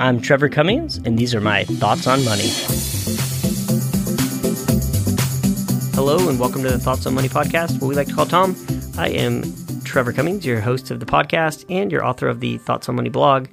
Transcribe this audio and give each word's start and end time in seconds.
I'm 0.00 0.18
Trevor 0.18 0.48
Cummings, 0.48 0.96
and 0.96 1.18
these 1.18 1.34
are 1.34 1.42
my 1.42 1.64
thoughts 1.64 2.06
on 2.06 2.24
money. 2.24 2.48
Hello, 5.92 6.26
and 6.26 6.40
welcome 6.40 6.62
to 6.62 6.70
the 6.70 6.78
Thoughts 6.78 7.04
on 7.04 7.12
Money 7.12 7.28
podcast, 7.28 7.82
what 7.82 7.88
we 7.88 7.94
like 7.94 8.08
to 8.08 8.14
call 8.14 8.24
Tom. 8.24 8.56
I 8.96 9.10
am 9.10 9.42
Trevor 9.84 10.14
Cummings, 10.14 10.46
your 10.46 10.62
host 10.62 10.90
of 10.90 11.00
the 11.00 11.06
podcast 11.06 11.66
and 11.68 11.92
your 11.92 12.02
author 12.02 12.28
of 12.28 12.40
the 12.40 12.56
Thoughts 12.56 12.88
on 12.88 12.94
Money 12.94 13.10
blog. 13.10 13.48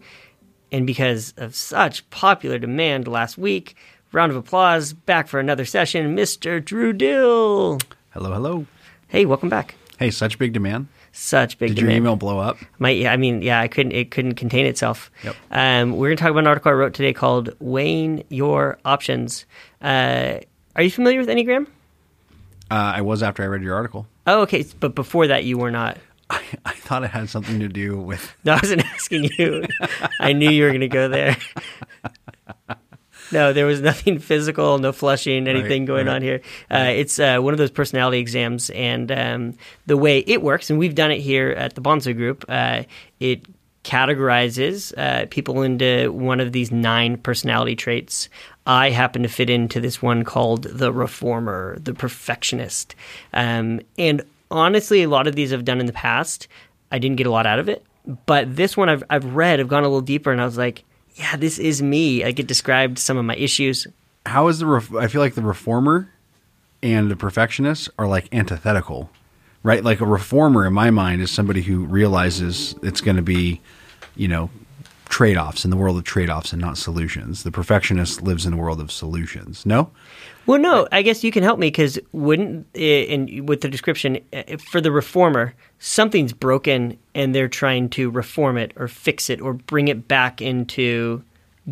And 0.71 0.88
because 0.88 1.33
of 1.36 1.54
such 1.54 2.10
popular 2.11 2.59
demand 2.59 3.09
last 3.09 3.38
week, 3.38 3.75
round 4.14 4.32
of 4.32 4.38
applause, 4.38 4.93
back 4.93 5.27
for 5.27 5.41
another 5.41 5.66
session, 5.66 6.16
Mr. 6.16 6.64
Drew 6.64 6.93
Dill. 6.93 7.77
Hello, 8.11 8.32
hello. 8.32 8.66
Hey, 9.09 9.25
welcome 9.25 9.50
back. 9.50 9.75
Hey, 10.00 10.11
such 10.11 10.39
big 10.39 10.54
demand. 10.54 10.88
Such 11.20 11.57
big 11.57 11.70
Did 11.70 11.77
demand. 11.77 11.91
your 11.93 11.97
email 11.97 12.15
blow 12.15 12.38
up? 12.38 12.57
My, 12.77 12.91
I 13.07 13.18
mean, 13.18 13.41
yeah, 13.41 13.59
I 13.59 13.68
couldn't. 13.68 13.91
It 13.91 14.11
couldn't 14.11 14.36
contain 14.36 14.68
itself. 14.68 15.09
Yep. 15.23 15.36
Um, 15.51 15.91
we're 15.97 16.09
going 16.09 16.18
to 16.18 16.21
talk 16.21 16.29
about 16.29 16.41
an 16.41 16.47
article 16.47 16.70
I 16.70 16.75
wrote 16.75 16.93
today 16.93 17.11
called 17.11 17.55
"Weighing 17.59 18.23
Your 18.29 18.78
Options." 18.86 19.45
Uh, 19.82 20.39
are 20.75 20.83
you 20.83 20.92
familiar 20.92 21.19
with 21.19 21.28
Enneagram? 21.28 21.65
Uh, 22.69 22.75
I 22.97 23.01
was 23.01 23.23
after 23.23 23.42
I 23.42 23.47
read 23.47 23.64
your 23.64 23.73
article. 23.73 24.06
Oh, 24.28 24.42
okay. 24.43 24.64
But 24.79 24.93
before 24.93 25.25
that, 25.28 25.43
you 25.43 25.57
were 25.57 25.71
not. 25.71 25.97
I, 26.29 26.42
I 26.65 26.73
thought 26.73 27.04
it 27.04 27.09
had 27.09 27.29
something 27.29 27.61
to 27.61 27.68
do 27.68 27.97
with. 27.97 28.36
No, 28.43 28.54
I 28.54 28.59
wasn't 28.61 28.86
asking 28.93 29.29
you. 29.39 29.64
I 30.20 30.34
knew 30.34 30.50
you 30.51 30.64
were 30.65 30.70
going 30.70 30.81
to 30.81 30.87
go 30.87 31.07
there. 31.09 31.36
No, 33.31 33.53
there 33.53 33.66
was 33.66 33.81
nothing 33.91 34.19
physical, 34.19 34.77
no 34.77 34.91
flushing, 34.91 35.47
anything 35.47 35.81
Right, 35.83 35.88
going 35.88 36.08
right. 36.08 36.16
on 36.16 36.22
here. 36.22 36.41
Uh, 36.72 36.91
it's 36.95 37.19
uh, 37.19 37.39
one 37.39 37.53
of 37.53 37.58
those 37.58 37.72
personality 37.72 38.19
exams, 38.19 38.69
and 38.72 39.11
um, 39.11 39.53
the 39.86 39.97
way 39.97 40.19
it 40.19 40.41
works, 40.41 40.69
and 40.69 40.80
we've 40.80 40.95
done 40.95 41.11
it 41.11 41.19
here 41.19 41.50
at 41.52 41.75
the 41.75 41.81
Bahnsen 41.81 42.16
Group, 42.16 42.45
uh, 42.47 42.83
it 43.19 43.45
categorizes 43.83 44.94
uh, 44.97 45.25
people 45.30 45.61
into 45.61 46.11
one 46.11 46.39
of 46.39 46.52
these 46.52 46.72
nine 46.72 47.17
personality 47.17 47.75
traits. 47.75 48.30
I 48.66 48.89
happen 48.89 49.23
to 49.23 49.30
fit 49.30 49.50
into 49.50 49.80
this 49.80 50.02
one 50.02 50.23
called 50.23 50.64
the 50.64 50.91
reformer, 50.91 51.78
the 51.80 51.94
perfectionist. 51.94 52.95
Um, 53.34 53.80
and 53.97 54.22
honestly, 54.52 55.03
a 55.03 55.09
lot 55.09 55.25
of 55.28 55.36
these 55.36 55.53
I've 55.53 55.64
done 55.66 55.80
in 55.80 55.86
the 55.86 55.94
past. 55.94 56.47
I 56.91 57.00
didn't 57.00 57.16
get 57.17 57.28
a 57.28 57.31
lot 57.31 57.45
out 57.45 57.59
of 57.59 57.69
it. 57.69 57.86
But 58.25 58.56
this 58.56 58.75
one 58.75 58.89
I've, 58.89 59.03
I've 59.09 59.36
read, 59.36 59.59
I've 59.59 59.67
gone 59.67 59.84
a 59.84 59.88
little 59.88 60.02
deeper, 60.02 60.31
and 60.31 60.41
I 60.41 60.45
was 60.45 60.58
like, 60.58 60.84
yeah, 61.18 61.36
this 61.36 61.58
is 61.58 61.82
me. 61.82 62.23
Like 62.23 62.40
it 62.40 62.48
described 62.48 63.00
some 63.00 63.18
of 63.18 63.26
my 63.26 63.36
issues. 63.36 63.88
How 64.26 64.48
is 64.48 64.60
the? 64.60 64.66
Ref- 64.66 64.94
I 64.96 65.08
feel 65.08 65.22
like 65.22 65.36
the 65.36 65.42
reformer 65.42 66.09
and 66.84 67.09
the 67.09 67.16
perfectionist 67.16 67.90
are 67.98 68.08
like 68.08 68.34
antithetical, 68.34 69.09
right? 69.64 69.84
Like 69.84 70.00
a 70.00 70.06
reformer 70.06 70.66
in 70.66 70.74
my 70.74 70.92
mind 70.92 71.22
is 71.22 71.32
somebody 71.32 71.62
who 71.62 71.86
realizes 71.86 72.76
it's 72.84 73.02
going 73.02 73.18
to 73.18 73.24
be, 73.24 73.62
you 74.16 74.28
know, 74.28 74.50
trade 75.09 75.38
offs 75.38 75.63
in 75.66 75.72
the 75.72 75.77
world 75.77 75.97
of 75.97 76.03
trade 76.03 76.30
offs 76.30 76.52
and 76.53 76.61
not 76.61 76.77
solutions. 76.77 77.44
The 77.44 77.52
perfectionist 77.52 78.22
lives 78.22 78.45
in 78.45 78.52
the 78.52 78.58
world 78.58 78.80
of 78.81 78.91
solutions. 78.91 79.66
No. 79.66 79.89
Well, 80.45 80.59
no, 80.59 80.88
I 80.91 81.02
guess 81.02 81.23
you 81.23 81.31
can 81.31 81.44
help 81.44 81.59
me 81.59 81.67
because 81.67 82.00
wouldn't 82.13 82.67
eh, 82.75 83.03
in 83.03 83.45
with 83.45 83.61
the 83.61 83.67
description 83.69 84.19
eh, 84.31 84.58
for 84.58 84.80
the 84.80 84.91
reformer, 84.91 85.53
something's 85.80 86.31
broken 86.33 86.97
and 87.13 87.35
they're 87.35 87.50
trying 87.50 87.89
to 87.89 88.09
reform 88.09 88.58
it 88.58 88.72
or 88.78 88.88
fix 88.88 89.30
it 89.30 89.41
or 89.41 89.53
bring 89.53 89.88
it 89.89 90.08
back 90.08 90.41
into 90.41 91.22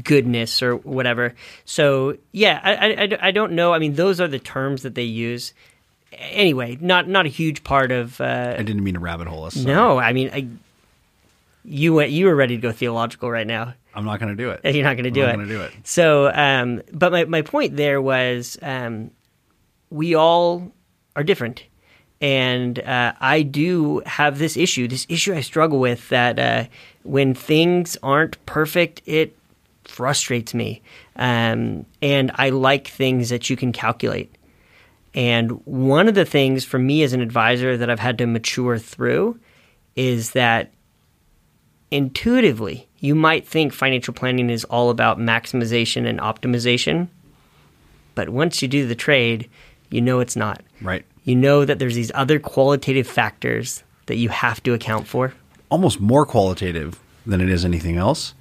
goodness 0.03 0.61
or 0.61 0.75
whatever. 0.77 1.33
So 1.63 2.17
yeah, 2.33 2.59
I, 2.63 2.75
I- 2.75 3.03
I, 3.03 3.17
I 3.27 3.31
don't 3.31 3.53
know. 3.53 3.73
I 3.73 3.79
mean, 3.79 3.93
those 3.95 4.19
are 4.19 4.27
the 4.27 4.39
terms 4.39 4.83
that 4.83 4.95
they 4.95 5.03
use. 5.03 5.53
Anyway, 6.11 6.77
not 6.81 7.07
not 7.09 7.25
a 7.25 7.29
huge 7.29 7.63
part 7.63 7.91
of. 7.91 8.19
Uh, 8.21 8.55
I 8.57 8.63
didn't 8.63 8.83
mean 8.83 8.93
to 8.93 8.99
rabbit 8.99 9.27
hole 9.27 9.43
us. 9.45 9.55
no, 9.57 9.97
I 9.97 10.13
mean, 10.13 10.29
I, 10.33 10.47
you 11.65 11.93
went. 11.93 12.11
You 12.11 12.27
were 12.27 12.35
ready 12.35 12.55
to 12.55 12.61
go 12.61 12.71
theological 12.71 13.29
right 13.29 13.47
now. 13.47 13.73
I'm 13.93 14.05
not 14.05 14.19
going 14.19 14.35
to 14.35 14.41
do 14.41 14.49
it. 14.51 14.75
You're 14.75 14.83
not 14.83 14.95
going 14.95 15.05
to 15.05 15.11
do 15.11 15.23
I'm 15.23 15.29
it. 15.29 15.37
not 15.37 15.47
gonna 15.47 15.57
do 15.57 15.61
it. 15.61 15.73
So, 15.83 16.31
um, 16.33 16.81
but 16.91 17.11
my, 17.11 17.25
my 17.25 17.41
point 17.41 17.77
there 17.77 18.01
was 18.01 18.57
um, 18.61 19.11
we 19.89 20.15
all 20.15 20.71
are 21.15 21.23
different. 21.23 21.63
And 22.21 22.79
uh, 22.79 23.13
I 23.19 23.41
do 23.41 24.01
have 24.05 24.39
this 24.39 24.57
issue, 24.57 24.87
this 24.87 25.05
issue 25.09 25.33
I 25.33 25.41
struggle 25.41 25.79
with 25.79 26.07
that 26.09 26.39
uh, 26.39 26.65
when 27.03 27.33
things 27.33 27.97
aren't 28.01 28.43
perfect, 28.45 29.01
it 29.05 29.37
frustrates 29.83 30.53
me. 30.53 30.81
Um, 31.17 31.85
and 32.01 32.31
I 32.35 32.49
like 32.49 32.87
things 32.87 33.29
that 33.29 33.49
you 33.49 33.55
can 33.55 33.71
calculate. 33.71 34.33
And 35.13 35.51
one 35.65 36.07
of 36.07 36.15
the 36.15 36.25
things 36.25 36.65
for 36.65 36.79
me 36.79 37.03
as 37.03 37.13
an 37.13 37.21
advisor 37.21 37.77
that 37.77 37.89
I've 37.89 37.99
had 37.99 38.17
to 38.17 38.25
mature 38.25 38.77
through 38.77 39.39
is 39.95 40.31
that 40.31 40.71
intuitively, 41.91 42.87
you 42.99 43.15
might 43.15 43.47
think 43.47 43.73
financial 43.73 44.13
planning 44.13 44.49
is 44.49 44.63
all 44.65 44.89
about 44.89 45.19
maximization 45.19 46.07
and 46.07 46.19
optimization. 46.19 47.07
But 48.15 48.29
once 48.29 48.61
you 48.61 48.67
do 48.67 48.87
the 48.87 48.95
trade, 48.95 49.49
you 49.89 50.01
know 50.01 50.19
it's 50.19 50.35
not. 50.35 50.61
Right. 50.81 51.05
You 51.23 51.35
know 51.35 51.65
that 51.65 51.79
there's 51.79 51.95
these 51.95 52.11
other 52.15 52.39
qualitative 52.39 53.07
factors 53.07 53.83
that 54.05 54.17
you 54.17 54.29
have 54.29 54.61
to 54.63 54.73
account 54.73 55.07
for. 55.07 55.33
almost 55.69 55.99
more 55.99 56.25
qualitative 56.25 56.99
than 57.25 57.41
it 57.41 57.49
is 57.49 57.65
anything 57.65 57.97
else. 57.97 58.33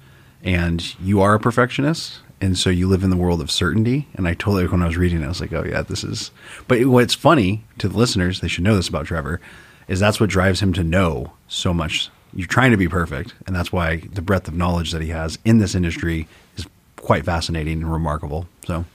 And 0.43 0.95
you 1.01 1.21
are 1.21 1.33
a 1.33 1.39
perfectionist. 1.39 2.19
And 2.41 2.57
so 2.57 2.69
you 2.69 2.87
live 2.87 3.03
in 3.03 3.09
the 3.09 3.17
world 3.17 3.41
of 3.41 3.49
certainty. 3.49 4.07
And 4.13 4.27
I 4.27 4.33
totally, 4.33 4.67
when 4.67 4.83
I 4.83 4.87
was 4.87 4.97
reading 4.97 5.21
it, 5.21 5.25
I 5.25 5.29
was 5.29 5.41
like, 5.41 5.53
oh, 5.53 5.63
yeah, 5.63 5.81
this 5.81 6.03
is. 6.03 6.31
But 6.67 6.85
what's 6.85 7.13
funny 7.13 7.63
to 7.79 7.87
the 7.87 7.97
listeners, 7.97 8.41
they 8.41 8.47
should 8.47 8.63
know 8.63 8.75
this 8.75 8.89
about 8.89 9.07
Trevor, 9.07 9.41
is 9.87 9.99
that's 9.99 10.19
what 10.19 10.29
drives 10.29 10.61
him 10.61 10.73
to 10.73 10.83
know 10.83 11.33
so 11.47 11.73
much. 11.73 12.09
You're 12.35 12.47
trying 12.47 12.71
to 12.71 12.77
be 12.77 12.87
perfect. 12.87 13.33
And 13.47 13.55
that's 13.55 13.71
why 13.71 13.97
the 14.11 14.21
breadth 14.21 14.47
of 14.47 14.55
knowledge 14.55 14.91
that 14.91 15.01
he 15.01 15.09
has 15.09 15.39
in 15.45 15.57
this 15.57 15.73
industry 15.73 16.27
is 16.57 16.67
quite 16.97 17.25
fascinating 17.25 17.81
and 17.81 17.91
remarkable. 17.91 18.47
So, 18.65 18.85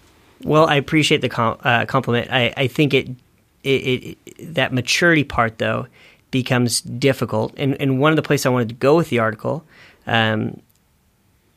Well, 0.45 0.67
I 0.67 0.77
appreciate 0.77 1.23
the 1.23 1.29
com- 1.29 1.59
uh, 1.63 1.87
compliment. 1.87 2.31
I, 2.31 2.53
I 2.57 2.67
think 2.67 2.93
it, 2.95 3.09
it, 3.65 4.17
it 4.39 4.55
that 4.55 4.73
maturity 4.73 5.25
part 5.25 5.59
though 5.59 5.87
becomes 6.31 6.81
difficult. 6.83 7.55
And 7.57 7.81
and 7.81 7.99
one 7.99 8.13
of 8.13 8.17
the 8.17 8.23
places 8.23 8.47
I 8.47 8.51
wanted 8.51 8.69
to 8.69 8.75
go 8.75 8.97
with 8.97 9.09
the 9.09 9.19
article 9.19 9.65
um, 10.07 10.61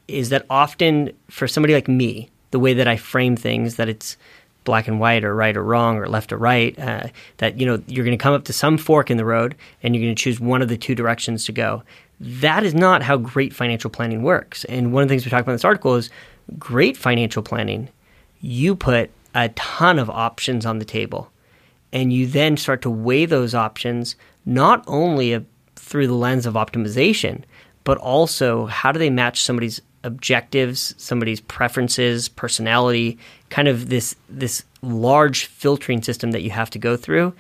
is 0.08 0.30
that 0.30 0.46
often 0.50 1.12
for 1.30 1.48
somebody 1.48 1.74
like 1.74 1.88
me, 1.88 2.30
the 2.52 2.60
way 2.60 2.74
that 2.74 2.88
I 2.88 2.98
frame 2.98 3.36
things, 3.36 3.76
that 3.76 3.90
it's 3.90 4.18
black 4.64 4.88
and 4.88 5.00
white 5.00 5.24
or 5.24 5.36
right 5.36 5.56
or 5.56 5.64
wrong 5.64 5.98
or 5.98 6.08
left 6.08 6.32
or 6.32 6.38
right, 6.38 6.78
uh, 6.80 7.08
that 7.38 7.60
you 7.60 7.66
know 7.66 7.82
you're 7.88 8.06
going 8.06 8.18
to 8.18 8.22
come 8.22 8.34
up 8.34 8.46
to 8.46 8.54
some 8.54 8.78
fork 8.78 9.10
in 9.12 9.18
the 9.18 9.26
road 9.26 9.56
and 9.82 9.96
you're 9.96 10.04
going 10.04 10.16
to 10.16 10.22
choose 10.22 10.40
one 10.40 10.62
of 10.62 10.70
the 10.70 10.78
two 10.78 10.96
directions 10.96 11.46
to 11.46 11.52
go. 11.52 11.84
That 12.20 12.64
is 12.64 12.74
not 12.74 13.04
how 13.04 13.18
great 13.18 13.54
financial 13.54 13.90
planning 13.90 14.24
works. 14.24 14.64
And 14.66 14.94
one 14.94 15.04
of 15.04 15.10
the 15.10 15.14
things 15.14 15.26
we 15.26 15.32
talk 15.32 15.42
about 15.42 15.52
in 15.52 15.56
this 15.56 15.66
article 15.66 15.96
is 15.96 16.10
great 16.58 16.96
financial 16.96 17.44
planning. 17.44 17.90
You 18.40 18.76
put 18.76 19.10
a 19.36 19.50
ton 19.50 20.00
of 20.00 20.10
options 20.10 20.66
on 20.66 20.80
the 20.80 20.86
table 20.86 21.32
and 21.92 22.12
you 22.12 22.28
then 22.28 22.58
start 22.58 22.82
to 22.82 22.90
weigh 22.90 23.26
those 23.26 23.54
options 23.54 24.16
not 24.46 24.84
only 24.88 25.34
uh, 25.34 25.42
through 25.76 26.08
the 26.08 26.14
lens 26.14 26.46
of 26.46 26.56
optimization, 26.56 27.44
but 27.84 27.98
also 27.98 28.66
how 28.66 28.92
do 28.92 29.00
they 29.00 29.10
match 29.10 29.42
somebody's 29.42 29.82
objectives, 30.04 30.94
somebody's 30.98 31.42
preferences, 31.42 32.30
personality, 32.30 33.18
kind 33.50 33.68
of 33.68 33.90
this 33.90 34.16
this 34.30 34.64
large 34.82 35.46
filtering 35.46 36.02
system 36.02 36.32
that 36.32 36.42
you 36.42 36.50
have 36.50 36.70
to 36.72 36.80
go 36.80 36.98
through, 36.98 37.34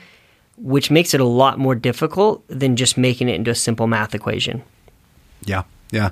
which 0.58 0.90
makes 0.90 1.14
it 1.14 1.20
a 1.20 1.26
lot 1.26 1.60
more 1.60 1.76
difficult 1.76 2.44
than 2.48 2.76
just 2.76 2.98
making 2.98 3.28
it 3.30 3.36
into 3.36 3.52
a 3.52 3.56
simple 3.56 3.88
math 3.88 4.16
equation. 4.16 4.64
yeah. 5.46 5.64
Yeah. 5.92 6.10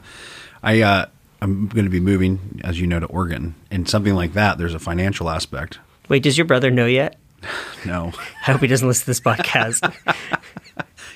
I, 0.62 0.82
uh, 0.82 1.06
I'm 1.42 1.68
going 1.68 1.86
to 1.86 1.90
be 1.92 2.00
moving, 2.00 2.62
as 2.64 2.80
you 2.80 2.86
know, 2.86 3.00
to 3.00 3.08
Oregon. 3.08 3.56
And 3.72 3.90
something 3.90 4.14
like 4.14 4.34
that, 4.34 4.60
there's 4.60 4.76
a 4.76 4.80
financial 4.80 5.28
aspect. 5.28 5.80
Wait, 6.08 6.22
does 6.22 6.38
your 6.38 6.46
brother 6.46 6.70
know 6.70 6.86
yet? 6.86 7.18
No. 7.84 8.12
I 8.48 8.52
hope 8.52 8.62
he 8.62 8.68
doesn't 8.68 8.88
listen 8.88 9.02
to 9.06 9.08
this 9.08 9.20
podcast. 9.20 9.82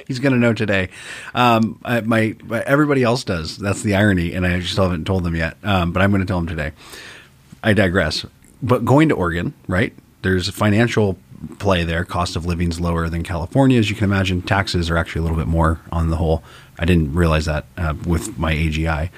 He's 0.08 0.20
going 0.20 0.34
to 0.34 0.40
know 0.40 0.54
today. 0.54 0.90
Um, 1.34 1.80
I, 1.84 2.02
my, 2.02 2.36
my 2.44 2.62
everybody 2.62 3.04
else 3.04 3.24
does. 3.24 3.58
That's 3.58 3.82
the 3.82 3.96
irony, 3.96 4.34
and 4.34 4.46
I 4.46 4.60
just 4.60 4.78
haven't 4.78 5.06
told 5.06 5.24
them 5.24 5.36
yet. 5.36 5.58
Um, 5.64 5.92
but 5.92 6.02
I'm 6.02 6.12
going 6.12 6.22
to 6.22 6.28
tell 6.28 6.40
them 6.40 6.48
today. 6.48 6.72
I 7.64 7.74
digress. 7.74 8.26
But 8.62 8.86
going 8.86 9.10
to 9.10 9.16
Oregon, 9.16 9.54
right? 9.68 9.94
There's 10.22 10.48
a 10.48 10.52
financial 10.52 11.18
play 11.60 11.84
there. 11.84 12.06
Cost 12.06 12.36
of 12.36 12.46
living's 12.46 12.80
lower 12.80 13.10
than 13.10 13.24
California, 13.24 13.80
as 13.80 13.90
you 13.90 13.96
can 13.96 14.06
imagine. 14.06 14.42
Taxes 14.42 14.90
are 14.90 14.98
actually 14.98 15.20
a 15.20 15.24
little 15.24 15.38
bit 15.38 15.48
more 15.48 15.82
on 15.92 16.10
the 16.10 16.18
whole. 16.18 16.44
I 16.80 16.86
didn't 16.86 17.14
realize 17.14 17.46
that 17.46 17.66
uh, 17.78 17.96
with 18.06 18.38
my 18.38 18.54
AGI. 18.54 19.10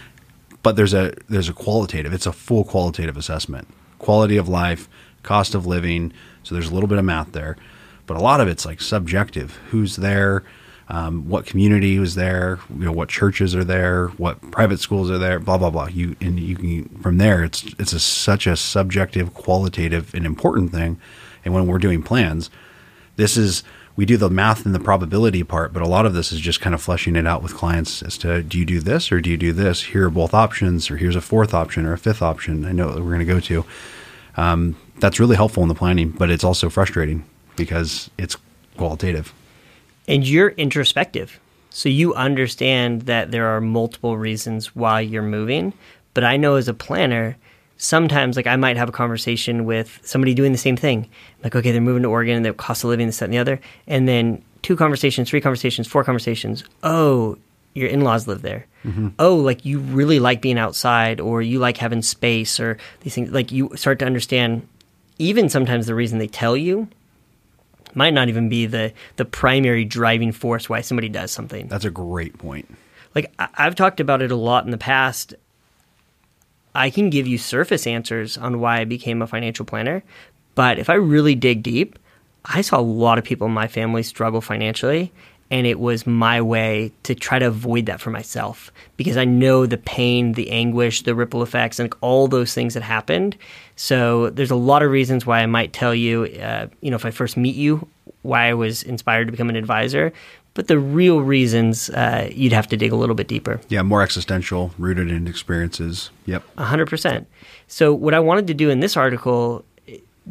But 0.63 0.75
there's 0.75 0.94
a 0.94 1.13
there's 1.29 1.50
a 1.50 1.53
qualitative. 1.53 2.13
It's 2.13 2.25
a 2.25 2.33
full 2.33 2.63
qualitative 2.63 3.15
assessment. 3.15 3.67
Quality 4.00 4.38
of 4.38 4.50
life, 4.50 4.89
cost 5.23 5.56
of 5.56 5.65
living. 5.65 6.11
So 6.44 6.56
there's 6.56 6.69
a 6.69 6.73
little 6.73 6.89
bit 6.89 6.97
of 6.97 7.06
math 7.06 7.31
there, 7.31 7.57
but 8.06 8.17
a 8.17 8.21
lot 8.21 8.41
of 8.41 8.47
it's 8.47 8.65
like 8.65 8.81
subjective. 8.81 9.59
Who's 9.69 9.95
there? 9.97 10.44
Um, 10.89 11.27
what 11.27 11.45
community 11.45 11.99
was 11.99 12.15
there, 12.15 12.59
you 12.69 12.85
know, 12.85 12.91
what 12.91 13.09
churches 13.09 13.53
are 13.53 13.63
there, 13.63 14.07
what 14.09 14.39
private 14.51 14.79
schools 14.79 15.11
are 15.11 15.17
there, 15.17 15.39
blah 15.39 15.57
blah 15.57 15.69
blah. 15.69 15.87
You 15.87 16.15
and 16.21 16.39
you 16.39 16.55
can 16.55 16.89
from 17.01 17.17
there. 17.17 17.43
It's 17.43 17.63
it's 17.77 17.93
a, 17.93 17.99
such 17.99 18.47
a 18.47 18.55
subjective, 18.55 19.33
qualitative, 19.33 20.13
and 20.13 20.25
important 20.25 20.71
thing. 20.71 20.99
And 21.43 21.53
when 21.53 21.67
we're 21.67 21.77
doing 21.77 22.03
plans, 22.03 22.49
this 23.17 23.35
is 23.35 23.63
we 23.97 24.05
do 24.05 24.15
the 24.15 24.29
math 24.29 24.65
and 24.65 24.73
the 24.73 24.79
probability 24.79 25.43
part, 25.43 25.73
but 25.73 25.81
a 25.81 25.87
lot 25.87 26.05
of 26.05 26.13
this 26.13 26.31
is 26.31 26.39
just 26.39 26.61
kind 26.61 26.75
of 26.75 26.81
fleshing 26.81 27.15
it 27.15 27.25
out 27.25 27.41
with 27.41 27.55
clients 27.55 28.03
as 28.03 28.17
to 28.19 28.43
do 28.43 28.59
you 28.59 28.65
do 28.65 28.79
this 28.79 29.11
or 29.11 29.19
do 29.19 29.29
you 29.29 29.37
do 29.37 29.51
this? 29.51 29.83
Here 29.83 30.05
are 30.05 30.11
both 30.11 30.33
options, 30.33 30.89
or 30.91 30.97
here's 30.97 31.15
a 31.15 31.21
fourth 31.21 31.53
option 31.53 31.85
or 31.85 31.93
a 31.93 31.97
fifth 31.97 32.21
option. 32.21 32.63
I 32.63 32.71
know 32.71 32.91
that 32.91 33.01
we're 33.01 33.15
going 33.15 33.19
to 33.19 33.25
go 33.25 33.39
to. 33.39 33.65
Um, 34.37 34.77
that's 34.99 35.19
really 35.19 35.35
helpful 35.35 35.63
in 35.63 35.69
the 35.69 35.75
planning, 35.75 36.11
but 36.11 36.29
it's 36.29 36.43
also 36.43 36.69
frustrating 36.69 37.25
because 37.55 38.09
it's 38.17 38.37
qualitative. 38.77 39.33
And 40.07 40.27
you're 40.27 40.50
introspective. 40.50 41.39
So 41.69 41.89
you 41.89 42.13
understand 42.15 43.04
that 43.04 43.31
there 43.31 43.48
are 43.48 43.62
multiple 43.62 44.18
reasons 44.18 44.75
why 44.75 45.01
you're 45.01 45.21
moving. 45.21 45.74
But 46.13 46.24
I 46.24 46.38
know 46.38 46.56
as 46.56 46.68
a 46.68 46.74
planner, 46.74 47.38
sometimes 47.77 48.36
like 48.36 48.48
I 48.48 48.56
might 48.56 48.77
have 48.77 48.89
a 48.89 48.94
conversation 48.94 49.65
with 49.65 50.00
somebody 50.04 50.33
doing 50.33 50.51
the 50.51 50.57
same 50.57 50.77
thing. 50.77 51.07
Like, 51.44 51.56
okay, 51.56 51.71
they're 51.71 51.81
moving 51.81 52.04
to 52.04 52.09
Oregon, 52.09 52.38
and 52.38 52.45
the 52.45 52.54
cost 52.54 52.83
of 52.83 52.89
living, 52.89 53.07
this, 53.07 53.19
that, 53.19 53.25
and 53.25 53.33
the 53.33 53.38
other. 53.38 53.59
And 53.86 54.07
then 54.07 54.42
two 54.63 54.75
conversations, 54.75 55.30
three 55.30 55.42
conversations, 55.42 55.88
four 55.88 56.04
conversations. 56.04 56.63
Oh, 56.83 57.38
your 57.74 57.88
in-laws 57.88 58.27
live 58.27 58.42
there. 58.42 58.65
Mm-hmm. 58.83 59.09
Oh, 59.19 59.36
like 59.36 59.63
you 59.65 59.80
really 59.80 60.19
like 60.19 60.42
being 60.42 60.57
outside 60.57 61.19
or 61.19 61.42
you 61.42 61.59
like 61.59 61.77
having 61.77 62.01
space 62.01 62.59
or 62.59 62.77
these 63.01 63.13
things. 63.13 63.30
Like 63.31 63.51
you 63.51 63.69
start 63.75 64.00
to 64.00 64.06
understand 64.06 64.68
even 65.19 65.50
sometimes 65.50 65.86
the 65.86 65.95
reason 65.95 66.18
they 66.18 66.27
tell 66.27 66.57
you 66.57 66.88
might 67.95 68.13
not 68.13 68.29
even 68.29 68.49
be 68.49 68.65
the 68.65 68.93
the 69.15 69.25
primary 69.25 69.85
driving 69.85 70.31
force 70.31 70.69
why 70.69 70.81
somebody 70.81 71.09
does 71.09 71.31
something. 71.31 71.67
That's 71.67 71.85
a 71.85 71.91
great 71.91 72.37
point. 72.37 72.73
Like 73.15 73.33
I, 73.39 73.47
I've 73.55 73.75
talked 73.75 73.99
about 73.99 74.21
it 74.21 74.31
a 74.31 74.35
lot 74.35 74.65
in 74.65 74.71
the 74.71 74.77
past. 74.77 75.33
I 76.75 76.89
can 76.89 77.09
give 77.09 77.25
you 77.25 77.37
surface 77.37 77.87
answers 77.87 78.37
on 78.37 78.59
why 78.59 78.81
I 78.81 78.85
became 78.85 79.21
a 79.21 79.27
financial 79.27 79.65
planner, 79.65 80.03
but 80.53 80.77
if 80.77 80.89
I 80.89 80.93
really 80.93 81.33
dig 81.33 81.63
deep, 81.63 81.97
I 82.45 82.61
saw 82.61 82.79
a 82.79 82.81
lot 82.81 83.17
of 83.17 83.23
people 83.23 83.47
in 83.47 83.53
my 83.53 83.67
family 83.67 84.03
struggle 84.03 84.41
financially, 84.41 85.11
and 85.49 85.65
it 85.65 85.79
was 85.79 86.05
my 86.05 86.41
way 86.41 86.91
to 87.03 87.15
try 87.15 87.39
to 87.39 87.47
avoid 87.47 87.85
that 87.85 88.01
for 88.01 88.09
myself 88.09 88.71
because 88.97 89.17
I 89.17 89.25
know 89.25 89.65
the 89.65 89.77
pain, 89.77 90.33
the 90.33 90.51
anguish, 90.51 91.03
the 91.03 91.15
ripple 91.15 91.41
effects, 91.41 91.79
and 91.79 91.94
all 92.01 92.27
those 92.27 92.53
things 92.53 92.73
that 92.73 92.83
happened. 92.83 93.38
So 93.75 94.29
there's 94.29 94.51
a 94.51 94.55
lot 94.55 94.83
of 94.83 94.91
reasons 94.91 95.25
why 95.25 95.39
I 95.39 95.45
might 95.45 95.73
tell 95.73 95.95
you, 95.95 96.25
uh, 96.25 96.67
you 96.81 96.89
know, 96.89 96.95
if 96.95 97.05
I 97.05 97.11
first 97.11 97.38
meet 97.38 97.55
you, 97.55 97.88
why 98.23 98.49
I 98.49 98.53
was 98.53 98.83
inspired 98.83 99.25
to 99.25 99.31
become 99.31 99.49
an 99.49 99.55
advisor. 99.55 100.11
But 100.53 100.67
the 100.67 100.79
real 100.79 101.21
reasons, 101.21 101.91
uh, 101.91 102.29
you'd 102.33 102.51
have 102.51 102.67
to 102.69 102.77
dig 102.77 102.91
a 102.91 102.95
little 102.95 103.13
bit 103.13 103.27
deeper. 103.27 103.61
Yeah, 103.69 103.83
more 103.83 104.01
existential, 104.01 104.73
rooted 104.79 105.11
in 105.11 105.27
experiences. 105.27 106.09
Yep. 106.25 106.44
100%. 106.57 107.27
So, 107.67 107.94
what 107.94 108.15
I 108.15 108.19
wanted 108.19 108.47
to 108.47 108.55
do 108.55 108.71
in 108.71 108.79
this 108.79 108.97
article 108.97 109.63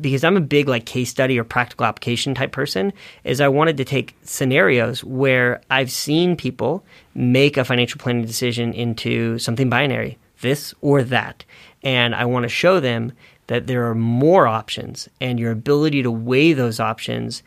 because 0.01 0.25
I'm 0.25 0.37
a 0.37 0.41
big 0.41 0.69
like 0.69 0.87
case 0.87 1.11
study 1.11 1.39
or 1.39 1.45
practical 1.45 1.87
application 1.87 2.35
type 2.35 2.53
person, 2.53 2.93
is 3.25 3.41
I 3.41 3.49
wanted 3.49 3.77
to 3.79 3.85
take 3.85 4.17
scenarios 4.23 5.03
where 5.05 5.61
I've 5.71 5.91
seen 5.91 6.37
people 6.37 6.85
make 7.15 7.57
a 7.57 7.65
financial 7.65 8.01
planning 8.01 8.25
decision 8.25 8.73
into 8.73 9.39
something 9.39 9.69
binary, 9.71 10.19
this 10.41 10.75
or 10.81 11.03
that. 11.05 11.45
And 11.83 12.15
I 12.15 12.25
want 12.25 12.45
to 12.45 12.49
show 12.49 12.81
them 12.81 13.13
that 13.47 13.67
there 13.67 13.89
are 13.89 13.95
more 13.95 14.47
options 14.47 15.09
and 15.21 15.39
your 15.39 15.53
ability 15.53 16.03
to 16.03 16.11
weigh 16.11 16.53
those 16.53 16.81
options 16.81 17.43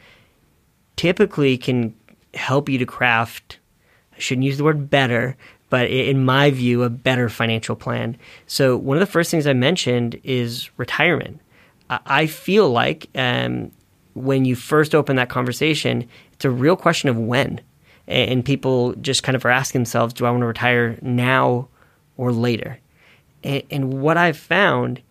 typically 0.96 1.58
can 1.58 1.94
help 2.34 2.70
you 2.70 2.78
to 2.78 2.86
craft 2.86 3.60
I 4.20 4.22
shouldn't 4.22 4.46
use 4.46 4.58
the 4.58 4.66
word 4.66 4.90
better, 4.90 5.38
but 5.70 5.90
in 5.90 6.26
my 6.26 6.52
view, 6.52 6.84
a 6.84 6.90
better 6.90 7.30
financial 7.30 7.78
plan. 7.78 8.18
So, 8.48 8.76
one 8.76 8.98
of 8.98 9.00
the 9.00 9.12
first 9.12 9.32
things 9.32 9.48
I 9.48 9.54
mentioned 9.54 10.20
is 10.26 10.70
retirement. 10.76 11.40
I 11.90 12.28
feel 12.28 12.70
like 12.70 13.10
um, 13.16 13.72
when 14.14 14.46
you 14.46 14.56
first 14.56 14.94
open 14.94 15.16
that 15.16 15.30
conversation, 15.30 16.08
it's 16.34 16.46
a 16.46 16.50
real 16.50 16.76
question 16.76 17.10
of 17.10 17.18
when. 17.18 17.62
And 18.08 18.44
people 18.44 18.94
just 18.96 19.24
kind 19.24 19.36
of 19.36 19.46
are 19.46 19.50
asking 19.50 19.82
themselves, 19.82 20.14
do 20.14 20.26
I 20.26 20.32
want 20.32 20.42
to 20.42 20.48
retire 20.48 20.98
now 21.02 21.68
or 22.18 22.32
later? 22.32 22.80
And, 23.44 23.64
and 23.70 24.02
what 24.02 24.18
I've 24.18 24.38
found 24.38 25.02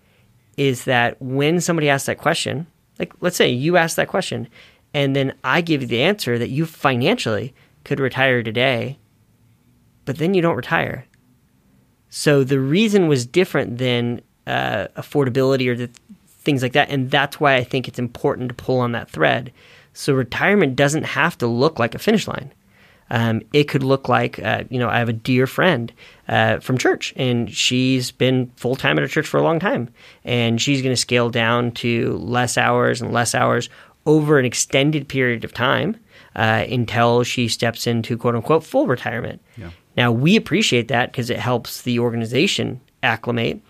is 0.57 0.85
that 0.85 1.21
when 1.23 1.61
somebody 1.61 1.89
asks 1.89 2.07
that 2.07 2.19
question, 2.19 2.67
like 2.99 3.13
let's 3.21 3.37
say 3.37 3.49
you 3.49 3.77
ask 3.77 3.97
that 3.97 4.09
question, 4.09 4.49
and 4.93 5.15
then 5.15 5.35
I 5.45 5.61
give 5.61 5.83
you 5.83 5.87
the 5.87 6.03
answer 6.03 6.39
that 6.39 6.49
you 6.49 6.67
financially 6.67 7.55
could 7.85 8.01
retire 8.01 8.43
today, 8.43 8.99
but 10.05 10.19
then 10.19 10.35
you 10.35 10.43
don't 10.43 10.57
retire. 10.57 11.07
So 12.11 12.43
the 12.43 12.59
reason 12.59 13.07
was 13.07 13.27
different 13.27 13.79
than 13.79 14.23
uh, 14.47 14.89
affordability 14.97 15.69
or 15.69 15.77
the 15.77 15.91
things 16.49 16.63
like 16.63 16.73
that. 16.73 16.89
And 16.89 17.11
that's 17.11 17.39
why 17.39 17.57
I 17.57 17.63
think 17.63 17.89
it's 17.89 17.99
important 17.99 18.49
to 18.49 18.55
pull 18.55 18.81
on 18.81 18.93
that 18.93 19.11
thread. 19.11 19.53
So 19.93 20.15
retirement 20.15 20.77
doesn't 20.77 21.03
have 21.03 21.37
to 21.39 21.47
look 21.47 21.79
like 21.79 21.95
a 21.95 21.99
finish 21.99 22.27
line. 22.27 22.55
Um, 23.11 23.43
it 23.53 23.65
could 23.65 23.83
look 23.83 24.09
like, 24.09 24.39
uh, 24.39 24.65
you 24.71 24.79
know, 24.79 24.89
I 24.89 24.99
have 24.99 25.11
a 25.11 25.13
dear 25.13 25.47
friend 25.47 25.93
uh, 26.27 26.61
from 26.61 26.79
church, 26.79 27.13
and 27.17 27.51
she's 27.51 28.11
been 28.11 28.51
full 28.57 28.77
time 28.77 28.97
at 28.97 29.05
a 29.05 29.09
church 29.09 29.27
for 29.27 29.37
a 29.37 29.43
long 29.43 29.61
time, 29.61 29.91
and 30.25 30.59
she's 30.59 30.81
going 30.81 30.95
to 30.95 31.01
scale 31.01 31.29
down 31.29 31.73
to 31.73 32.17
less 32.17 32.57
hours 32.57 33.03
and 33.03 33.13
less 33.13 33.35
hours 33.35 33.69
over 34.07 34.39
an 34.39 34.47
extended 34.47 35.07
period 35.07 35.45
of 35.45 35.53
time 35.53 35.97
uh, 36.35 36.65
until 36.71 37.25
she 37.25 37.47
steps 37.47 37.87
into 37.87 38.17
quote 38.17 38.35
unquote 38.35 38.65
full 38.65 38.87
retirement. 38.87 39.43
Yeah. 39.59 39.71
Now, 39.99 40.13
we 40.13 40.35
appreciate 40.37 40.89
that 40.89 41.13
because 41.13 41.29
it 41.29 41.39
helps 41.39 41.83
the 41.83 41.99
organization 41.99 42.81
acclimate 43.03 43.61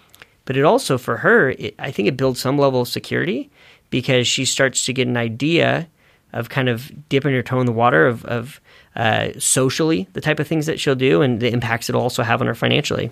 but 0.49 0.57
it 0.57 0.65
also, 0.65 0.97
for 0.97 1.19
her, 1.19 1.51
it, 1.51 1.75
I 1.79 1.91
think 1.91 2.09
it 2.09 2.17
builds 2.17 2.41
some 2.41 2.57
level 2.57 2.81
of 2.81 2.89
security 2.89 3.51
because 3.91 4.27
she 4.27 4.47
starts 4.47 4.87
to 4.87 4.95
get 4.95 5.07
an 5.07 5.19
idea 5.19 5.91
of 6.33 6.49
kind 6.49 6.71
of 6.71 6.91
dipping 7.11 7.35
her 7.35 7.43
toe 7.43 7.61
in 7.61 7.67
the 7.67 7.73
water 7.73 8.07
of, 8.07 8.25
of 8.25 8.59
uh, 8.97 9.29
socially 9.39 10.09
the 10.15 10.23
type 10.23 10.41
of 10.41 10.49
things 10.49 10.65
that 10.65 10.81
she'll 10.81 10.95
do 10.95 11.21
and 11.21 11.41
the 11.41 11.53
impacts 11.53 11.91
it'll 11.91 12.01
also 12.01 12.23
have 12.23 12.41
on 12.41 12.47
her 12.47 12.55
financially. 12.55 13.11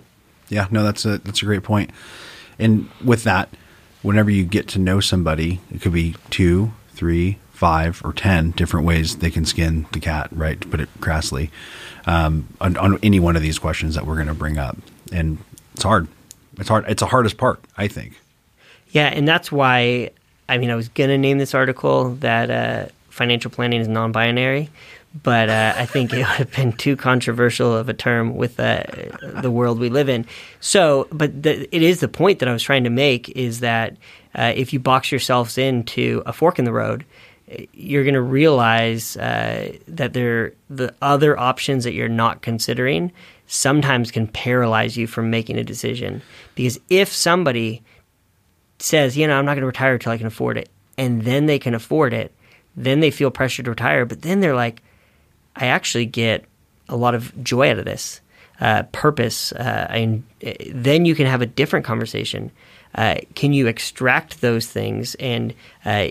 Yeah, 0.49 0.67
no, 0.71 0.83
that's 0.83 1.05
a 1.05 1.19
that's 1.19 1.43
a 1.43 1.45
great 1.45 1.63
point. 1.63 1.91
And 2.59 2.89
with 3.05 3.25
that, 3.25 3.51
whenever 4.01 4.31
you 4.31 4.47
get 4.47 4.67
to 4.69 4.79
know 4.79 5.01
somebody, 5.01 5.61
it 5.71 5.83
could 5.83 5.93
be 5.93 6.15
two, 6.31 6.73
three, 6.95 7.37
five, 7.53 8.01
or 8.03 8.15
ten 8.15 8.53
different 8.53 8.87
ways 8.87 9.19
they 9.19 9.31
can 9.31 9.45
skin 9.45 9.85
the 9.93 10.01
cat, 10.01 10.29
right? 10.33 10.59
To 10.59 10.69
put 10.69 10.81
it 10.81 10.89
crassly, 11.03 11.51
um, 12.07 12.49
on, 12.63 12.79
on 12.79 12.99
any 13.03 13.21
one 13.21 13.37
of 13.37 13.43
these 13.43 13.59
questions 13.59 13.95
that 13.95 14.07
we're 14.07 14.15
going 14.15 14.29
to 14.29 14.33
bring 14.35 14.57
up, 14.57 14.79
and 15.13 15.37
it's 15.75 15.83
hard. 15.83 16.09
It's 16.59 16.69
hard. 16.69 16.85
It's 16.89 17.01
the 17.01 17.07
hardest 17.07 17.37
part, 17.37 17.61
I 17.77 17.89
think. 17.89 18.19
Yeah, 18.91 19.07
and 19.09 19.27
that's 19.27 19.51
why. 19.53 20.11
I 20.49 20.59
mean, 20.59 20.71
I 20.71 20.77
was 20.77 20.89
gonna 20.89 21.19
name 21.19 21.39
this 21.39 21.55
article 21.55 22.15
that 22.17 22.51
uh, 22.51 22.87
financial 23.11 23.51
planning 23.51 23.81
is 23.81 23.89
non-binary, 23.89 24.71
but 25.23 25.49
uh, 25.49 25.75
I 25.77 25.87
think 25.87 26.13
it 26.13 26.17
would 26.19 26.27
have 26.27 26.53
been 26.53 26.73
too 26.73 26.97
controversial 26.97 27.75
of 27.75 27.89
a 27.89 27.95
term 27.95 28.37
with 28.37 28.59
uh, 28.61 28.85
the 29.41 29.51
world 29.51 29.79
we 29.79 29.89
live 29.89 30.09
in. 30.09 30.25
So, 30.61 31.09
but 31.11 31.43
the, 31.43 31.75
it 31.75 31.83
is 31.83 32.01
the 32.01 32.09
point 32.09 32.39
that 32.39 32.49
I 32.49 32.53
was 32.53 32.63
trying 32.63 32.85
to 32.85 32.91
make 32.91 33.29
is 33.31 33.61
that 33.61 33.97
uh, 34.35 34.53
if 34.55 34.73
you 34.73 34.79
box 34.79 35.11
yourselves 35.11 35.59
into 35.59 36.23
a 36.27 36.33
fork 36.33 36.59
in 36.59 36.65
the 36.65 36.73
road, 36.73 37.05
you're 37.73 38.05
going 38.05 38.15
to 38.15 38.23
realize 38.23 39.17
uh, 39.17 39.77
that 39.89 40.13
there 40.13 40.53
the 40.69 40.95
other 41.01 41.39
options 41.39 41.85
that 41.85 41.93
you're 41.93 42.09
not 42.09 42.43
considering 42.43 43.13
sometimes 43.47 44.11
can 44.11 44.27
paralyze 44.27 44.97
you 44.97 45.07
from 45.07 45.31
making 45.31 45.59
a 45.59 45.65
decision. 45.65 46.23
Because 46.55 46.79
if 46.91 47.13
somebody 47.13 47.83
says, 48.79 49.17
you 49.17 49.27
know, 49.27 49.39
I'm 49.39 49.45
not 49.45 49.55
going 49.55 49.63
to 49.63 49.67
retire 49.67 49.95
until 49.95 50.13
I 50.13 50.19
can 50.19 50.27
afford 50.27 50.59
it, 50.59 50.69
and 50.99 51.23
then 51.23 51.47
they 51.47 51.59
can 51.59 51.75
afford 51.75 52.13
it, 52.13 52.33
then 52.77 53.01
they 53.01 53.11
feel 53.11 53.31
pressure 53.31 53.63
to 53.63 53.71
retire. 53.71 54.05
But 54.05 54.23
then 54.23 54.41
they're 54.41 54.55
like, 54.55 54.83
I 55.55 55.67
actually 55.67 56.07
get 56.07 56.45
a 56.89 56.97
lot 56.97 57.15
of 57.15 57.43
joy 57.43 57.71
out 57.71 57.79
of 57.79 57.85
this. 57.85 58.21
Uh, 58.59 58.85
purpose, 58.85 59.53
uh, 59.53 59.87
and 59.91 60.23
then 60.73 61.05
you 61.05 61.15
can 61.15 61.27
have 61.27 61.43
a 61.43 61.47
different 61.47 61.85
conversation. 61.85 62.51
Uh, 62.95 63.17
can 63.35 63.53
you 63.53 63.67
extract 63.67 64.41
those 64.41 64.67
things 64.67 65.15
and 65.17 65.53
uh, 65.85 66.09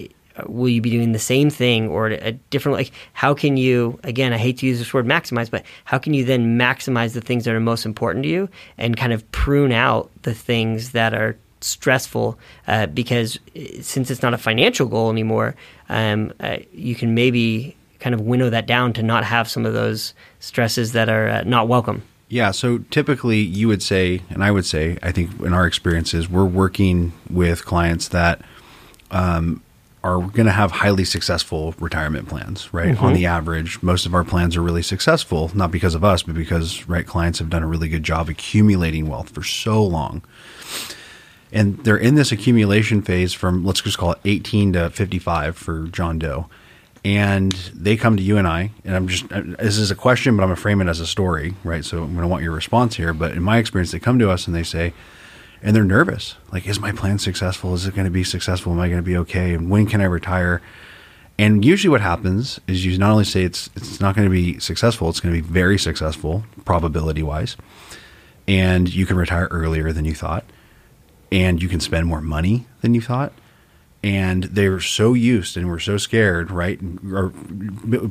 will 0.48 0.70
you 0.70 0.82
be 0.82 0.89
doing 0.89 1.12
the 1.12 1.20
same 1.20 1.50
thing 1.50 1.88
or 1.88 2.08
a 2.08 2.34
different 2.50 2.77
like 2.77 2.92
how 3.13 3.34
can 3.34 3.58
you 3.58 4.00
again 4.04 4.34
i 4.34 4.38
hate 4.38 4.58
to 4.58 4.65
use 4.65 4.80
this 4.80 4.94
word 4.94 5.06
maximize 5.06 5.50
but 5.50 5.63
how 5.86 5.98
can 5.98 6.13
you 6.13 6.24
then 6.25 6.58
maximize 6.58 7.13
the 7.13 7.22
things 7.22 7.46
that 7.46 7.54
are 7.54 7.60
most 7.60 7.86
important 7.86 8.24
to 8.24 8.30
you 8.30 8.50
and 8.77 8.98
kind 8.98 9.13
of 9.13 9.30
prune 9.32 9.72
out 9.72 10.10
the 10.24 10.34
things 10.34 10.92
that 10.92 11.13
are 11.13 11.38
stressful? 11.62 12.38
Uh, 12.68 12.86
because 12.86 13.39
since 13.82 14.12
it's 14.12 14.22
not 14.22 14.34
a 14.34 14.38
financial 14.38 14.88
goal 14.88 15.10
anymore 15.10 15.56
um, 15.89 16.34
uh, 16.39 16.58
you 16.74 16.96
can 16.96 17.13
maybe 17.13 17.75
kind 18.00 18.13
of 18.13 18.22
winnow 18.22 18.51
that 18.51 18.68
down 18.68 18.94
to 18.94 19.01
not 19.01 19.24
have 19.24 19.50
some 19.50 19.65
of 19.65 19.74
those 19.74 20.13
stresses 20.39 20.92
that 20.92 21.10
are 21.10 21.27
uh, 21.27 21.44
not 21.44 21.68
welcome. 21.68 22.04
Yeah, 22.30 22.51
so 22.51 22.80
typically 22.92 23.39
you 23.39 23.68
would 23.68 23.82
say, 23.82 24.22
and 24.30 24.44
I 24.44 24.51
would 24.51 24.65
say, 24.65 24.98
I 25.01 25.12
think 25.12 25.39
in 25.42 25.54
our 25.54 25.65
experiences, 25.65 26.30
we're 26.30 26.46
working 26.46 27.13
with 27.32 27.65
clients 27.65 28.08
that 28.10 28.42
um, 29.10 29.63
are 30.05 30.19
going 30.19 30.45
to 30.45 30.51
have 30.51 30.69
highly 30.69 31.03
successful 31.03 31.74
retirement 31.79 32.29
plans, 32.29 32.71
right? 32.71 32.93
Mm-hmm. 32.93 33.05
On 33.05 33.13
the 33.13 33.25
average, 33.25 33.81
most 33.81 34.05
of 34.05 34.13
our 34.13 34.24
plans 34.24 34.55
are 34.55 34.62
really 34.62 34.83
successful, 34.83 35.50
not 35.55 35.71
because 35.71 35.95
of 35.95 36.03
us, 36.03 36.21
but 36.21 36.35
because 36.35 36.88
right 36.88 37.07
clients 37.07 37.39
have 37.39 37.50
done 37.50 37.63
a 37.63 37.67
really 37.67 37.89
good 37.89 38.03
job 38.03 38.29
accumulating 38.29 39.07
wealth 39.07 39.29
for 39.29 39.43
so 39.43 39.83
long. 39.83 40.21
And 41.51 41.79
they're 41.83 41.97
in 41.97 42.13
this 42.13 42.31
accumulation 42.31 43.01
phase 43.01 43.33
from 43.33 43.65
let's 43.65 43.81
just 43.81 43.97
call 43.97 44.12
it 44.12 44.19
18 44.25 44.74
to 44.74 44.89
55 44.91 45.57
for 45.57 45.88
John 45.88 46.19
Doe. 46.19 46.50
and 47.05 47.51
they 47.71 47.95
come 47.95 48.17
to 48.17 48.24
you 48.24 48.38
and 48.38 48.47
I, 48.47 48.71
and 48.83 48.95
I'm 48.95 49.07
just, 49.07 49.29
this 49.29 49.77
is 49.77 49.91
a 49.91 49.95
question, 49.95 50.35
but 50.35 50.41
I'm 50.41 50.50
going 50.50 50.55
to 50.55 50.62
frame 50.62 50.81
it 50.81 50.88
as 50.88 51.00
a 51.00 51.05
story, 51.05 51.53
right? 51.63 51.85
So 51.85 52.00
I'm 52.01 52.13
going 52.13 52.24
to 52.24 52.27
want 52.27 52.41
your 52.41 52.51
response 52.51 52.95
here. 52.95 53.13
But 53.13 53.33
in 53.33 53.43
my 53.43 53.59
experience, 53.59 53.91
they 53.91 54.00
come 54.00 54.17
to 54.17 54.31
us 54.31 54.47
and 54.47 54.55
they 54.55 54.63
say, 54.63 54.91
and 55.65 55.75
they're 55.75 55.84
nervous. 55.84 56.36
Like, 56.51 56.67
is 56.67 56.79
my 56.79 56.91
plan 56.91 57.17
successful? 57.17 57.74
Is 57.74 57.88
it 57.88 57.95
going 57.95 58.05
to 58.05 58.12
be 58.12 58.24
successful? 58.24 58.72
Am 58.72 58.79
I 58.79 58.88
going 58.88 59.00
to 59.00 59.03
be 59.03 59.17
okay? 59.17 59.55
And 59.55 59.67
when 59.67 59.88
can 59.88 60.00
I 60.00 60.05
retire? 60.05 60.62
And 61.39 61.65
usually, 61.65 61.89
what 61.89 62.01
happens 62.01 62.62
is 62.67 62.86
you 62.86 62.98
not 63.00 63.12
only 63.12 63.25
say 63.25 63.43
it's 63.43 63.69
it's 63.75 64.00
not 64.00 64.15
going 64.15 64.27
to 64.27 64.31
be 64.31 64.60
successful, 64.60 65.10
it's 65.10 65.19
going 65.19 65.36
to 65.36 65.41
be 65.41 65.45
very 65.45 65.77
successful, 65.79 66.45
probability 66.63 67.24
wise, 67.24 67.57
and 68.48 68.93
you 68.93 69.05
can 69.07 69.17
retire 69.17 69.48
earlier 69.50 69.91
than 69.91 70.05
you 70.05 70.13
thought, 70.13 70.45
and 71.31 71.62
you 71.62 71.67
can 71.67 71.79
spend 71.79 72.05
more 72.05 72.22
money 72.22 72.67
than 72.81 72.93
you 72.93 73.01
thought, 73.01 73.34
and 74.01 74.43
they're 74.45 74.79
so 74.79 75.13
used 75.13 75.57
and 75.57 75.67
we're 75.67 75.79
so 75.79 75.98
scared, 75.98 76.51
right? 76.51 76.79
Or 77.12 77.34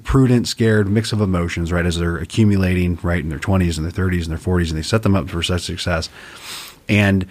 prudent, 0.02 0.49
scared, 0.49 0.88
mix 0.88 1.12
of 1.12 1.20
emotions, 1.23 1.73
right? 1.73 1.87
As 1.87 1.99
they're 1.99 2.18
accumulating, 2.18 2.99
right, 3.00 3.23
in 3.23 3.30
their 3.30 3.38
20s 3.38 3.78
and 3.78 3.87
their 3.87 4.06
30s 4.06 4.28
and 4.28 4.32
their 4.32 4.38
40s, 4.38 4.68
and 4.68 4.76
they 4.76 4.82
set 4.82 5.02
them 5.04 5.14
up 5.14 5.30
for 5.30 5.42
such 5.42 5.62
success. 5.62 6.11
And 6.90 7.26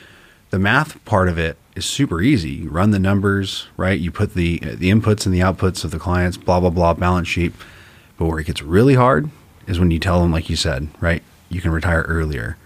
the 0.54 0.60
math 0.60 1.04
part 1.04 1.28
of 1.30 1.40
it 1.40 1.58
is 1.76 1.84
super 1.84 2.22
easy. 2.22 2.52
You 2.52 2.70
run 2.70 2.92
the 2.92 3.00
numbers, 3.00 3.66
right? 3.76 4.00
You 4.00 4.12
put 4.12 4.36
the 4.36 4.60
the 4.60 4.92
inputs 4.92 5.26
and 5.26 5.34
the 5.34 5.40
outputs 5.40 5.84
of 5.84 5.90
the 5.90 5.98
clients, 5.98 6.38
blah 6.38 6.60
blah 6.60 6.70
blah, 6.70 6.94
balance 6.94 7.28
sheet. 7.28 7.54
But 8.20 8.28
where 8.28 8.38
it 8.38 8.46
gets 8.46 8.62
really 8.62 8.94
hard 8.94 9.32
is 9.66 9.80
when 9.80 9.90
you 9.90 9.98
tell 9.98 10.22
them, 10.22 10.32
like 10.32 10.52
you 10.52 10.56
said, 10.56 10.90
right? 11.02 11.24
You 11.50 11.60
can 11.60 11.72
retire 11.72 12.04
earlier 12.04 12.58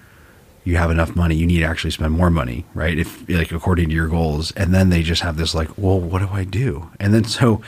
you 0.66 0.76
have 0.76 0.92
enough 0.92 1.16
money, 1.16 1.34
you 1.34 1.48
need 1.48 1.60
to 1.60 1.64
actually 1.64 1.92
spend 1.92 2.12
more 2.12 2.30
money, 2.30 2.66
right? 2.74 3.00
If 3.00 3.30
like 3.30 3.54
according 3.54 3.88
to 3.88 3.96
your 3.96 4.10
goals, 4.10 4.52
and 4.52 4.74
then 4.74 4.90
they 4.90 5.02
just 5.02 5.22
have 5.22 5.38
this 5.38 5.56
like, 5.56 5.70
well, 5.78 5.98
what 5.98 6.20
do 6.20 6.28
I 6.30 6.44
do? 6.44 6.90
And 7.00 7.14
then 7.14 7.24
so 7.40 7.62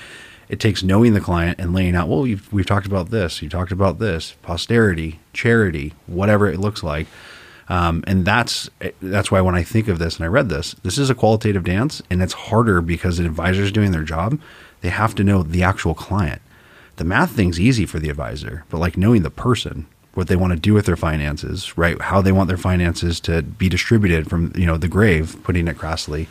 it 0.49 0.59
takes 0.59 0.83
knowing 0.83 1.13
the 1.13 1.21
client 1.21 1.59
and 1.61 1.73
laying 1.73 1.95
out, 1.95 2.09
well, 2.09 2.23
we've 2.23 2.65
talked 2.65 2.87
about 2.87 3.09
this, 3.09 3.41
you 3.41 3.47
talked 3.47 3.71
about 3.71 3.99
this, 3.99 4.35
posterity, 4.41 5.21
charity, 5.31 5.93
whatever 6.07 6.49
it 6.49 6.59
looks 6.59 6.83
like. 6.83 7.07
Um, 7.69 8.03
and 8.07 8.25
that's 8.25 8.69
that's 8.99 9.31
why 9.31 9.41
when 9.41 9.55
I 9.55 9.63
think 9.63 9.87
of 9.87 9.99
this 9.99 10.17
and 10.17 10.25
I 10.25 10.27
read 10.27 10.49
this, 10.49 10.73
this 10.83 10.97
is 10.97 11.09
a 11.09 11.15
qualitative 11.15 11.63
dance, 11.63 12.01
and 12.09 12.21
it's 12.21 12.33
harder 12.33 12.81
because 12.81 13.17
the 13.17 13.25
advisor's 13.25 13.71
doing 13.71 13.91
their 13.91 14.03
job. 14.03 14.39
They 14.81 14.89
have 14.89 15.13
to 15.15 15.23
know 15.23 15.43
the 15.43 15.63
actual 15.63 15.93
client. 15.93 16.41
The 16.95 17.03
math 17.03 17.31
thing's 17.31 17.59
easy 17.59 17.85
for 17.85 17.99
the 17.99 18.09
advisor, 18.09 18.65
but 18.69 18.79
like 18.79 18.97
knowing 18.97 19.21
the 19.21 19.29
person, 19.29 19.85
what 20.15 20.27
they 20.27 20.35
want 20.35 20.51
to 20.51 20.59
do 20.59 20.73
with 20.73 20.85
their 20.85 20.97
finances, 20.97 21.77
right? 21.77 22.01
How 22.01 22.21
they 22.21 22.31
want 22.31 22.47
their 22.47 22.57
finances 22.57 23.19
to 23.21 23.41
be 23.41 23.69
distributed 23.69 24.29
from, 24.29 24.51
you 24.55 24.65
know, 24.65 24.77
the 24.77 24.87
grave, 24.87 25.37
putting 25.43 25.67
it 25.67 25.77
crassly. 25.77 26.27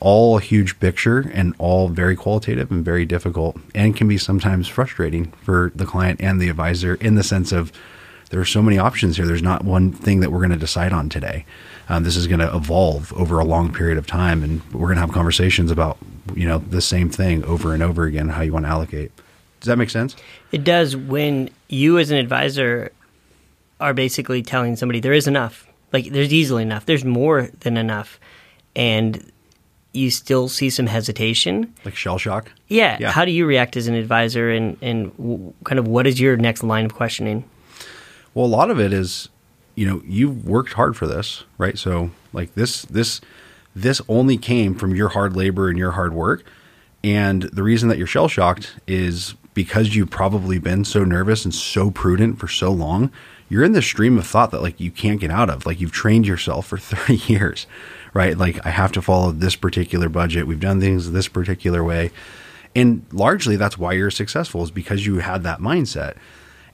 All 0.00 0.36
a 0.36 0.40
huge 0.40 0.78
picture 0.78 1.30
and 1.32 1.54
all 1.58 1.88
very 1.88 2.14
qualitative 2.14 2.70
and 2.70 2.84
very 2.84 3.06
difficult 3.06 3.56
and 3.74 3.96
can 3.96 4.06
be 4.06 4.18
sometimes 4.18 4.68
frustrating 4.68 5.32
for 5.42 5.72
the 5.74 5.86
client 5.86 6.20
and 6.20 6.40
the 6.40 6.50
advisor 6.50 6.96
in 6.96 7.14
the 7.14 7.22
sense 7.22 7.52
of 7.52 7.72
there 8.34 8.40
are 8.40 8.44
so 8.44 8.60
many 8.60 8.78
options 8.78 9.16
here. 9.16 9.28
There's 9.28 9.44
not 9.44 9.62
one 9.62 9.92
thing 9.92 10.18
that 10.18 10.32
we're 10.32 10.40
going 10.40 10.50
to 10.50 10.56
decide 10.56 10.92
on 10.92 11.08
today. 11.08 11.46
Um, 11.88 12.02
this 12.02 12.16
is 12.16 12.26
going 12.26 12.40
to 12.40 12.52
evolve 12.52 13.12
over 13.12 13.38
a 13.38 13.44
long 13.44 13.72
period 13.72 13.96
of 13.96 14.08
time, 14.08 14.42
and 14.42 14.60
we're 14.72 14.88
going 14.88 14.96
to 14.96 15.02
have 15.02 15.12
conversations 15.12 15.70
about 15.70 15.98
you 16.34 16.48
know 16.48 16.58
the 16.58 16.80
same 16.80 17.10
thing 17.10 17.44
over 17.44 17.74
and 17.74 17.80
over 17.80 18.02
again. 18.02 18.30
How 18.30 18.42
you 18.42 18.52
want 18.52 18.64
to 18.64 18.70
allocate. 18.70 19.12
Does 19.60 19.68
that 19.68 19.78
make 19.78 19.88
sense? 19.88 20.16
It 20.50 20.64
does 20.64 20.96
when 20.96 21.48
you 21.68 21.96
as 21.96 22.10
an 22.10 22.16
advisor 22.16 22.90
are 23.78 23.94
basically 23.94 24.42
telling 24.42 24.74
somebody 24.74 24.98
there 24.98 25.12
is 25.12 25.28
enough. 25.28 25.68
Like 25.92 26.10
there's 26.10 26.32
easily 26.32 26.64
enough. 26.64 26.86
There's 26.86 27.04
more 27.04 27.50
than 27.60 27.76
enough. 27.76 28.18
And 28.74 29.30
you 29.92 30.10
still 30.10 30.48
see 30.48 30.70
some 30.70 30.88
hesitation. 30.88 31.72
Like 31.84 31.94
shell 31.94 32.18
shock? 32.18 32.50
Yeah. 32.66 32.96
yeah. 32.98 33.12
How 33.12 33.24
do 33.24 33.30
you 33.30 33.46
react 33.46 33.76
as 33.76 33.86
an 33.86 33.94
advisor 33.94 34.50
and, 34.50 34.76
and 34.82 35.54
kind 35.62 35.78
of 35.78 35.86
what 35.86 36.08
is 36.08 36.18
your 36.18 36.36
next 36.36 36.64
line 36.64 36.84
of 36.84 36.94
questioning? 36.94 37.48
Well, 38.34 38.46
a 38.46 38.48
lot 38.48 38.70
of 38.70 38.80
it 38.80 38.92
is, 38.92 39.28
you 39.76 39.86
know, 39.86 40.02
you've 40.04 40.44
worked 40.46 40.74
hard 40.74 40.96
for 40.96 41.06
this, 41.06 41.44
right? 41.56 41.78
So 41.78 42.10
like 42.32 42.54
this, 42.54 42.82
this, 42.82 43.20
this 43.74 44.00
only 44.08 44.36
came 44.36 44.74
from 44.74 44.94
your 44.94 45.10
hard 45.10 45.36
labor 45.36 45.68
and 45.68 45.78
your 45.78 45.92
hard 45.92 46.12
work. 46.12 46.44
And 47.02 47.42
the 47.44 47.62
reason 47.62 47.88
that 47.88 47.98
you're 47.98 48.06
shell 48.06 48.28
shocked 48.28 48.74
is 48.86 49.34
because 49.52 49.94
you've 49.94 50.10
probably 50.10 50.58
been 50.58 50.84
so 50.84 51.04
nervous 51.04 51.44
and 51.44 51.54
so 51.54 51.90
prudent 51.90 52.38
for 52.38 52.48
so 52.48 52.70
long, 52.72 53.10
you're 53.48 53.62
in 53.62 53.72
this 53.72 53.86
stream 53.86 54.18
of 54.18 54.26
thought 54.26 54.50
that 54.50 54.62
like 54.62 54.80
you 54.80 54.90
can't 54.90 55.20
get 55.20 55.30
out 55.30 55.50
of. 55.50 55.64
Like 55.64 55.80
you've 55.80 55.92
trained 55.92 56.26
yourself 56.26 56.66
for 56.66 56.78
30 56.78 57.32
years, 57.32 57.66
right? 58.12 58.36
Like 58.36 58.64
I 58.66 58.70
have 58.70 58.92
to 58.92 59.02
follow 59.02 59.30
this 59.30 59.54
particular 59.54 60.08
budget. 60.08 60.46
We've 60.46 60.58
done 60.58 60.80
things 60.80 61.12
this 61.12 61.28
particular 61.28 61.84
way. 61.84 62.10
And 62.74 63.06
largely 63.12 63.54
that's 63.54 63.78
why 63.78 63.92
you're 63.92 64.10
successful 64.10 64.64
is 64.64 64.72
because 64.72 65.06
you 65.06 65.18
had 65.18 65.44
that 65.44 65.60
mindset. 65.60 66.16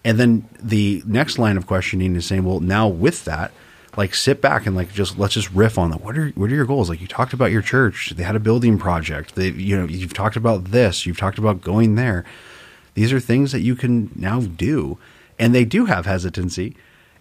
And 0.04 0.19
then 0.19 0.49
the 0.59 1.02
next 1.07 1.38
line 1.38 1.57
of 1.57 1.66
questioning 1.66 2.16
is 2.16 2.26
saying, 2.26 2.45
well, 2.45 2.61
now 2.61 2.88
with 2.88 3.25
that, 3.26 3.52
like 3.97 4.14
sit 4.14 4.40
back 4.40 4.66
and 4.66 4.76
like 4.76 4.92
just 4.92 5.19
let's 5.19 5.35
just 5.35 5.50
riff 5.50 5.76
on 5.76 5.90
that. 5.90 6.00
What 6.00 6.16
are 6.16 6.28
what 6.30 6.50
are 6.50 6.54
your 6.54 6.64
goals? 6.64 6.88
Like 6.88 7.00
you 7.00 7.07
talked 7.07 7.33
about 7.33 7.50
your 7.50 7.61
church, 7.61 8.11
they 8.11 8.23
had 8.23 8.37
a 8.37 8.40
building 8.40 8.78
project. 8.78 9.35
They 9.35 9.49
you 9.49 9.76
know, 9.76 9.85
you've 9.85 10.14
talked 10.14 10.37
about 10.37 10.66
this, 10.66 11.07
you've 11.07 11.19
talked 11.19 11.38
about 11.38 11.61
going 11.61 11.97
there 11.97 12.25
these 12.95 13.12
are 13.12 13.21
things 13.21 13.52
that 13.52 13.61
you 13.61 13.75
can 13.75 14.11
now 14.14 14.40
do. 14.40 14.99
And 15.38 15.54
they 15.54 15.64
do 15.64 15.87
have 15.87 16.07
hesitancy. 16.07 16.76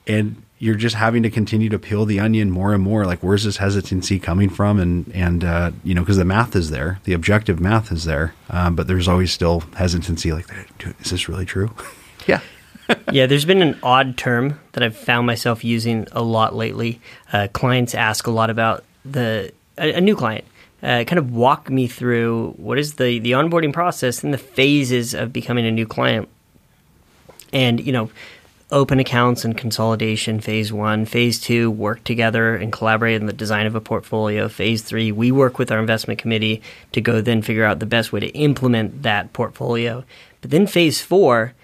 And 0.07 0.43
you're 0.57 0.75
just 0.75 0.95
having 0.95 1.23
to 1.23 1.29
continue 1.29 1.69
to 1.69 1.79
peel 1.79 2.05
the 2.05 2.19
onion 2.19 2.51
more 2.51 2.73
and 2.73 2.83
more. 2.83 3.05
Like, 3.05 3.19
where's 3.19 3.45
this 3.45 3.57
hesitancy 3.57 4.19
coming 4.19 4.49
from? 4.49 4.79
And, 4.79 5.09
and, 5.13 5.43
uh, 5.43 5.71
you 5.83 5.93
know, 5.93 6.01
because 6.01 6.17
the 6.17 6.25
math 6.25 6.55
is 6.55 6.69
there, 6.69 6.99
the 7.05 7.13
objective 7.13 7.59
math 7.59 7.91
is 7.91 8.03
there. 8.03 8.33
Um, 8.49 8.75
but 8.75 8.87
there's 8.87 9.07
always 9.07 9.31
still 9.31 9.61
hesitancy 9.77 10.33
like, 10.33 10.47
is 10.99 11.11
this 11.11 11.29
really 11.29 11.45
true? 11.45 11.71
yeah. 12.27 12.41
Yeah, 13.11 13.25
there's 13.25 13.45
been 13.45 13.61
an 13.61 13.77
odd 13.83 14.17
term 14.17 14.59
that 14.73 14.83
I've 14.83 14.97
found 14.97 15.27
myself 15.27 15.63
using 15.63 16.07
a 16.11 16.21
lot 16.21 16.55
lately. 16.55 16.99
Uh, 17.31 17.47
clients 17.53 17.95
ask 17.95 18.27
a 18.27 18.31
lot 18.31 18.49
about 18.49 18.83
the 19.05 19.51
a, 19.77 19.93
a 19.93 20.01
new 20.01 20.15
client 20.15 20.45
uh, 20.81 21.03
kind 21.05 21.19
of 21.19 21.31
walk 21.33 21.69
me 21.69 21.87
through 21.87 22.53
what 22.57 22.77
is 22.77 22.95
the 22.95 23.19
the 23.19 23.31
onboarding 23.31 23.73
process 23.73 24.23
and 24.23 24.33
the 24.33 24.37
phases 24.37 25.13
of 25.13 25.33
becoming 25.33 25.65
a 25.65 25.71
new 25.71 25.85
client. 25.85 26.29
And 27.51 27.85
you 27.85 27.91
know, 27.91 28.09
open 28.71 28.99
accounts 28.99 29.43
and 29.43 29.57
consolidation 29.57 30.39
phase 30.39 30.71
one 30.71 31.05
phase 31.05 31.39
two 31.39 31.69
work 31.71 32.03
together 32.03 32.55
and 32.55 32.71
collaborate 32.71 33.19
in 33.19 33.25
the 33.25 33.33
design 33.33 33.65
of 33.65 33.75
a 33.75 33.81
portfolio 33.81 34.47
phase 34.47 34.83
three 34.83 35.11
we 35.11 35.31
work 35.31 35.57
with 35.57 35.71
our 35.71 35.79
investment 35.79 36.19
committee 36.19 36.61
to 36.91 37.01
go 37.01 37.19
then 37.19 37.41
figure 37.41 37.65
out 37.65 37.79
the 37.79 37.85
best 37.87 38.13
way 38.13 38.19
to 38.19 38.27
implement 38.27 39.01
that 39.01 39.33
portfolio 39.33 40.03
but 40.41 40.51
then 40.51 40.67
phase 40.67 41.01
four 41.01 41.55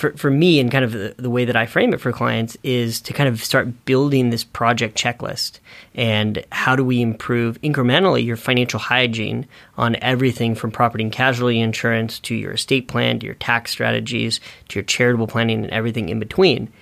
for, 0.00 0.16
for 0.16 0.30
me 0.30 0.58
and 0.58 0.72
kind 0.72 0.82
of 0.82 0.92
the, 0.92 1.14
the, 1.18 1.28
way 1.28 1.44
that 1.44 1.56
I 1.56 1.66
frame 1.66 1.92
it 1.92 2.00
for 2.00 2.10
clients 2.10 2.56
is 2.62 3.02
to 3.02 3.12
kind 3.12 3.28
of 3.28 3.44
start 3.44 3.84
building 3.84 4.30
this 4.30 4.42
project 4.42 4.96
checklist 4.96 5.60
and 5.94 6.42
how 6.50 6.74
do 6.74 6.82
we 6.82 7.02
improve 7.02 7.60
incrementally 7.60 8.24
your 8.24 8.38
financial 8.38 8.80
hygiene 8.80 9.46
on 9.76 9.96
everything 9.96 10.54
from 10.54 10.70
property 10.70 11.04
and 11.04 11.12
casualty 11.12 11.60
insurance 11.60 12.18
to 12.20 12.34
your 12.34 12.52
estate 12.52 12.88
plan 12.88 13.18
to 13.18 13.26
your 13.26 13.34
tax 13.34 13.70
strategies 13.70 14.40
to 14.68 14.78
your 14.78 14.84
charitable 14.84 15.26
planning 15.26 15.64
and 15.64 15.72
everything 15.72 16.08
in 16.08 16.18
between. 16.18 16.72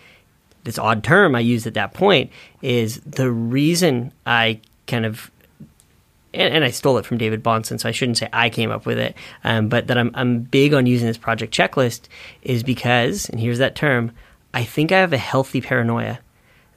This 0.63 0.79
odd 0.79 1.03
term 1.03 1.35
I 1.35 1.41
use 1.41 1.67
at 1.67 1.75
that 1.75 1.95
point 1.95 2.31
is 2.63 3.01
the 3.01 3.33
reason 3.33 4.13
I 4.27 4.61
kind 4.87 5.05
of 5.05 5.33
and, 6.39 6.55
and, 6.55 6.65
I 6.65 6.71
stole 6.71 6.99
it 6.99 7.05
from 7.05 7.19
David 7.19 7.43
Bahnsen, 7.43 7.81
so 7.81 7.89
I 7.89 7.93
shouldn't 7.93 8.19
say 8.19 8.29
I 8.33 8.49
came 8.49 8.71
up 8.71 8.87
with 8.87 8.99
it. 8.99 9.15
Um, 9.45 9.69
but 9.69 9.89
that 9.89 9.99
I'm, 9.99 10.11
I'm 10.15 10.41
big 10.41 10.73
on 10.73 10.87
using 10.87 11.07
this 11.07 11.19
project 11.19 11.53
checklist 11.53 12.03
is 12.43 12.63
because, 12.63 13.29
and 13.29 13.41
here's 13.41 13.59
that 13.59 13.75
term, 13.75 14.13
I 14.55 14.65
think 14.65 14.93
I 14.93 14.99
have 14.99 15.13
a 15.13 15.19
healthy 15.19 15.61
paranoia 15.61 16.21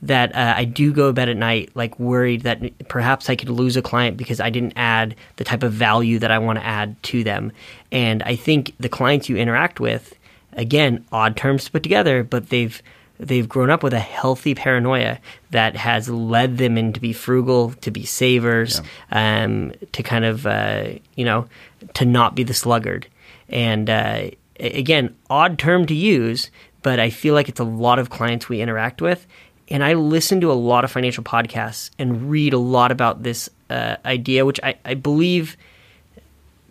that 0.02 0.36
uh, 0.36 0.56
I 0.58 0.66
do 0.66 0.92
go 0.92 1.08
to 1.08 1.14
bed 1.14 1.30
at 1.30 1.38
night 1.38 1.70
like 1.76 2.00
worried 2.00 2.42
that 2.42 2.88
perhaps 2.88 3.30
I 3.30 3.36
could 3.36 3.50
lose 3.50 3.78
a 3.78 3.82
client 3.82 4.18
because 4.18 4.40
I 4.40 4.50
didn't 4.50 4.74
add 4.76 5.16
the 5.36 5.44
type 5.44 5.64
of 5.64 5.74
value 5.74 6.18
that 6.20 6.32
I 6.32 6.40
want 6.40 6.58
to 6.60 6.66
add 6.66 7.02
to 7.04 7.24
them. 7.24 7.52
And 7.92 8.24
I 8.24 8.36
think 8.36 8.74
the 8.80 8.90
clients 8.90 9.30
you 9.30 9.38
interact 9.38 9.80
with, 9.80 10.16
again, 10.54 11.06
odd 11.12 11.38
terms 11.38 11.66
to 11.66 11.72
put 11.72 11.84
together, 11.84 12.24
but 12.24 12.50
they've 12.50 12.82
they've 13.22 13.48
grown 13.48 13.70
up 13.70 13.84
with 13.84 13.94
a 13.94 14.00
healthy 14.00 14.56
paranoia 14.56 15.20
that 15.52 15.76
has 15.76 16.10
led 16.10 16.58
them 16.58 16.78
in 16.78 16.92
to 16.94 17.00
be 17.00 17.14
frugal, 17.14 17.72
to 17.82 17.92
be 17.92 18.04
savers, 18.04 18.82
yeah. 19.12 19.44
um, 19.44 19.74
to 19.92 20.04
kind 20.04 20.26
of 20.26 20.46
uh, 20.46 20.90
you 21.16 21.24
know 21.24 21.48
to 21.94 22.06
not 22.06 22.36
be 22.36 22.44
the 22.44 22.54
sluggard. 22.54 23.08
And 23.48 23.90
uh, 23.90 24.32
again, 24.60 25.16
odd 25.30 25.60
term 25.60 25.86
to 25.86 25.94
use, 25.94 26.50
but 26.82 27.00
I 27.00 27.10
feel 27.10 27.34
like 27.34 27.48
it's 27.48 27.60
a 27.60 27.66
lot 27.66 28.00
of 28.00 28.10
clients 28.10 28.50
we 28.50 28.62
interact 28.62 29.02
with. 29.02 29.28
And 29.70 29.84
I 29.84 29.94
listen 29.94 30.42
to 30.42 30.52
a 30.52 30.54
lot 30.54 30.84
of 30.84 30.92
financial 30.92 31.24
podcasts 31.24 31.92
and 31.98 32.30
read 32.30 32.54
a 32.54 32.58
lot 32.58 32.92
about 32.92 33.24
this 33.24 33.50
uh, 33.70 33.96
idea, 34.04 34.46
which 34.46 34.60
I, 34.62 34.76
I, 34.84 34.96
believe 34.96 35.56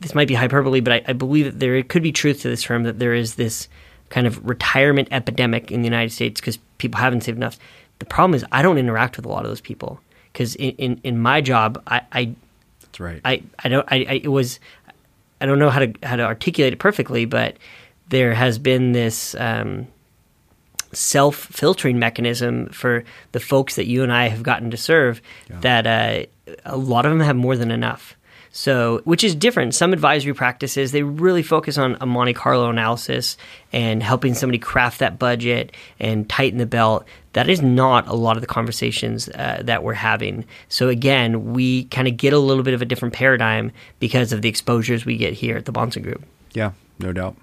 this 0.00 0.14
might 0.14 0.28
be 0.28 0.34
hyperbole, 0.34 0.80
but 0.80 0.92
I, 0.92 1.02
I 1.08 1.12
believe 1.14 1.46
that 1.46 1.60
there 1.60 1.82
could 1.82 2.02
be 2.02 2.12
truth 2.12 2.42
to 2.42 2.48
this 2.48 2.62
term 2.62 2.82
that 2.82 2.98
there 2.98 3.14
is 3.14 3.36
this 3.36 3.68
kind 4.10 4.26
of 4.26 4.44
retirement 4.46 5.08
epidemic 5.10 5.70
in 5.70 5.80
the 5.80 5.86
United 5.86 6.10
States 6.10 6.40
because 6.40 6.58
people 6.78 7.00
haven't 7.00 7.22
saved 7.22 7.38
enough. 7.38 7.58
The 8.00 8.04
problem 8.04 8.34
is 8.34 8.44
I 8.52 8.62
don't 8.62 8.78
interact 8.78 9.16
with 9.16 9.24
a 9.24 9.28
lot 9.28 9.44
of 9.44 9.50
those 9.50 9.60
people 9.60 10.00
because 10.32 10.54
in, 10.56 10.70
in, 10.76 11.00
in, 11.02 11.18
my 11.18 11.40
job, 11.40 11.82
I, 11.86 12.02
I 12.12 12.34
that's 12.82 13.00
right. 13.00 13.20
I, 13.24 13.42
I 13.58 13.68
don't 13.68 13.86
I, 13.90 13.96
I, 13.96 14.20
it 14.22 14.28
was 14.28 14.60
I 15.40 15.46
don't 15.46 15.58
know 15.58 15.70
how 15.70 15.80
to 15.80 15.92
how 16.02 16.16
to 16.16 16.24
articulate 16.24 16.72
it 16.72 16.78
perfectly, 16.78 17.24
but 17.24 17.56
there 18.08 18.34
has 18.34 18.58
been 18.58 18.92
this 18.92 19.34
um, 19.36 19.86
self 20.92 21.36
filtering 21.36 21.98
mechanism 21.98 22.68
for 22.68 23.04
the 23.32 23.40
folks 23.40 23.76
that 23.76 23.86
you 23.86 24.02
and 24.02 24.12
I 24.12 24.28
have 24.28 24.42
gotten 24.42 24.70
to 24.70 24.76
serve 24.76 25.22
yeah. 25.48 25.60
that 25.60 25.86
uh, 26.48 26.54
a 26.64 26.76
lot 26.76 27.06
of 27.06 27.12
them 27.12 27.20
have 27.20 27.36
more 27.36 27.56
than 27.56 27.70
enough. 27.70 28.16
So, 28.52 29.00
which 29.04 29.22
is 29.22 29.34
different. 29.34 29.74
Some 29.74 29.92
advisory 29.92 30.34
practices, 30.34 30.90
they 30.90 31.04
really 31.04 31.42
focus 31.42 31.78
on 31.78 31.96
a 32.00 32.06
Monte 32.06 32.34
Carlo 32.34 32.68
analysis 32.68 33.36
and 33.72 34.02
helping 34.02 34.34
somebody 34.34 34.58
craft 34.58 34.98
that 34.98 35.18
budget 35.18 35.72
and 36.00 36.28
tighten 36.28 36.58
the 36.58 36.66
belt. 36.66 37.04
That 37.34 37.48
is 37.48 37.62
not 37.62 38.08
a 38.08 38.14
lot 38.14 38.36
of 38.36 38.40
the 38.40 38.48
conversations 38.48 39.28
uh, 39.28 39.62
that 39.64 39.84
we're 39.84 39.94
having. 39.94 40.44
So, 40.68 40.88
again, 40.88 41.52
we 41.52 41.84
kind 41.84 42.08
of 42.08 42.16
get 42.16 42.32
a 42.32 42.38
little 42.38 42.64
bit 42.64 42.74
of 42.74 42.82
a 42.82 42.84
different 42.84 43.14
paradigm 43.14 43.70
because 44.00 44.32
of 44.32 44.42
the 44.42 44.48
exposures 44.48 45.04
we 45.04 45.16
get 45.16 45.34
here 45.34 45.56
at 45.56 45.64
the 45.64 45.72
Bahnsen 45.72 46.02
Group. 46.02 46.24
Yeah, 46.52 46.72
no 46.98 47.12
doubt. 47.12 47.36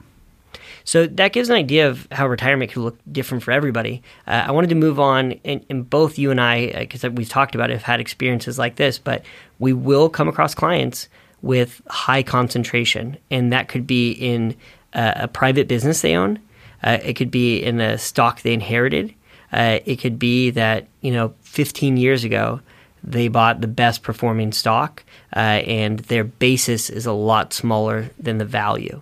So 0.88 1.06
that 1.06 1.34
gives 1.34 1.50
an 1.50 1.58
idea 1.58 1.90
of 1.90 2.08
how 2.14 2.30
retirement 2.30 2.72
could 2.72 2.82
look 2.82 2.98
different 3.12 3.44
for 3.44 3.52
everybody. 3.52 4.02
Uh, 4.26 4.46
I 4.48 4.52
wanted 4.52 4.70
to 4.70 4.76
move 4.76 5.02
on, 5.02 5.34
and, 5.44 5.66
and 5.70 5.88
both 5.88 6.18
you 6.18 6.32
and 6.32 6.40
I, 6.40 6.72
because 6.72 7.04
uh, 7.04 7.12
we've 7.12 7.28
talked 7.28 7.56
about 7.56 7.70
it, 7.70 7.74
have 7.74 7.84
had 7.84 8.00
experiences 8.00 8.58
like 8.58 8.78
this, 8.78 8.98
but 8.98 9.26
we 9.60 9.74
will 9.74 10.08
come 10.08 10.30
across 10.30 10.56
clients 10.56 11.10
with 11.42 11.82
high 11.90 12.24
concentration, 12.24 13.18
and 13.30 13.52
that 13.52 13.68
could 13.68 13.86
be 13.86 14.12
in 14.12 14.56
uh, 14.94 15.12
a 15.18 15.28
private 15.28 15.68
business 15.68 16.00
they 16.00 16.16
own. 16.16 16.40
Uh, 16.82 17.00
it 17.04 17.16
could 17.16 17.32
be 17.32 17.62
in 17.62 17.82
a 17.82 17.98
stock 17.98 18.42
they 18.42 18.54
inherited. 18.54 19.14
Uh, 19.52 19.80
it 19.84 19.98
could 19.98 20.18
be 20.18 20.52
that 20.52 20.88
you 21.02 21.12
know 21.12 21.34
15 21.42 21.98
years 21.98 22.24
ago 22.24 22.62
they 23.04 23.28
bought 23.28 23.60
the 23.60 23.68
best 23.68 24.04
performing 24.04 24.54
stock, 24.54 25.04
uh, 25.36 25.40
and 25.68 26.00
their 26.00 26.24
basis 26.24 26.90
is 26.90 27.06
a 27.06 27.12
lot 27.12 27.52
smaller 27.52 28.10
than 28.18 28.38
the 28.38 28.46
value 28.46 29.02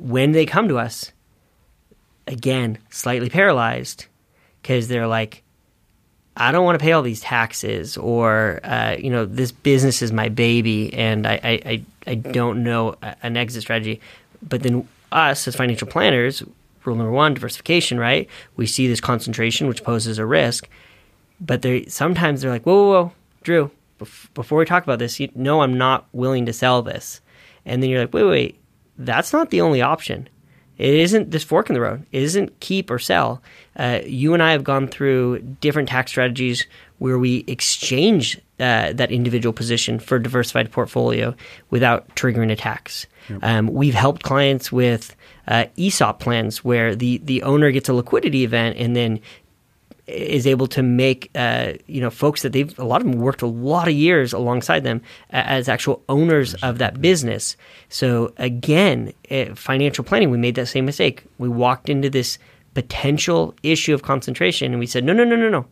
when 0.00 0.32
they 0.32 0.46
come 0.46 0.66
to 0.68 0.78
us, 0.78 1.12
again, 2.26 2.78
slightly 2.88 3.28
paralyzed 3.28 4.06
because 4.62 4.88
they're 4.88 5.06
like, 5.06 5.42
I 6.36 6.52
don't 6.52 6.64
want 6.64 6.78
to 6.78 6.82
pay 6.82 6.92
all 6.92 7.02
these 7.02 7.20
taxes, 7.20 7.96
or 7.98 8.60
uh, 8.64 8.96
you 8.98 9.10
know, 9.10 9.26
this 9.26 9.52
business 9.52 10.00
is 10.00 10.10
my 10.10 10.28
baby, 10.28 10.94
and 10.94 11.26
I, 11.26 11.40
I, 11.42 11.82
I, 12.06 12.14
don't 12.14 12.62
know 12.62 12.94
an 13.22 13.36
exit 13.36 13.62
strategy. 13.62 14.00
But 14.40 14.62
then 14.62 14.88
us 15.12 15.46
as 15.46 15.56
financial 15.56 15.86
planners, 15.86 16.42
rule 16.84 16.96
number 16.96 17.12
one, 17.12 17.34
diversification, 17.34 17.98
right? 17.98 18.26
We 18.56 18.66
see 18.66 18.86
this 18.86 19.00
concentration, 19.00 19.68
which 19.68 19.84
poses 19.84 20.18
a 20.18 20.24
risk. 20.24 20.68
But 21.40 21.62
they 21.62 21.84
sometimes 21.86 22.40
they're 22.40 22.50
like, 22.50 22.64
whoa, 22.64 22.74
whoa, 22.74 22.90
whoa, 22.90 23.12
Drew, 23.42 23.70
before 23.98 24.58
we 24.58 24.64
talk 24.64 24.84
about 24.84 24.98
this, 24.98 25.20
you 25.20 25.30
know, 25.34 25.60
I'm 25.62 25.76
not 25.76 26.06
willing 26.12 26.46
to 26.46 26.52
sell 26.52 26.80
this. 26.80 27.20
And 27.66 27.82
then 27.82 27.90
you're 27.90 28.00
like, 28.00 28.14
wait, 28.14 28.24
wait, 28.24 28.59
that's 29.00 29.32
not 29.32 29.50
the 29.50 29.60
only 29.60 29.82
option. 29.82 30.28
It 30.78 30.94
isn't 30.94 31.30
this 31.30 31.44
fork 31.44 31.68
in 31.68 31.74
the 31.74 31.80
road. 31.80 32.06
It 32.10 32.22
isn't 32.22 32.58
keep 32.60 32.90
or 32.90 32.98
sell. 32.98 33.42
Uh, 33.76 34.00
you 34.06 34.32
and 34.32 34.42
I 34.42 34.52
have 34.52 34.64
gone 34.64 34.88
through 34.88 35.40
different 35.60 35.90
tax 35.90 36.10
strategies 36.10 36.66
where 36.98 37.18
we 37.18 37.44
exchange 37.46 38.38
uh, 38.58 38.94
that 38.94 39.12
individual 39.12 39.52
position 39.52 39.98
for 39.98 40.16
a 40.16 40.22
diversified 40.22 40.72
portfolio 40.72 41.34
without 41.68 42.08
triggering 42.14 42.50
a 42.50 42.56
tax. 42.56 43.06
Yep. 43.28 43.38
Um, 43.42 43.66
we've 43.66 43.94
helped 43.94 44.22
clients 44.22 44.72
with 44.72 45.14
uh, 45.48 45.66
ESOP 45.76 46.18
plans 46.18 46.64
where 46.64 46.94
the, 46.94 47.18
the 47.24 47.42
owner 47.42 47.70
gets 47.72 47.90
a 47.90 47.94
liquidity 47.94 48.44
event 48.44 48.78
and 48.78 48.96
then 48.96 49.20
is 50.10 50.46
able 50.46 50.66
to 50.66 50.82
make 50.82 51.30
uh, 51.34 51.72
you 51.86 52.00
know 52.00 52.10
folks 52.10 52.42
that 52.42 52.52
they've 52.52 52.76
a 52.78 52.84
lot 52.84 53.00
of 53.00 53.06
them 53.06 53.20
worked 53.20 53.42
a 53.42 53.46
lot 53.46 53.88
of 53.88 53.94
years 53.94 54.32
alongside 54.32 54.84
them 54.84 55.00
as 55.30 55.68
actual 55.68 56.02
owners 56.08 56.54
of 56.54 56.78
that 56.78 57.00
business. 57.00 57.56
So 57.88 58.32
again, 58.36 59.12
eh, 59.30 59.54
financial 59.54 60.04
planning, 60.04 60.30
we 60.30 60.38
made 60.38 60.56
that 60.56 60.66
same 60.66 60.84
mistake. 60.84 61.24
We 61.38 61.48
walked 61.48 61.88
into 61.88 62.10
this 62.10 62.38
potential 62.74 63.54
issue 63.62 63.94
of 63.94 64.02
concentration, 64.02 64.72
and 64.72 64.80
we 64.80 64.86
said, 64.86 65.04
no, 65.04 65.12
no, 65.12 65.24
no, 65.24 65.36
no, 65.36 65.48
no. 65.48 65.66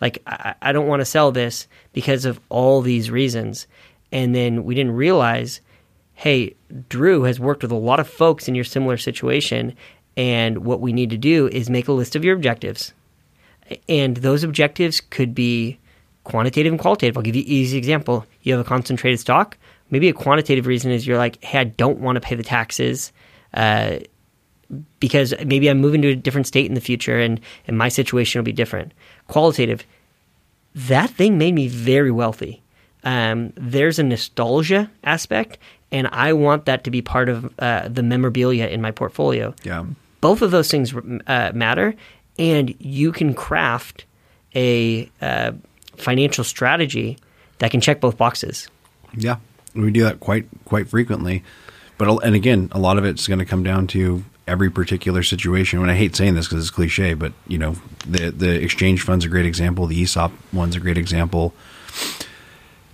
Like 0.00 0.22
I, 0.26 0.54
I 0.60 0.72
don't 0.72 0.88
want 0.88 1.00
to 1.00 1.06
sell 1.06 1.32
this 1.32 1.66
because 1.92 2.24
of 2.24 2.40
all 2.48 2.82
these 2.82 3.10
reasons. 3.10 3.66
And 4.12 4.34
then 4.34 4.64
we 4.64 4.74
didn't 4.74 4.94
realize, 4.94 5.60
hey, 6.14 6.54
Drew 6.88 7.22
has 7.22 7.40
worked 7.40 7.62
with 7.62 7.72
a 7.72 7.76
lot 7.76 8.00
of 8.00 8.08
folks 8.08 8.48
in 8.48 8.54
your 8.54 8.64
similar 8.64 8.96
situation, 8.96 9.74
and 10.16 10.64
what 10.64 10.80
we 10.80 10.92
need 10.92 11.10
to 11.10 11.18
do 11.18 11.48
is 11.48 11.68
make 11.68 11.88
a 11.88 11.92
list 11.92 12.16
of 12.16 12.24
your 12.24 12.34
objectives 12.34 12.92
and 13.88 14.16
those 14.18 14.44
objectives 14.44 15.00
could 15.00 15.34
be 15.34 15.78
quantitative 16.24 16.72
and 16.72 16.80
qualitative. 16.80 17.16
I'll 17.16 17.22
give 17.22 17.36
you 17.36 17.42
an 17.42 17.48
easy 17.48 17.78
example. 17.78 18.26
You 18.42 18.52
have 18.52 18.64
a 18.64 18.68
concentrated 18.68 19.20
stock. 19.20 19.56
Maybe 19.90 20.08
a 20.08 20.12
quantitative 20.12 20.66
reason 20.66 20.90
is 20.90 21.06
you're 21.06 21.18
like, 21.18 21.42
hey, 21.44 21.60
I 21.60 21.64
don't 21.64 22.00
want 22.00 22.16
to 22.16 22.20
pay 22.20 22.34
the 22.34 22.42
taxes 22.42 23.12
uh, 23.54 23.98
because 24.98 25.32
maybe 25.44 25.68
I'm 25.68 25.78
moving 25.78 26.02
to 26.02 26.08
a 26.08 26.16
different 26.16 26.46
state 26.48 26.66
in 26.66 26.74
the 26.74 26.80
future 26.80 27.20
and, 27.20 27.40
and 27.68 27.78
my 27.78 27.88
situation 27.88 28.40
will 28.40 28.44
be 28.44 28.52
different. 28.52 28.92
Qualitative, 29.28 29.84
that 30.74 31.10
thing 31.10 31.38
made 31.38 31.54
me 31.54 31.68
very 31.68 32.10
wealthy. 32.10 32.62
Um, 33.04 33.52
there's 33.56 34.00
a 34.00 34.02
nostalgia 34.02 34.90
aspect, 35.04 35.58
and 35.92 36.08
I 36.08 36.32
want 36.32 36.64
that 36.64 36.82
to 36.84 36.90
be 36.90 37.00
part 37.00 37.28
of 37.28 37.52
uh, 37.60 37.88
the 37.88 38.02
memorabilia 38.02 38.66
in 38.66 38.82
my 38.82 38.90
portfolio. 38.90 39.54
Yeah. 39.62 39.84
Both 40.20 40.42
of 40.42 40.50
those 40.50 40.68
things 40.68 40.92
uh, 41.28 41.52
matter, 41.54 41.94
and 42.38 42.74
you 42.78 43.12
can 43.12 43.34
craft 43.34 44.04
a 44.54 45.10
uh, 45.20 45.52
financial 45.96 46.44
strategy 46.44 47.18
that 47.58 47.70
can 47.70 47.80
check 47.80 48.00
both 48.00 48.16
boxes. 48.16 48.68
Yeah, 49.16 49.36
we 49.74 49.90
do 49.90 50.04
that 50.04 50.20
quite 50.20 50.46
quite 50.64 50.88
frequently. 50.88 51.42
But 51.98 52.24
and 52.24 52.34
again, 52.34 52.68
a 52.72 52.78
lot 52.78 52.98
of 52.98 53.04
it's 53.04 53.26
going 53.26 53.38
to 53.38 53.44
come 53.44 53.62
down 53.62 53.86
to 53.88 54.24
every 54.46 54.70
particular 54.70 55.22
situation. 55.22 55.80
And 55.80 55.90
I 55.90 55.94
hate 55.94 56.14
saying 56.14 56.34
this 56.34 56.46
because 56.46 56.64
it's 56.64 56.70
cliche, 56.70 57.14
but 57.14 57.32
you 57.48 57.58
know, 57.58 57.76
the 58.06 58.30
the 58.30 58.62
exchange 58.62 59.02
fund's 59.02 59.24
a 59.24 59.28
great 59.28 59.46
example. 59.46 59.86
The 59.86 60.02
ESOP 60.02 60.32
one's 60.52 60.76
a 60.76 60.80
great 60.80 60.98
example. 60.98 61.54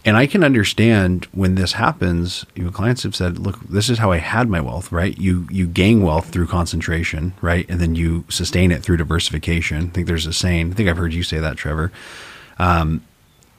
And 0.04 0.16
I 0.16 0.26
can 0.26 0.42
understand 0.42 1.26
when 1.32 1.54
this 1.54 1.74
happens, 1.74 2.44
you 2.56 2.64
know, 2.64 2.70
clients 2.70 3.04
have 3.04 3.14
said, 3.14 3.38
look, 3.38 3.60
this 3.68 3.88
is 3.88 3.98
how 3.98 4.10
I 4.10 4.16
had 4.16 4.48
my 4.48 4.60
wealth, 4.60 4.90
right? 4.90 5.16
You 5.16 5.46
you 5.48 5.66
gain 5.68 6.02
wealth 6.02 6.30
through 6.30 6.48
concentration, 6.48 7.34
right? 7.40 7.66
And 7.68 7.80
then 7.80 7.94
you 7.94 8.24
sustain 8.28 8.72
it 8.72 8.82
through 8.82 8.96
diversification. 8.96 9.86
I 9.86 9.90
think 9.90 10.08
there's 10.08 10.26
a 10.26 10.32
saying, 10.32 10.72
I 10.72 10.74
think 10.74 10.88
I've 10.88 10.96
heard 10.96 11.14
you 11.14 11.22
say 11.22 11.38
that, 11.38 11.56
Trevor. 11.56 11.92
Um, 12.58 13.04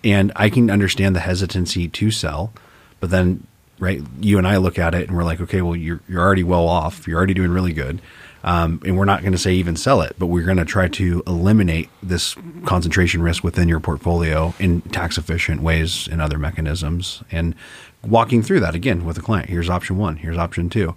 and 0.03 0.34
I 0.36 0.49
can 0.49 0.69
understand 0.69 1.15
the 1.15 1.21
hesitancy 1.21 1.88
to 1.88 2.12
sell, 2.12 2.51
but 2.99 3.10
then 3.10 3.47
right, 3.79 4.01
you 4.19 4.38
and 4.38 4.45
I 4.45 4.58
look 4.58 4.77
at 4.77 4.93
it 4.93 5.08
and 5.08 5.15
we're 5.15 5.23
like, 5.23 5.39
okay, 5.39 5.62
well 5.62 5.77
you're 5.77 6.01
you're 6.10 6.21
already 6.21 6.43
well 6.43 6.67
off, 6.67 7.08
you're 7.08 7.17
already 7.17 7.34
doing 7.34 7.51
really 7.51 7.73
good. 7.73 8.01
Um, 8.43 8.82
and 8.86 8.97
we're 8.97 9.06
not 9.06 9.21
going 9.21 9.32
to 9.32 9.38
say 9.38 9.53
even 9.53 9.77
sell 9.77 10.01
it, 10.01 10.15
but 10.19 10.25
we're 10.27 10.43
going 10.43 10.58
to 10.58 10.65
try 10.65 10.89
to 10.89 11.23
eliminate 11.25 11.89
this 12.01 12.36
concentration 12.65 13.21
risk 13.21 13.43
within 13.43 13.69
your 13.69 13.79
portfolio 13.79 14.53
in 14.60 14.82
tax 14.82 15.17
efficient 15.17 15.62
ways 15.62 16.10
and 16.12 16.21
other 16.21 16.38
mechanisms. 16.38 17.23
And 17.32 17.56
walking 18.03 18.43
through 18.43 18.60
that 18.60 18.75
again 18.75 19.06
with 19.06 19.17
a 19.17 19.21
client 19.21 19.49
here's 19.49 19.69
option 19.69 19.97
one, 19.97 20.17
here's 20.17 20.38
option 20.38 20.69
two. 20.69 20.95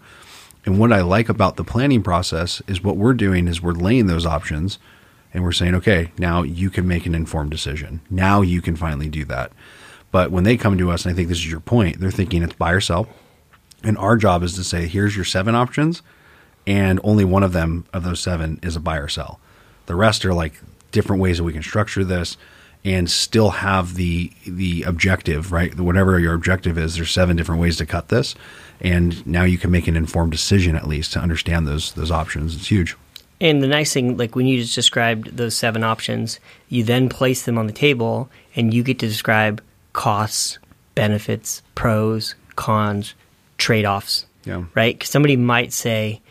And 0.64 0.80
what 0.80 0.92
I 0.92 1.02
like 1.02 1.28
about 1.28 1.54
the 1.54 1.62
planning 1.62 2.02
process 2.02 2.60
is 2.66 2.82
what 2.82 2.96
we're 2.96 3.14
doing 3.14 3.46
is 3.46 3.62
we're 3.62 3.72
laying 3.72 4.08
those 4.08 4.26
options 4.26 4.80
and 5.32 5.44
we're 5.44 5.52
saying, 5.52 5.76
okay, 5.76 6.10
now 6.18 6.42
you 6.42 6.70
can 6.70 6.88
make 6.88 7.06
an 7.06 7.14
informed 7.14 7.52
decision. 7.52 8.00
Now 8.10 8.42
you 8.42 8.60
can 8.60 8.74
finally 8.74 9.08
do 9.08 9.24
that. 9.26 9.52
But 10.10 10.32
when 10.32 10.42
they 10.42 10.56
come 10.56 10.76
to 10.78 10.90
us, 10.90 11.04
and 11.04 11.12
I 11.12 11.14
think 11.14 11.28
this 11.28 11.38
is 11.38 11.50
your 11.50 11.60
point, 11.60 12.00
they're 12.00 12.10
thinking 12.10 12.42
it's 12.42 12.54
buy 12.54 12.72
or 12.72 12.80
sell. 12.80 13.06
And 13.84 13.96
our 13.98 14.16
job 14.16 14.42
is 14.42 14.54
to 14.54 14.64
say, 14.64 14.88
here's 14.88 15.14
your 15.14 15.24
seven 15.24 15.54
options 15.54 16.02
and 16.66 17.00
only 17.04 17.24
one 17.24 17.42
of 17.42 17.52
them 17.52 17.84
of 17.92 18.04
those 18.04 18.20
seven 18.20 18.58
is 18.62 18.76
a 18.76 18.80
buy 18.80 18.98
or 18.98 19.08
sell. 19.08 19.40
The 19.86 19.94
rest 19.94 20.24
are 20.24 20.34
like 20.34 20.54
different 20.92 21.22
ways 21.22 21.38
that 21.38 21.44
we 21.44 21.52
can 21.52 21.62
structure 21.62 22.04
this 22.04 22.36
and 22.84 23.10
still 23.10 23.50
have 23.50 23.94
the 23.94 24.30
the 24.46 24.84
objective, 24.84 25.52
right? 25.52 25.78
Whatever 25.78 26.18
your 26.18 26.34
objective 26.34 26.78
is, 26.78 26.96
there's 26.96 27.10
seven 27.10 27.36
different 27.36 27.60
ways 27.60 27.76
to 27.78 27.86
cut 27.86 28.08
this, 28.08 28.34
and 28.80 29.26
now 29.26 29.42
you 29.42 29.58
can 29.58 29.70
make 29.70 29.88
an 29.88 29.96
informed 29.96 30.32
decision 30.32 30.76
at 30.76 30.86
least 30.86 31.12
to 31.12 31.18
understand 31.18 31.66
those 31.66 31.92
those 31.94 32.10
options. 32.10 32.54
It's 32.54 32.68
huge. 32.68 32.96
And 33.40 33.62
the 33.62 33.66
nice 33.66 33.92
thing, 33.92 34.16
like 34.16 34.34
when 34.34 34.46
you 34.46 34.62
just 34.62 34.74
described 34.74 35.36
those 35.36 35.54
seven 35.54 35.84
options, 35.84 36.40
you 36.68 36.84
then 36.84 37.08
place 37.08 37.44
them 37.44 37.58
on 37.58 37.66
the 37.66 37.72
table, 37.72 38.30
and 38.54 38.72
you 38.72 38.82
get 38.82 38.98
to 39.00 39.08
describe 39.08 39.62
costs, 39.92 40.58
benefits, 40.94 41.62
pros, 41.74 42.34
cons, 42.54 43.14
trade 43.58 43.84
offs. 43.84 44.26
Yeah. 44.44 44.64
Right? 44.74 44.94
Because 44.94 45.10
somebody 45.10 45.36
might 45.36 45.72
say, 45.72 46.22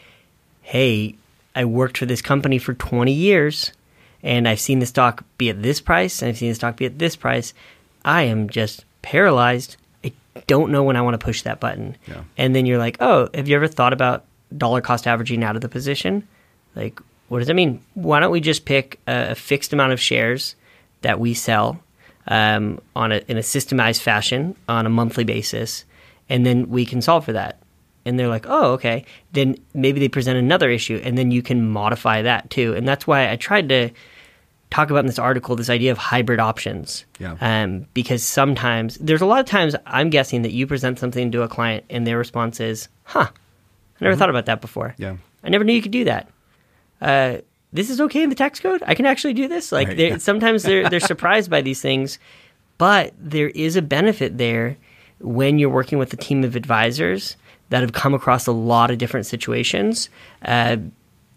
hey, 0.65 1.15
I 1.55 1.63
worked 1.65 1.99
for 1.99 2.07
this 2.07 2.23
company 2.23 2.57
for 2.57 2.73
20 2.73 3.11
years 3.11 3.71
and 4.23 4.47
I've 4.47 4.59
seen 4.59 4.79
the 4.79 4.87
stock 4.87 5.23
be 5.37 5.51
at 5.51 5.61
this 5.61 5.79
price 5.79 6.21
and 6.21 6.29
I've 6.29 6.37
seen 6.37 6.49
the 6.49 6.55
stock 6.55 6.75
be 6.75 6.87
at 6.87 6.97
this 6.97 7.15
price. 7.15 7.53
I 8.03 8.23
am 8.23 8.49
just 8.49 8.83
paralyzed. 9.03 9.77
I 10.03 10.11
don't 10.47 10.71
know 10.71 10.83
when 10.83 10.95
I 10.95 11.01
want 11.01 11.13
to 11.13 11.23
push 11.23 11.43
that 11.43 11.59
button. 11.59 11.95
Yeah. 12.07 12.23
And 12.35 12.55
then 12.55 12.65
you're 12.65 12.79
like, 12.79 12.97
oh, 12.99 13.29
have 13.35 13.47
you 13.47 13.55
ever 13.55 13.67
thought 13.67 13.93
about 13.93 14.25
dollar 14.57 14.81
cost 14.81 15.05
averaging 15.05 15.43
out 15.43 15.55
of 15.55 15.61
the 15.61 15.69
position? 15.69 16.27
Like, 16.75 16.99
what 17.27 17.39
does 17.39 17.47
that 17.47 17.53
mean? 17.53 17.79
Why 17.93 18.19
don't 18.19 18.31
we 18.31 18.41
just 18.41 18.65
pick 18.65 18.99
a, 19.07 19.31
a 19.31 19.35
fixed 19.35 19.71
amount 19.71 19.93
of 19.93 20.01
shares 20.01 20.55
that 21.03 21.19
we 21.19 21.35
sell 21.35 21.79
um, 22.27 22.81
on 22.95 23.11
a, 23.11 23.21
in 23.27 23.37
a 23.37 23.41
systemized 23.41 24.01
fashion 24.01 24.55
on 24.67 24.87
a 24.87 24.89
monthly 24.89 25.25
basis, 25.25 25.85
and 26.27 26.43
then 26.43 26.69
we 26.69 26.87
can 26.87 27.03
solve 27.03 27.25
for 27.25 27.33
that. 27.33 27.59
And 28.05 28.19
they're 28.19 28.27
like, 28.27 28.45
oh, 28.47 28.73
okay, 28.73 29.03
then 29.33 29.55
maybe 29.73 29.99
they 29.99 30.07
present 30.09 30.37
another 30.37 30.69
issue, 30.69 31.01
and 31.03 31.17
then 31.17 31.31
you 31.31 31.41
can 31.41 31.69
modify 31.69 32.21
that 32.21 32.49
too. 32.49 32.73
And 32.75 32.87
that's 32.87 33.07
why 33.07 33.31
I 33.31 33.35
tried 33.35 33.69
to 33.69 33.89
talk 34.71 34.89
about 34.89 34.99
in 34.99 35.05
this 35.07 35.19
article 35.19 35.55
this 35.55 35.69
idea 35.69 35.91
of 35.91 35.97
hybrid 35.97 36.39
options. 36.39 37.05
Yeah. 37.19 37.35
Um, 37.39 37.85
because 37.93 38.23
sometimes 38.23 38.97
there's 38.97 39.21
a 39.21 39.25
lot 39.25 39.39
of 39.39 39.45
times 39.45 39.75
I'm 39.85 40.09
guessing 40.09 40.41
that 40.41 40.51
you 40.51 40.67
present 40.67 40.99
something 40.99 41.31
to 41.31 41.43
a 41.43 41.47
client 41.47 41.85
and 41.89 42.05
their 42.05 42.17
response 42.17 42.59
is, 42.59 42.89
"Huh, 43.03 43.27
I 43.31 44.03
never 44.03 44.15
thought 44.15 44.29
about 44.29 44.47
that 44.47 44.61
before. 44.61 44.93
Yeah. 44.97 45.15
I 45.43 45.49
never 45.49 45.63
knew 45.63 45.73
you 45.73 45.81
could 45.81 45.91
do 45.91 46.03
that. 46.05 46.29
Uh, 47.01 47.37
this 47.71 47.89
is 47.89 48.01
okay 48.01 48.23
in 48.23 48.29
the 48.29 48.35
tax 48.35 48.59
code. 48.59 48.81
I 48.85 48.95
can 48.95 49.05
actually 49.05 49.33
do 49.33 49.47
this. 49.47 49.71
Like 49.71 49.87
Right. 49.89 49.97
they're- 49.97 50.19
sometimes 50.29 50.63
they're 50.63 50.89
they're 50.89 50.99
surprised 50.99 51.49
by 51.49 51.61
these 51.61 51.81
things, 51.81 52.19
but 52.77 53.13
there 53.19 53.49
is 53.49 53.75
a 53.75 53.81
benefit 53.81 54.37
there 54.37 54.77
when 55.19 55.59
you're 55.59 55.69
working 55.69 55.97
with 55.99 56.11
a 56.13 56.17
team 56.17 56.43
of 56.43 56.55
advisors 56.55 57.37
that 57.69 57.81
have 57.81 57.93
come 57.93 58.13
across 58.13 58.47
a 58.47 58.51
lot 58.51 58.91
of 58.91 58.97
different 58.97 59.25
situations. 59.25 60.09
Uh, 60.43 60.77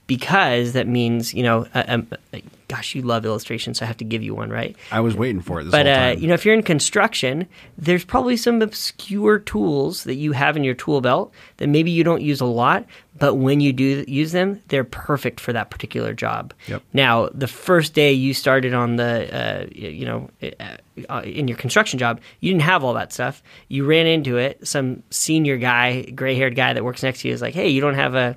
because 0.08 0.72
that 0.72 0.88
means 0.88 1.32
you 1.32 1.44
know, 1.44 1.68
uh, 1.74 1.84
um, 1.86 2.08
uh, 2.34 2.38
gosh, 2.66 2.96
you 2.96 3.02
love 3.02 3.24
illustrations, 3.24 3.78
so 3.78 3.84
I 3.84 3.86
have 3.86 3.98
to 3.98 4.04
give 4.04 4.22
you 4.24 4.34
one, 4.34 4.50
right? 4.50 4.74
I 4.90 4.98
was 4.98 5.14
waiting 5.14 5.40
for 5.40 5.60
it 5.60 5.64
this 5.64 5.70
But 5.70 5.86
uh, 5.86 6.16
you 6.18 6.26
know, 6.26 6.34
if 6.34 6.44
you're 6.44 6.54
in 6.54 6.64
construction, 6.64 7.46
there's 7.76 8.04
probably 8.04 8.36
some 8.36 8.60
obscure 8.60 9.38
tools 9.38 10.02
that 10.04 10.16
you 10.16 10.32
have 10.32 10.56
in 10.56 10.64
your 10.64 10.74
tool 10.74 11.00
belt 11.00 11.32
that 11.58 11.68
maybe 11.68 11.92
you 11.92 12.02
don't 12.02 12.22
use 12.22 12.40
a 12.40 12.46
lot, 12.46 12.84
but 13.18 13.34
when 13.34 13.60
you 13.60 13.72
do 13.72 14.04
use 14.08 14.32
them, 14.32 14.62
they're 14.68 14.84
perfect 14.84 15.40
for 15.40 15.52
that 15.52 15.70
particular 15.70 16.14
job. 16.14 16.54
Yep. 16.66 16.82
Now, 16.92 17.28
the 17.28 17.48
first 17.48 17.94
day 17.94 18.12
you 18.12 18.32
started 18.32 18.74
on 18.74 18.96
the, 18.96 19.34
uh, 19.34 19.66
you 19.70 20.06
know, 20.06 20.30
uh, 21.08 21.22
in 21.24 21.48
your 21.48 21.56
construction 21.56 21.98
job, 21.98 22.20
you 22.40 22.50
didn't 22.50 22.62
have 22.62 22.82
all 22.82 22.94
that 22.94 23.12
stuff. 23.12 23.42
You 23.68 23.84
ran 23.84 24.06
into 24.06 24.36
it. 24.36 24.66
Some 24.66 25.02
senior 25.10 25.58
guy, 25.58 26.02
gray-haired 26.02 26.56
guy 26.56 26.72
that 26.72 26.84
works 26.84 27.02
next 27.02 27.20
to 27.22 27.28
you 27.28 27.34
is 27.34 27.42
like, 27.42 27.54
"Hey, 27.54 27.68
you 27.68 27.80
don't 27.80 27.94
have 27.94 28.14
a." 28.14 28.36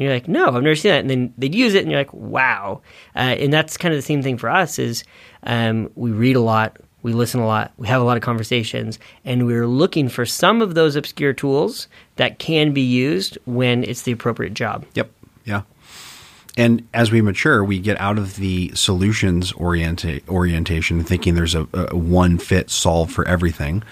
And 0.00 0.06
you're 0.06 0.14
like, 0.14 0.28
no, 0.28 0.46
I've 0.46 0.62
never 0.62 0.74
seen 0.74 0.92
that. 0.92 1.00
And 1.00 1.10
then 1.10 1.34
they'd 1.36 1.54
use 1.54 1.74
it, 1.74 1.82
and 1.82 1.90
you're 1.90 2.00
like, 2.00 2.14
wow. 2.14 2.80
Uh, 3.14 3.18
and 3.18 3.52
that's 3.52 3.76
kind 3.76 3.92
of 3.92 3.98
the 3.98 4.02
same 4.02 4.22
thing 4.22 4.38
for 4.38 4.48
us. 4.48 4.78
Is 4.78 5.04
um, 5.42 5.90
we 5.94 6.10
read 6.10 6.36
a 6.36 6.40
lot, 6.40 6.78
we 7.02 7.12
listen 7.12 7.38
a 7.38 7.46
lot, 7.46 7.72
we 7.76 7.86
have 7.86 8.00
a 8.00 8.04
lot 8.06 8.16
of 8.16 8.22
conversations, 8.22 8.98
and 9.26 9.44
we're 9.44 9.66
looking 9.66 10.08
for 10.08 10.24
some 10.24 10.62
of 10.62 10.74
those 10.74 10.96
obscure 10.96 11.34
tools 11.34 11.86
that 12.16 12.38
can 12.38 12.72
be 12.72 12.80
used 12.80 13.36
when 13.44 13.84
it's 13.84 14.00
the 14.00 14.12
appropriate 14.12 14.54
job. 14.54 14.86
Yep. 14.94 15.10
Yeah. 15.44 15.62
And 16.56 16.88
as 16.94 17.12
we 17.12 17.20
mature, 17.20 17.62
we 17.62 17.78
get 17.78 18.00
out 18.00 18.16
of 18.16 18.36
the 18.36 18.72
solutions 18.74 19.52
orienta- 19.52 20.26
orientation, 20.30 21.04
thinking 21.04 21.34
there's 21.34 21.54
a, 21.54 21.68
a 21.74 21.94
one 21.94 22.38
fit 22.38 22.70
solve 22.70 23.12
for 23.12 23.28
everything, 23.28 23.82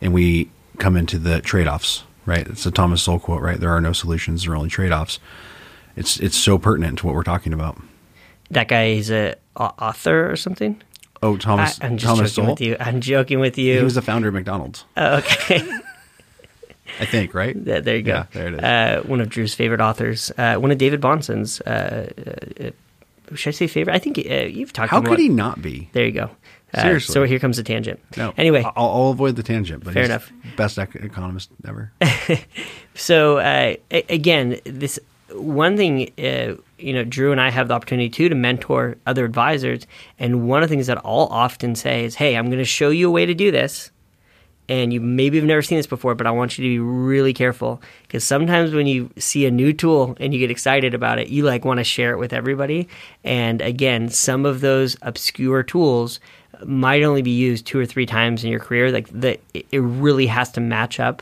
and 0.00 0.14
we 0.14 0.48
come 0.78 0.96
into 0.96 1.18
the 1.18 1.42
trade 1.42 1.68
offs. 1.68 2.04
Right? 2.24 2.46
It's 2.46 2.64
a 2.64 2.70
Thomas 2.70 3.02
Sowell 3.02 3.18
quote. 3.18 3.42
Right? 3.42 3.60
There 3.60 3.70
are 3.70 3.80
no 3.82 3.92
solutions; 3.92 4.44
there 4.44 4.54
are 4.54 4.56
only 4.56 4.70
trade 4.70 4.92
offs. 4.92 5.18
It's 6.00 6.18
it's 6.18 6.36
so 6.36 6.58
pertinent 6.58 6.98
to 7.00 7.06
what 7.06 7.14
we're 7.14 7.22
talking 7.22 7.52
about. 7.52 7.78
That 8.50 8.68
guy 8.68 8.86
is 8.86 9.10
a 9.10 9.36
au- 9.56 9.74
author 9.78 10.30
or 10.30 10.34
something. 10.34 10.80
Oh, 11.22 11.36
Thomas 11.36 11.78
I, 11.82 11.86
am 11.86 11.98
just 11.98 12.06
Thomas 12.06 12.32
joking 12.32 12.44
Sowell. 12.44 12.52
with 12.54 12.60
you. 12.62 12.76
I'm 12.80 13.00
joking 13.02 13.38
with 13.38 13.58
you. 13.58 13.76
He 13.76 13.84
was 13.84 13.96
the 13.96 14.02
founder 14.02 14.28
of 14.28 14.34
McDonald's, 14.34 14.86
Oh, 14.96 15.16
okay. 15.18 15.60
I 17.00 17.04
think. 17.04 17.34
Right? 17.34 17.54
There, 17.62 17.82
there 17.82 17.96
you 17.96 18.02
go. 18.02 18.12
Yeah, 18.12 18.26
there 18.32 18.48
it 18.48 18.54
is. 18.54 18.60
Uh, 18.60 19.02
one 19.06 19.20
of 19.20 19.28
Drew's 19.28 19.54
favorite 19.54 19.82
authors. 19.82 20.32
Uh, 20.38 20.54
one 20.56 20.70
of 20.70 20.78
David 20.78 21.02
Bahnsen's. 21.02 21.60
Uh, 21.60 22.10
uh, 22.58 22.70
should 23.36 23.50
I 23.50 23.52
say 23.52 23.66
favorite? 23.66 23.94
I 23.94 23.98
think 23.98 24.18
uh, 24.18 24.46
you've 24.46 24.72
talked. 24.72 24.90
About 24.90 25.04
How 25.04 25.10
could 25.10 25.18
he 25.20 25.28
not 25.28 25.60
be? 25.60 25.90
There 25.92 26.06
you 26.06 26.12
go. 26.12 26.30
Uh, 26.72 26.82
Seriously. 26.82 27.12
So 27.12 27.24
here 27.24 27.38
comes 27.38 27.58
a 27.58 27.62
tangent. 27.62 28.00
No. 28.16 28.32
Anyway, 28.38 28.62
I'll, 28.64 28.72
I'll 28.88 29.10
avoid 29.10 29.36
the 29.36 29.42
tangent. 29.42 29.84
But 29.84 29.92
Fair 29.92 30.04
he's 30.04 30.10
enough. 30.10 30.32
Best 30.56 30.78
ec- 30.78 30.94
economist 30.94 31.50
ever. 31.66 31.92
so 32.94 33.38
uh, 33.38 33.74
again, 33.90 34.60
this 34.64 34.98
one 35.34 35.76
thing. 35.76 36.10
Uh, 36.18 36.56
you 36.78 36.92
know, 36.92 37.04
Drew 37.04 37.30
and 37.32 37.40
I 37.40 37.50
have 37.50 37.68
the 37.68 37.74
opportunity 37.74 38.08
too 38.08 38.28
to 38.28 38.34
mentor 38.34 38.96
other 39.06 39.24
advisors, 39.24 39.86
and 40.18 40.48
one 40.48 40.62
of 40.62 40.68
the 40.68 40.74
things 40.74 40.86
that 40.86 40.98
I'll 41.04 41.28
often 41.30 41.74
say 41.74 42.04
is, 42.04 42.14
"Hey, 42.16 42.36
I'm 42.36 42.46
going 42.46 42.58
to 42.58 42.64
show 42.64 42.90
you 42.90 43.08
a 43.08 43.12
way 43.12 43.26
to 43.26 43.34
do 43.34 43.50
this." 43.50 43.90
and 44.70 44.92
you 44.92 45.00
maybe 45.00 45.36
have 45.36 45.44
never 45.44 45.62
seen 45.62 45.78
this 45.78 45.88
before, 45.88 46.14
but 46.14 46.28
I 46.28 46.30
want 46.30 46.56
you 46.56 46.62
to 46.62 46.68
be 46.68 46.78
really 46.78 47.32
careful 47.32 47.82
because 48.02 48.22
sometimes 48.22 48.72
when 48.72 48.86
you 48.86 49.10
see 49.18 49.44
a 49.44 49.50
new 49.50 49.72
tool 49.72 50.16
and 50.20 50.32
you 50.32 50.38
get 50.38 50.50
excited 50.50 50.94
about 50.94 51.18
it, 51.18 51.26
you 51.26 51.42
like 51.42 51.64
want 51.64 51.78
to 51.78 51.84
share 51.84 52.12
it 52.12 52.18
with 52.18 52.32
everybody. 52.32 52.88
And 53.24 53.60
again, 53.60 54.10
some 54.10 54.46
of 54.46 54.60
those 54.60 54.96
obscure 55.02 55.64
tools 55.64 56.20
might 56.64 57.02
only 57.02 57.20
be 57.20 57.32
used 57.32 57.66
two 57.66 57.80
or 57.80 57.86
three 57.86 58.06
times 58.06 58.44
in 58.44 58.50
your 58.50 58.60
career. 58.60 58.92
Like 58.92 59.08
that, 59.10 59.40
it 59.54 59.78
really 59.78 60.28
has 60.28 60.52
to 60.52 60.60
match 60.60 61.00
up 61.00 61.20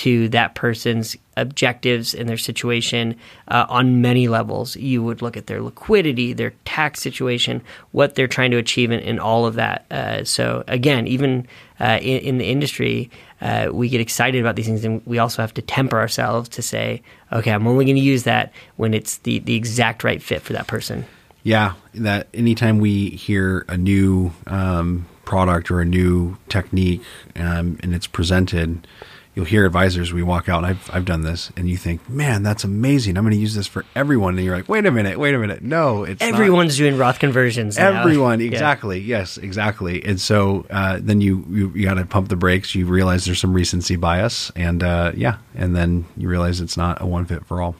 to 0.00 0.30
that 0.30 0.54
person's 0.54 1.14
objectives 1.36 2.14
and 2.14 2.26
their 2.26 2.38
situation 2.38 3.14
uh, 3.48 3.66
on 3.68 4.00
many 4.00 4.28
levels. 4.28 4.74
You 4.76 5.02
would 5.02 5.20
look 5.20 5.36
at 5.36 5.46
their 5.46 5.60
liquidity, 5.60 6.32
their 6.32 6.52
tax 6.64 7.02
situation, 7.02 7.60
what 7.92 8.14
they're 8.14 8.26
trying 8.26 8.50
to 8.52 8.56
achieve, 8.56 8.90
and, 8.90 9.02
and 9.02 9.20
all 9.20 9.44
of 9.44 9.56
that. 9.56 9.84
Uh, 9.90 10.24
so 10.24 10.64
again, 10.68 11.06
even 11.06 11.46
uh, 11.80 11.98
in, 12.00 12.20
in 12.20 12.38
the 12.38 12.46
industry, 12.46 13.10
uh, 13.42 13.68
we 13.70 13.90
get 13.90 14.00
excited 14.00 14.40
about 14.40 14.56
these 14.56 14.64
things, 14.64 14.86
and 14.86 15.02
we 15.04 15.18
also 15.18 15.42
have 15.42 15.52
to 15.52 15.60
temper 15.60 15.98
ourselves 15.98 16.48
to 16.50 16.62
say, 16.62 17.02
okay, 17.30 17.50
I'm 17.50 17.66
only 17.66 17.84
going 17.84 17.96
to 17.96 18.02
use 18.02 18.22
that 18.22 18.54
when 18.76 18.94
it's 18.94 19.18
the, 19.18 19.40
the 19.40 19.54
exact 19.54 20.02
right 20.02 20.22
fit 20.22 20.40
for 20.40 20.54
that 20.54 20.66
person. 20.66 21.04
Yeah, 21.42 21.74
that 21.94 22.28
anytime 22.32 22.78
we 22.78 23.10
hear 23.10 23.66
a 23.68 23.76
new 23.76 24.32
um, 24.46 25.06
product 25.26 25.70
or 25.70 25.80
a 25.80 25.84
new 25.84 26.38
technique 26.48 27.02
um, 27.36 27.78
and 27.82 27.94
it's 27.94 28.06
presented, 28.06 28.86
you'll 29.34 29.44
hear 29.44 29.64
advisors. 29.66 30.12
We 30.12 30.22
walk 30.22 30.48
out, 30.48 30.58
and 30.58 30.66
I've 30.66 30.90
I've 30.92 31.04
done 31.04 31.22
this, 31.22 31.50
and 31.56 31.68
you 31.68 31.76
think, 31.76 32.08
man, 32.08 32.42
that's 32.42 32.64
amazing. 32.64 33.16
I'm 33.16 33.24
going 33.24 33.34
to 33.34 33.40
use 33.40 33.54
this 33.54 33.66
for 33.66 33.84
everyone. 33.94 34.36
And 34.36 34.44
you're 34.44 34.56
like, 34.56 34.68
wait 34.68 34.86
a 34.86 34.90
minute, 34.90 35.18
wait 35.18 35.34
a 35.34 35.38
minute. 35.38 35.62
No, 35.62 36.04
it's 36.04 36.20
not. 36.20 36.28
Everyone's 36.34 36.76
doing 36.76 36.98
Roth 36.98 37.18
conversions. 37.18 37.78
now. 37.78 38.00
Everyone, 38.00 38.40
Yeah. 38.40 38.46
exactly. 38.48 38.98
Yes, 39.00 39.36
exactly. 39.38 40.04
And 40.04 40.20
so 40.20 40.66
uh, 40.70 40.98
then 41.00 41.20
you 41.20 41.44
you, 41.48 41.70
you 41.74 41.84
got 41.84 41.94
to 41.94 42.04
pump 42.04 42.28
the 42.28 42.36
brakes. 42.36 42.74
You 42.74 42.86
realize 42.86 43.24
there's 43.24 43.40
some 43.40 43.52
recency 43.54 43.96
bias, 43.96 44.50
and 44.56 44.82
uh, 44.82 45.12
yeah, 45.14 45.38
and 45.54 45.74
then 45.76 46.04
you 46.16 46.28
realize 46.28 46.60
it's 46.60 46.76
not 46.76 47.00
a 47.00 47.06
one 47.06 47.24
fit 47.26 47.44
for 47.46 47.60
all. 47.62 47.76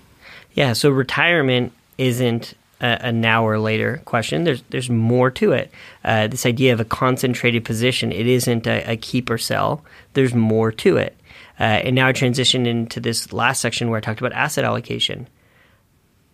Yeah, 0.54 0.72
so 0.72 0.90
retirement 0.90 1.72
isn't 1.98 2.54
a, 2.80 2.98
a 3.08 3.12
now 3.12 3.46
or 3.46 3.58
later 3.58 4.00
question. 4.04 4.44
There's 4.44 4.62
there's 4.70 4.90
more 4.90 5.30
to 5.32 5.52
it. 5.52 5.70
Uh, 6.04 6.26
this 6.28 6.46
idea 6.46 6.72
of 6.72 6.80
a 6.80 6.84
concentrated 6.84 7.64
position, 7.64 8.10
it 8.12 8.26
isn't 8.26 8.66
a, 8.66 8.92
a 8.92 8.96
keep 8.96 9.30
or 9.30 9.38
sell. 9.38 9.84
There's 10.14 10.34
more 10.34 10.72
to 10.72 10.96
it. 10.96 11.14
Uh, 11.60 11.84
and 11.84 11.94
now 11.94 12.08
I 12.08 12.12
transition 12.12 12.64
into 12.64 13.00
this 13.00 13.34
last 13.34 13.60
section 13.60 13.90
where 13.90 13.98
I 13.98 14.00
talked 14.00 14.20
about 14.20 14.32
asset 14.32 14.64
allocation. 14.64 15.28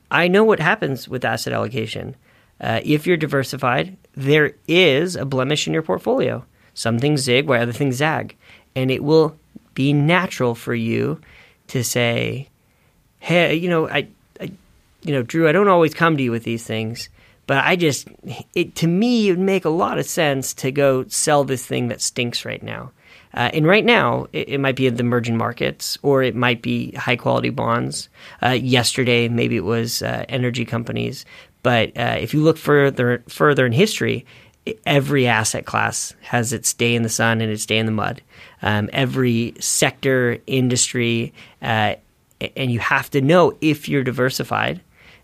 I 0.08 0.28
know 0.28 0.44
what 0.44 0.60
happens 0.60 1.08
with 1.08 1.24
asset 1.24 1.52
allocation. 1.52 2.14
Uh, 2.60 2.80
if 2.84 3.06
you're 3.06 3.16
diversified, 3.16 3.96
there 4.14 4.54
is 4.68 5.16
a 5.16 5.24
blemish 5.24 5.66
in 5.66 5.72
your 5.72 5.82
portfolio. 5.82 6.44
Some 6.74 7.00
things 7.00 7.22
zig 7.22 7.48
while 7.48 7.60
other 7.60 7.72
things 7.72 7.96
zag. 7.96 8.36
And 8.76 8.90
it 8.90 9.02
will 9.02 9.36
be 9.74 9.92
natural 9.92 10.54
for 10.54 10.74
you 10.74 11.20
to 11.68 11.82
say, 11.82 12.48
hey, 13.18 13.56
you 13.56 13.68
know, 13.68 13.88
I, 13.88 14.06
I, 14.40 14.52
you 15.02 15.12
know, 15.12 15.22
Drew, 15.22 15.48
I 15.48 15.52
don't 15.52 15.68
always 15.68 15.92
come 15.92 16.16
to 16.16 16.22
you 16.22 16.30
with 16.30 16.44
these 16.44 16.64
things, 16.64 17.08
but 17.48 17.64
I 17.64 17.74
just, 17.74 18.08
it 18.54 18.76
to 18.76 18.86
me, 18.86 19.28
it 19.28 19.32
would 19.32 19.40
make 19.40 19.64
a 19.64 19.70
lot 19.70 19.98
of 19.98 20.06
sense 20.06 20.54
to 20.54 20.70
go 20.70 21.04
sell 21.08 21.42
this 21.42 21.66
thing 21.66 21.88
that 21.88 22.00
stinks 22.00 22.44
right 22.44 22.62
now. 22.62 22.92
Uh, 23.36 23.50
and 23.52 23.66
right 23.66 23.84
now, 23.84 24.26
it, 24.32 24.48
it 24.48 24.58
might 24.58 24.76
be 24.76 24.88
the 24.88 25.00
emerging 25.00 25.36
markets, 25.36 25.98
or 26.02 26.22
it 26.22 26.34
might 26.34 26.62
be 26.62 26.92
high 26.92 27.16
quality 27.16 27.50
bonds. 27.50 28.08
Uh, 28.42 28.50
yesterday, 28.50 29.28
maybe 29.28 29.56
it 29.56 29.64
was 29.64 30.02
uh, 30.02 30.24
energy 30.28 30.64
companies. 30.64 31.26
But 31.62 31.96
uh, 31.96 32.16
if 32.18 32.32
you 32.32 32.42
look 32.42 32.56
further 32.56 33.22
further 33.28 33.66
in 33.66 33.72
history, 33.72 34.24
every 34.84 35.26
asset 35.26 35.66
class 35.66 36.14
has 36.22 36.52
its 36.52 36.72
day 36.72 36.94
in 36.94 37.02
the 37.02 37.08
sun 37.08 37.40
and 37.40 37.52
its 37.52 37.66
day 37.66 37.78
in 37.78 37.86
the 37.86 37.92
mud. 37.92 38.22
Um, 38.62 38.88
every 38.92 39.54
sector, 39.60 40.38
industry, 40.46 41.34
uh, 41.62 41.96
and 42.56 42.70
you 42.70 42.78
have 42.78 43.10
to 43.10 43.20
know 43.20 43.56
if 43.60 43.88
you're 43.88 44.04
diversified 44.04 44.80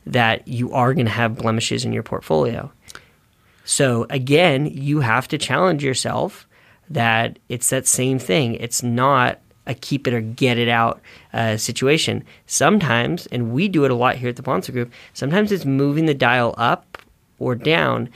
that 0.06 0.46
you 0.48 0.72
are 0.72 0.94
going 0.94 1.06
to 1.06 1.12
have 1.12 1.36
blemishes 1.36 1.84
in 1.84 1.92
your 1.92 2.02
portfolio. 2.02 2.70
So 3.64 4.06
again, 4.10 4.66
you 4.66 5.00
have 5.00 5.28
to 5.28 5.38
challenge 5.38 5.84
yourself 5.84 6.46
that 6.92 7.38
it's 7.48 7.70
that 7.70 7.86
same 7.86 8.18
thing. 8.18 8.54
It's 8.56 8.82
not 8.82 9.38
a 9.66 9.74
keep 9.74 10.08
it 10.08 10.14
or 10.14 10.20
get 10.20 10.58
it 10.58 10.68
out 10.68 11.00
uh, 11.32 11.56
situation. 11.56 12.24
Sometimes, 12.46 13.26
and 13.26 13.52
we 13.52 13.68
do 13.68 13.84
it 13.84 13.90
a 13.90 13.94
lot 13.94 14.16
here 14.16 14.28
at 14.28 14.36
the 14.36 14.42
Bahnsen 14.42 14.72
Group, 14.72 14.92
sometimes 15.14 15.52
it's 15.52 15.64
moving 15.64 16.06
the 16.06 16.14
dial 16.14 16.54
up 16.58 16.98
or 17.38 17.54
down. 17.54 18.08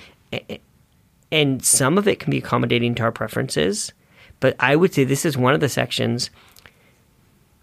And 1.30 1.64
some 1.64 1.98
of 1.98 2.08
it 2.08 2.18
can 2.18 2.30
be 2.30 2.38
accommodating 2.38 2.94
to 2.96 3.02
our 3.04 3.12
preferences. 3.12 3.92
But 4.40 4.56
I 4.60 4.76
would 4.76 4.92
say 4.92 5.04
this 5.04 5.24
is 5.24 5.36
one 5.36 5.54
of 5.54 5.60
the 5.60 5.68
sections 5.68 6.30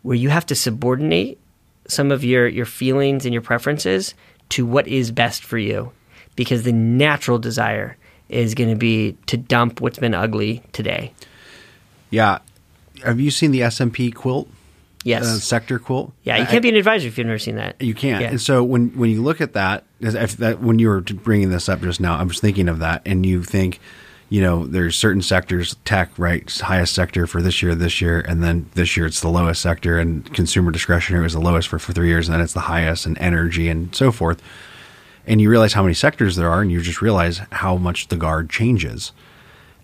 where 0.01 0.17
you 0.17 0.29
have 0.29 0.45
to 0.47 0.55
subordinate 0.55 1.39
some 1.87 2.11
of 2.11 2.23
your, 2.23 2.47
your 2.47 2.65
feelings 2.65 3.25
and 3.25 3.33
your 3.33 3.41
preferences 3.41 4.15
to 4.49 4.65
what 4.65 4.87
is 4.87 5.11
best 5.11 5.43
for 5.43 5.57
you 5.57 5.91
because 6.35 6.63
the 6.63 6.71
natural 6.71 7.37
desire 7.37 7.97
is 8.33 8.55
going 8.55 8.69
to 8.69 8.75
be 8.75 9.17
to 9.27 9.37
dump 9.37 9.81
what's 9.81 9.99
been 9.99 10.13
ugly 10.13 10.63
today. 10.71 11.13
Yeah. 12.09 12.39
Have 13.03 13.19
you 13.19 13.31
seen 13.31 13.51
the 13.51 13.63
S&P 13.63 14.11
quilt? 14.11 14.47
Yes. 15.03 15.23
uh, 15.23 15.39
sector 15.39 15.79
quilt? 15.79 16.13
Yeah, 16.23 16.37
you 16.37 16.45
can't 16.45 16.61
be 16.61 16.69
an 16.69 16.75
advisor 16.75 17.07
if 17.07 17.17
you've 17.17 17.27
never 17.27 17.39
seen 17.39 17.55
that. 17.57 17.81
You 17.81 17.93
can't. 17.93 18.21
Yeah. 18.21 18.29
And 18.29 18.41
so 18.41 18.63
when 18.63 18.89
when 18.97 19.09
you 19.09 19.21
look 19.21 19.41
at 19.41 19.53
that, 19.53 19.83
if 19.99 20.37
that 20.37 20.61
when 20.61 20.79
you 20.79 20.87
were 20.87 21.01
bringing 21.01 21.49
this 21.49 21.67
up 21.67 21.81
just 21.81 21.99
now, 21.99 22.17
I 22.17 22.23
was 22.23 22.39
thinking 22.39 22.69
of 22.69 22.79
that, 22.79 23.01
and 23.05 23.25
you 23.25 23.43
think, 23.43 23.79
you 24.29 24.41
know, 24.41 24.65
there's 24.65 24.95
certain 24.95 25.21
sectors, 25.21 25.75
tech, 25.83 26.17
right, 26.17 26.49
highest 26.49 26.95
sector 26.95 27.27
for 27.27 27.41
this 27.41 27.61
year, 27.61 27.75
this 27.75 27.99
year, 27.99 28.21
and 28.21 28.41
then 28.41 28.69
this 28.75 28.95
year 28.95 29.05
it's 29.05 29.19
the 29.19 29.27
lowest 29.27 29.61
sector, 29.61 29.99
and 29.99 30.33
consumer 30.33 30.71
discretionary 30.71 31.23
was 31.23 31.33
the 31.33 31.41
lowest 31.41 31.67
for, 31.67 31.79
for 31.79 31.91
three 31.91 32.07
years, 32.07 32.29
and 32.29 32.35
then 32.35 32.41
it's 32.41 32.53
the 32.53 32.61
highest, 32.61 33.05
and 33.05 33.17
energy 33.19 33.67
and 33.67 33.93
so 33.93 34.09
forth. 34.11 34.41
And 35.25 35.39
you 35.39 35.49
realize 35.49 35.73
how 35.73 35.83
many 35.83 35.93
sectors 35.93 36.35
there 36.35 36.49
are, 36.49 36.61
and 36.61 36.71
you 36.71 36.81
just 36.81 37.01
realize 37.01 37.39
how 37.51 37.77
much 37.77 38.09
the 38.09 38.17
guard 38.17 38.49
changes. 38.49 39.13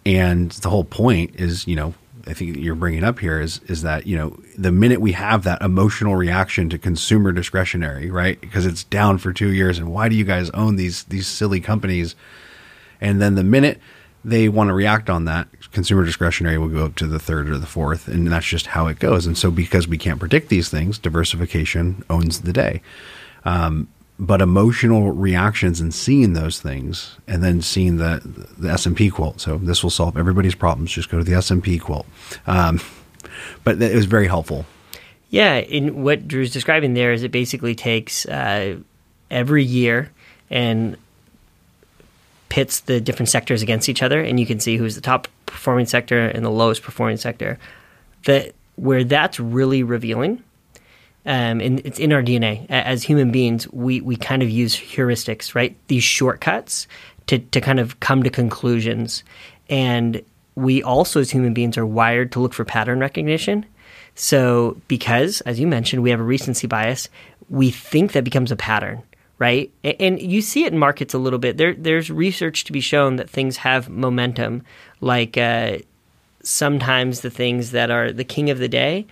And 0.06 0.52
the 0.52 0.70
whole 0.70 0.84
point 0.84 1.36
is, 1.36 1.66
you 1.68 1.76
know, 1.76 1.94
I 2.28 2.34
think 2.34 2.58
you're 2.58 2.76
bringing 2.76 3.04
up 3.04 3.20
here 3.20 3.42
is 3.42 3.60
is 3.68 3.82
that 3.82 4.06
you 4.06 4.16
know 4.16 4.38
the 4.58 4.72
minute 4.72 5.02
we 5.02 5.14
have 5.14 5.44
that 5.44 5.62
emotional 5.62 6.16
reaction 6.16 6.70
to 6.70 6.78
consumer 6.78 7.32
discretionary, 7.32 8.12
right? 8.12 8.40
Because 8.40 8.66
it's 8.66 8.84
down 8.84 9.18
for 9.18 9.34
two 9.34 9.52
years, 9.52 9.80
and 9.80 9.92
why 9.92 10.10
do 10.10 10.16
you 10.16 10.26
guys 10.26 10.50
own 10.52 10.76
these 10.76 11.04
these 11.06 11.28
silly 11.28 11.60
companies? 11.60 12.16
And 13.02 13.22
then 13.22 13.36
the 13.36 13.44
minute 13.44 13.80
they 14.24 14.50
want 14.50 14.68
to 14.68 14.74
react 14.74 15.10
on 15.10 15.26
that, 15.26 15.48
consumer 15.72 16.04
discretionary 16.04 16.58
will 16.58 16.68
go 16.68 16.86
up 16.86 16.96
to 16.96 17.08
the 17.08 17.20
third 17.20 17.50
or 17.50 17.58
the 17.58 17.66
fourth, 17.66 18.08
and 18.08 18.28
that's 18.28 18.46
just 18.46 18.68
how 18.68 18.88
it 18.88 19.00
goes. 19.00 19.26
And 19.26 19.38
so, 19.38 19.50
because 19.50 19.88
we 19.88 19.98
can't 19.98 20.20
predict 20.20 20.50
these 20.50 20.70
things, 20.70 21.00
diversification 21.00 22.04
owns 22.10 22.42
the 22.42 22.54
day. 22.54 22.82
Um, 23.46 23.88
but 24.20 24.42
emotional 24.42 25.14
reactions 25.14 25.80
and 25.80 25.94
seeing 25.94 26.34
those 26.34 26.60
things, 26.60 27.18
and 27.28 27.42
then 27.42 27.62
seeing 27.62 27.98
the 27.98 28.22
the 28.58 28.70
S 28.70 28.86
and 28.86 28.96
P 28.96 29.10
quote. 29.10 29.40
So 29.40 29.58
this 29.58 29.82
will 29.82 29.90
solve 29.90 30.18
everybody's 30.18 30.56
problems. 30.56 30.92
Just 30.92 31.10
go 31.10 31.18
to 31.18 31.24
the 31.24 31.34
S 31.34 31.50
and 31.50 31.64
P 31.64 31.80
quote. 31.80 32.06
Um, 32.46 32.82
but 33.64 33.82
it 33.82 33.96
was 33.96 34.06
very 34.06 34.28
helpful. 34.28 34.66
Yeah, 35.30 35.54
and 35.54 36.04
what 36.04 36.28
Drew's 36.28 36.52
describing 36.52 36.96
there 36.96 37.14
is 37.14 37.24
it 37.24 37.32
basically 37.32 37.76
takes 37.76 38.26
uh, 38.26 38.78
every 39.30 39.64
year 39.64 40.12
and 40.50 40.98
pits 42.50 42.80
the 42.82 43.00
different 43.00 43.30
sectors 43.30 43.62
against 43.62 43.88
each 43.88 44.02
other, 44.02 44.22
and 44.22 44.40
you 44.40 44.46
can 44.46 44.60
see 44.60 44.76
who's 44.76 44.96
the 44.96 45.02
top 45.02 45.28
performing 45.46 45.86
sector 45.86 46.26
and 46.26 46.44
the 46.44 46.50
lowest 46.50 46.82
performing 46.82 47.18
sector. 47.18 47.58
That 48.26 48.54
where 48.76 49.04
that's 49.04 49.40
really 49.40 49.84
revealing, 49.84 50.44
um, 51.26 51.60
and 51.62 51.80
it's 51.86 52.00
in 52.00 52.14
our 52.14 52.24
DNA 52.24 52.66
as 52.70 53.04
human 53.04 53.32
beings. 53.32 53.68
We 53.72 54.02
we 54.02 54.16
kind 54.16 54.42
of 54.42 54.50
use 54.50 54.76
heuristics, 54.76 55.54
right? 55.54 55.76
These 55.88 56.04
shortcuts 56.04 56.88
to 57.28 57.40
to 57.40 57.62
kind 57.62 57.80
of 57.80 58.00
come 58.00 58.24
to 58.24 58.30
conclusions, 58.30 59.24
and 59.70 60.22
we 60.56 60.84
also 60.84 61.20
as 61.20 61.30
human 61.30 61.54
beings 61.54 61.78
are 61.78 61.86
wired 61.86 62.32
to 62.34 62.40
look 62.40 62.54
for 62.54 62.66
pattern 62.66 63.00
recognition. 63.00 63.66
So, 64.16 64.76
because, 64.90 65.40
as 65.42 65.60
you 65.60 65.68
mentioned, 65.68 66.04
we 66.04 66.10
have 66.10 66.20
a 66.20 66.24
recency 66.24 66.68
bias, 66.68 67.08
we 67.50 67.72
think 67.72 68.12
that 68.12 68.26
becomes 68.26 68.52
a 68.52 68.58
pattern, 68.58 69.02
right? 69.38 69.72
And 69.84 70.22
you 70.22 70.42
see 70.42 70.66
it 70.66 70.74
in 70.74 70.80
markets 70.80 71.14
a 71.14 71.18
little 71.18 71.40
bit. 71.40 71.56
There, 71.56 71.74
there's 71.74 72.12
research 72.12 72.66
to 72.66 72.74
be 72.74 72.82
shown 72.82 73.16
that 73.16 73.30
things 73.30 73.58
have 73.58 73.88
momentum, 73.88 74.64
like 75.00 75.38
uh, 75.38 75.78
sometimes 76.44 77.22
the 77.22 77.30
things 77.30 77.72
that 77.72 77.92
are 77.92 78.12
the 78.12 78.26
king 78.26 78.50
of 78.50 78.60
the 78.60 78.68
day. 78.68 79.08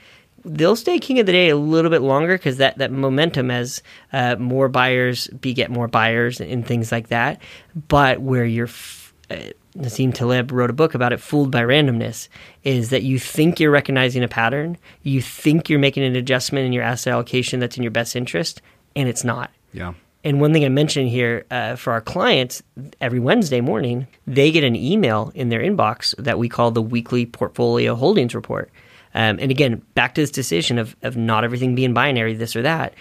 They'll 0.48 0.76
stay 0.76 1.00
king 1.00 1.20
of 1.20 1.26
the 1.26 1.32
day 1.32 1.50
a 1.50 1.58
little 1.58 1.92
bit 1.92 2.02
longer 2.02 2.38
because 2.38 2.58
that, 2.58 2.78
that 2.78 2.92
momentum 2.92 3.52
as 3.52 3.82
uh, 4.14 4.36
more 4.38 4.70
buyers 4.70 5.28
beget 5.28 5.70
more 5.70 5.88
buyers 5.88 6.40
and 6.40 6.66
things 6.66 6.92
like 6.92 7.10
that. 7.10 7.42
But 7.88 8.22
where 8.22 8.46
you're 8.46 8.68
f- 8.68 9.14
uh, 9.30 9.36
Nassim 9.78 10.14
Taleb 10.14 10.52
wrote 10.52 10.70
a 10.70 10.74
book 10.74 10.96
about 10.96 11.14
it, 11.14 11.22
Fooled 11.22 11.52
by 11.52 11.62
Randomness, 11.62 12.30
is 12.64 12.90
that 12.90 13.04
you 13.04 13.20
think 13.20 13.60
you're 13.60 13.72
recognizing 13.72 14.24
a 14.24 14.28
pattern, 14.28 14.78
you 15.04 15.22
think 15.22 15.70
you're 15.70 15.80
making 15.80 16.04
an 16.04 16.16
adjustment 16.16 16.66
in 16.66 16.74
your 16.74 16.84
asset 16.84 17.14
allocation 17.14 17.60
that's 17.60 17.78
in 17.78 17.84
your 17.84 17.92
best 17.92 18.16
interest, 18.16 18.62
and 18.96 19.08
it's 19.08 19.24
not. 19.24 19.52
Yeah. 19.74 19.94
And 20.24 20.42
one 20.42 20.52
thing 20.52 20.66
I 20.66 20.70
mentioned 20.70 21.10
here 21.10 21.46
uh, 21.52 21.76
for 21.76 21.94
our 21.94 22.02
clients, 22.02 22.64
every 23.00 23.20
Wednesday 23.20 23.62
morning, 23.62 24.08
they 24.26 24.52
get 24.52 24.64
an 24.64 24.76
email 24.76 25.32
in 25.36 25.50
their 25.50 25.62
inbox 25.62 26.16
that 26.18 26.40
we 26.40 26.50
call 26.50 26.72
the 26.72 26.82
weekly 26.82 27.26
portfolio 27.26 27.96
holdings 27.96 28.34
report. 28.34 28.72
Um, 29.18 29.40
and 29.40 29.50
again, 29.50 29.82
back 29.96 30.14
to 30.14 30.22
this 30.22 30.30
decision 30.30 30.78
of, 30.78 30.96
of 31.02 31.18
not 31.18 31.44
everything 31.44 31.74
being 31.74 31.92
binary, 31.92 32.36
this 32.36 32.56
or 32.56 32.62
that. 32.62 32.94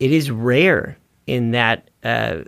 It 0.00 0.10
is 0.10 0.32
rare 0.32 0.98
in 1.28 1.52
that 1.52 1.90
uh, 2.02 2.38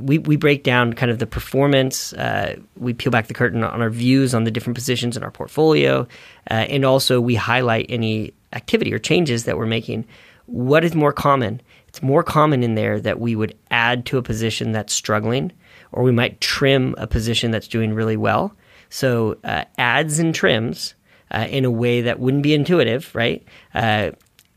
we, 0.00 0.18
we 0.18 0.36
break 0.36 0.62
down 0.62 0.92
kind 0.92 1.10
of 1.10 1.18
the 1.18 1.26
performance. 1.26 2.12
Uh, 2.12 2.60
we 2.76 2.94
peel 2.94 3.10
back 3.10 3.26
the 3.26 3.34
curtain 3.34 3.64
on 3.64 3.82
our 3.82 3.90
views 3.90 4.34
on 4.34 4.44
the 4.44 4.52
different 4.52 4.76
positions 4.76 5.16
in 5.16 5.24
our 5.24 5.32
portfolio. 5.32 6.06
Uh, 6.48 6.54
and 6.54 6.84
also, 6.84 7.20
we 7.20 7.34
highlight 7.34 7.86
any 7.88 8.32
activity 8.52 8.94
or 8.94 9.00
changes 9.00 9.42
that 9.44 9.58
we're 9.58 9.66
making. 9.66 10.06
What 10.46 10.84
is 10.84 10.94
more 10.94 11.12
common? 11.12 11.60
It's 11.88 12.04
more 12.04 12.22
common 12.22 12.62
in 12.62 12.76
there 12.76 13.00
that 13.00 13.18
we 13.18 13.34
would 13.34 13.58
add 13.72 14.06
to 14.06 14.18
a 14.18 14.22
position 14.22 14.70
that's 14.70 14.92
struggling, 14.92 15.50
or 15.90 16.04
we 16.04 16.12
might 16.12 16.40
trim 16.40 16.94
a 16.98 17.08
position 17.08 17.50
that's 17.50 17.66
doing 17.66 17.94
really 17.94 18.16
well. 18.16 18.54
So, 18.90 19.38
uh, 19.42 19.64
adds 19.76 20.20
and 20.20 20.32
trims 20.32 20.94
uh, 21.32 21.46
in 21.50 21.64
a 21.64 21.70
way 21.70 22.02
that 22.02 22.20
wouldn't 22.20 22.42
be 22.42 22.54
intuitive, 22.54 23.12
right? 23.14 23.42
Uh, 23.74 24.10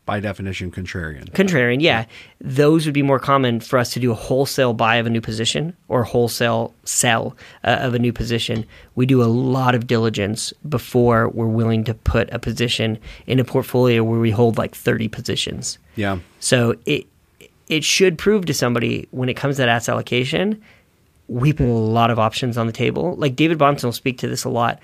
By 0.04 0.20
definition, 0.20 0.70
contrarian. 0.70 1.30
contrarian, 1.32 1.80
yeah, 1.82 2.04
those 2.40 2.84
would 2.86 2.94
be 2.94 3.02
more 3.02 3.18
common 3.18 3.58
for 3.60 3.78
us 3.78 3.90
to 3.94 4.00
do 4.00 4.12
a 4.12 4.14
wholesale 4.14 4.72
buy 4.72 4.96
of 4.96 5.06
a 5.06 5.10
new 5.10 5.20
position 5.20 5.76
or 5.88 6.04
wholesale 6.04 6.72
sell 6.84 7.36
uh, 7.64 7.78
of 7.80 7.94
a 7.94 7.98
new 7.98 8.12
position. 8.12 8.64
We 8.94 9.06
do 9.06 9.20
a 9.22 9.26
lot 9.26 9.74
of 9.74 9.86
diligence 9.88 10.52
before 10.68 11.28
we're 11.30 11.48
willing 11.48 11.82
to 11.84 11.94
put 11.94 12.28
a 12.32 12.38
position 12.38 12.98
in 13.26 13.40
a 13.40 13.44
portfolio 13.44 14.04
where 14.04 14.20
we 14.20 14.30
hold 14.30 14.58
like 14.58 14.74
30 14.76 15.08
positions. 15.08 15.78
Yeah. 15.96 16.18
So 16.40 16.76
it 16.86 17.06
it 17.68 17.82
should 17.82 18.16
prove 18.16 18.44
to 18.46 18.54
somebody 18.54 19.08
when 19.10 19.28
it 19.28 19.34
comes 19.34 19.56
to 19.56 19.62
that 19.62 19.68
asset 19.68 19.92
allocation, 19.94 20.62
we 21.26 21.52
put 21.52 21.66
a 21.66 21.72
lot 21.72 22.12
of 22.12 22.18
options 22.20 22.56
on 22.56 22.66
the 22.68 22.72
table. 22.72 23.16
Like 23.16 23.34
David 23.34 23.58
Bahnsen 23.58 23.82
will 23.84 23.90
speak 23.92 24.18
to 24.18 24.28
this 24.28 24.44
a 24.44 24.48
lot. 24.48 24.78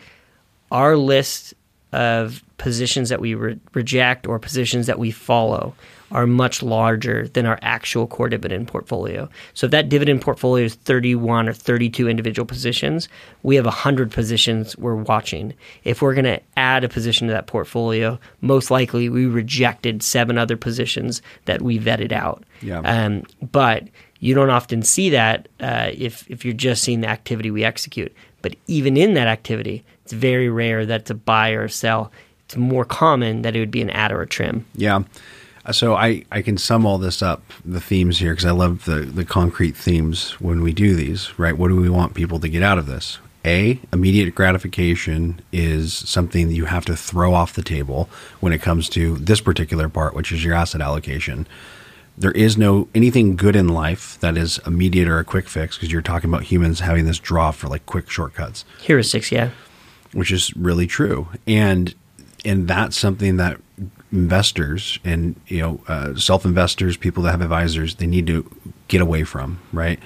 Our 0.72 0.96
list 0.96 1.54
of 1.92 2.42
positions 2.58 3.08
that 3.08 3.20
we 3.20 3.34
re- 3.34 3.58
reject 3.74 4.26
or 4.26 4.38
positions 4.38 4.86
that 4.86 4.98
we 4.98 5.10
follow 5.10 5.74
are 6.12 6.26
much 6.26 6.62
larger 6.62 7.26
than 7.28 7.46
our 7.46 7.58
actual 7.62 8.06
core 8.06 8.28
dividend 8.28 8.68
portfolio. 8.68 9.28
So 9.54 9.66
if 9.66 9.70
that 9.70 9.88
dividend 9.88 10.20
portfolio 10.20 10.66
is 10.66 10.74
31 10.74 11.48
or 11.48 11.52
32 11.52 12.08
individual 12.08 12.46
positions, 12.46 13.08
we 13.42 13.56
have 13.56 13.64
100 13.64 14.10
positions 14.10 14.76
we're 14.76 14.94
watching. 14.94 15.54
If 15.84 16.02
we're 16.02 16.14
going 16.14 16.24
to 16.26 16.40
add 16.56 16.84
a 16.84 16.88
position 16.88 17.28
to 17.28 17.32
that 17.32 17.46
portfolio, 17.46 18.18
most 18.42 18.70
likely 18.70 19.08
we 19.08 19.26
rejected 19.26 20.02
seven 20.02 20.36
other 20.36 20.56
positions 20.56 21.22
that 21.46 21.62
we 21.62 21.78
vetted 21.78 22.12
out. 22.12 22.44
Yeah. 22.60 22.80
Um, 22.80 23.24
but 23.50 23.88
you 24.20 24.34
don't 24.34 24.50
often 24.50 24.82
see 24.82 25.10
that 25.10 25.48
uh, 25.60 25.90
if 25.92 26.30
if 26.30 26.44
you're 26.44 26.54
just 26.54 26.84
seeing 26.84 27.00
the 27.00 27.08
activity 27.08 27.50
we 27.50 27.64
execute. 27.64 28.14
But 28.40 28.56
even 28.66 28.96
in 28.96 29.14
that 29.14 29.26
activity, 29.26 29.84
it's 30.04 30.12
very 30.12 30.48
rare 30.48 30.84
that 30.86 31.02
it's 31.02 31.10
a 31.10 31.14
buy 31.14 31.52
or 31.52 31.64
a 31.64 31.70
sell. 31.70 32.10
It's 32.46 32.56
more 32.56 32.84
common 32.84 33.42
that 33.42 33.56
it 33.56 33.60
would 33.60 33.70
be 33.70 33.82
an 33.82 33.90
add 33.90 34.12
or 34.12 34.22
a 34.22 34.26
trim. 34.26 34.66
Yeah. 34.74 35.02
Uh, 35.64 35.72
So 35.72 35.94
I, 35.94 36.24
I 36.30 36.42
can 36.42 36.58
sum 36.58 36.84
all 36.84 36.98
this 36.98 37.22
up, 37.22 37.42
the 37.64 37.80
themes 37.80 38.18
here, 38.18 38.32
because 38.32 38.44
I 38.44 38.50
love 38.50 38.84
the, 38.84 39.00
the 39.00 39.24
concrete 39.24 39.76
themes 39.76 40.32
when 40.40 40.62
we 40.62 40.72
do 40.72 40.94
these, 40.94 41.38
right? 41.38 41.56
What 41.56 41.68
do 41.68 41.76
we 41.76 41.88
want 41.88 42.14
people 42.14 42.40
to 42.40 42.48
get 42.48 42.62
out 42.62 42.78
of 42.78 42.86
this? 42.86 43.18
A, 43.44 43.80
immediate 43.92 44.34
gratification 44.34 45.40
is 45.52 45.92
something 45.94 46.48
that 46.48 46.54
you 46.54 46.66
have 46.66 46.84
to 46.84 46.96
throw 46.96 47.34
off 47.34 47.54
the 47.54 47.62
table 47.62 48.08
when 48.40 48.52
it 48.52 48.62
comes 48.62 48.88
to 48.90 49.16
this 49.16 49.40
particular 49.40 49.88
part, 49.88 50.14
which 50.14 50.30
is 50.30 50.44
your 50.44 50.54
asset 50.54 50.80
allocation. 50.80 51.46
There 52.16 52.30
is 52.32 52.56
no 52.56 52.88
anything 52.94 53.34
good 53.36 53.56
in 53.56 53.68
life 53.68 54.18
that 54.20 54.36
is 54.36 54.60
immediate 54.66 55.08
or 55.08 55.18
a 55.18 55.24
quick 55.24 55.48
fix 55.48 55.76
because 55.76 55.90
you're 55.90 56.02
talking 56.02 56.30
about 56.30 56.44
humans 56.44 56.80
having 56.80 57.04
this 57.06 57.18
draw 57.18 57.50
for 57.50 57.68
like 57.68 57.86
quick 57.86 58.10
shortcuts 58.10 58.64
Heuristics, 58.82 59.30
yeah. 59.32 59.50
Which 60.12 60.30
is 60.30 60.54
really 60.56 60.86
true. 60.86 61.28
And 61.46 61.94
and 62.44 62.66
that's 62.66 62.98
something 62.98 63.36
that 63.36 63.58
investors 64.10 64.98
and 65.04 65.40
you 65.46 65.60
know 65.60 65.80
uh, 65.88 66.14
self 66.16 66.44
investors, 66.44 66.96
people 66.96 67.22
that 67.24 67.30
have 67.30 67.40
advisors, 67.40 67.96
they 67.96 68.06
need 68.06 68.26
to 68.26 68.50
get 68.88 69.00
away 69.00 69.24
from. 69.24 69.60
Right? 69.72 69.98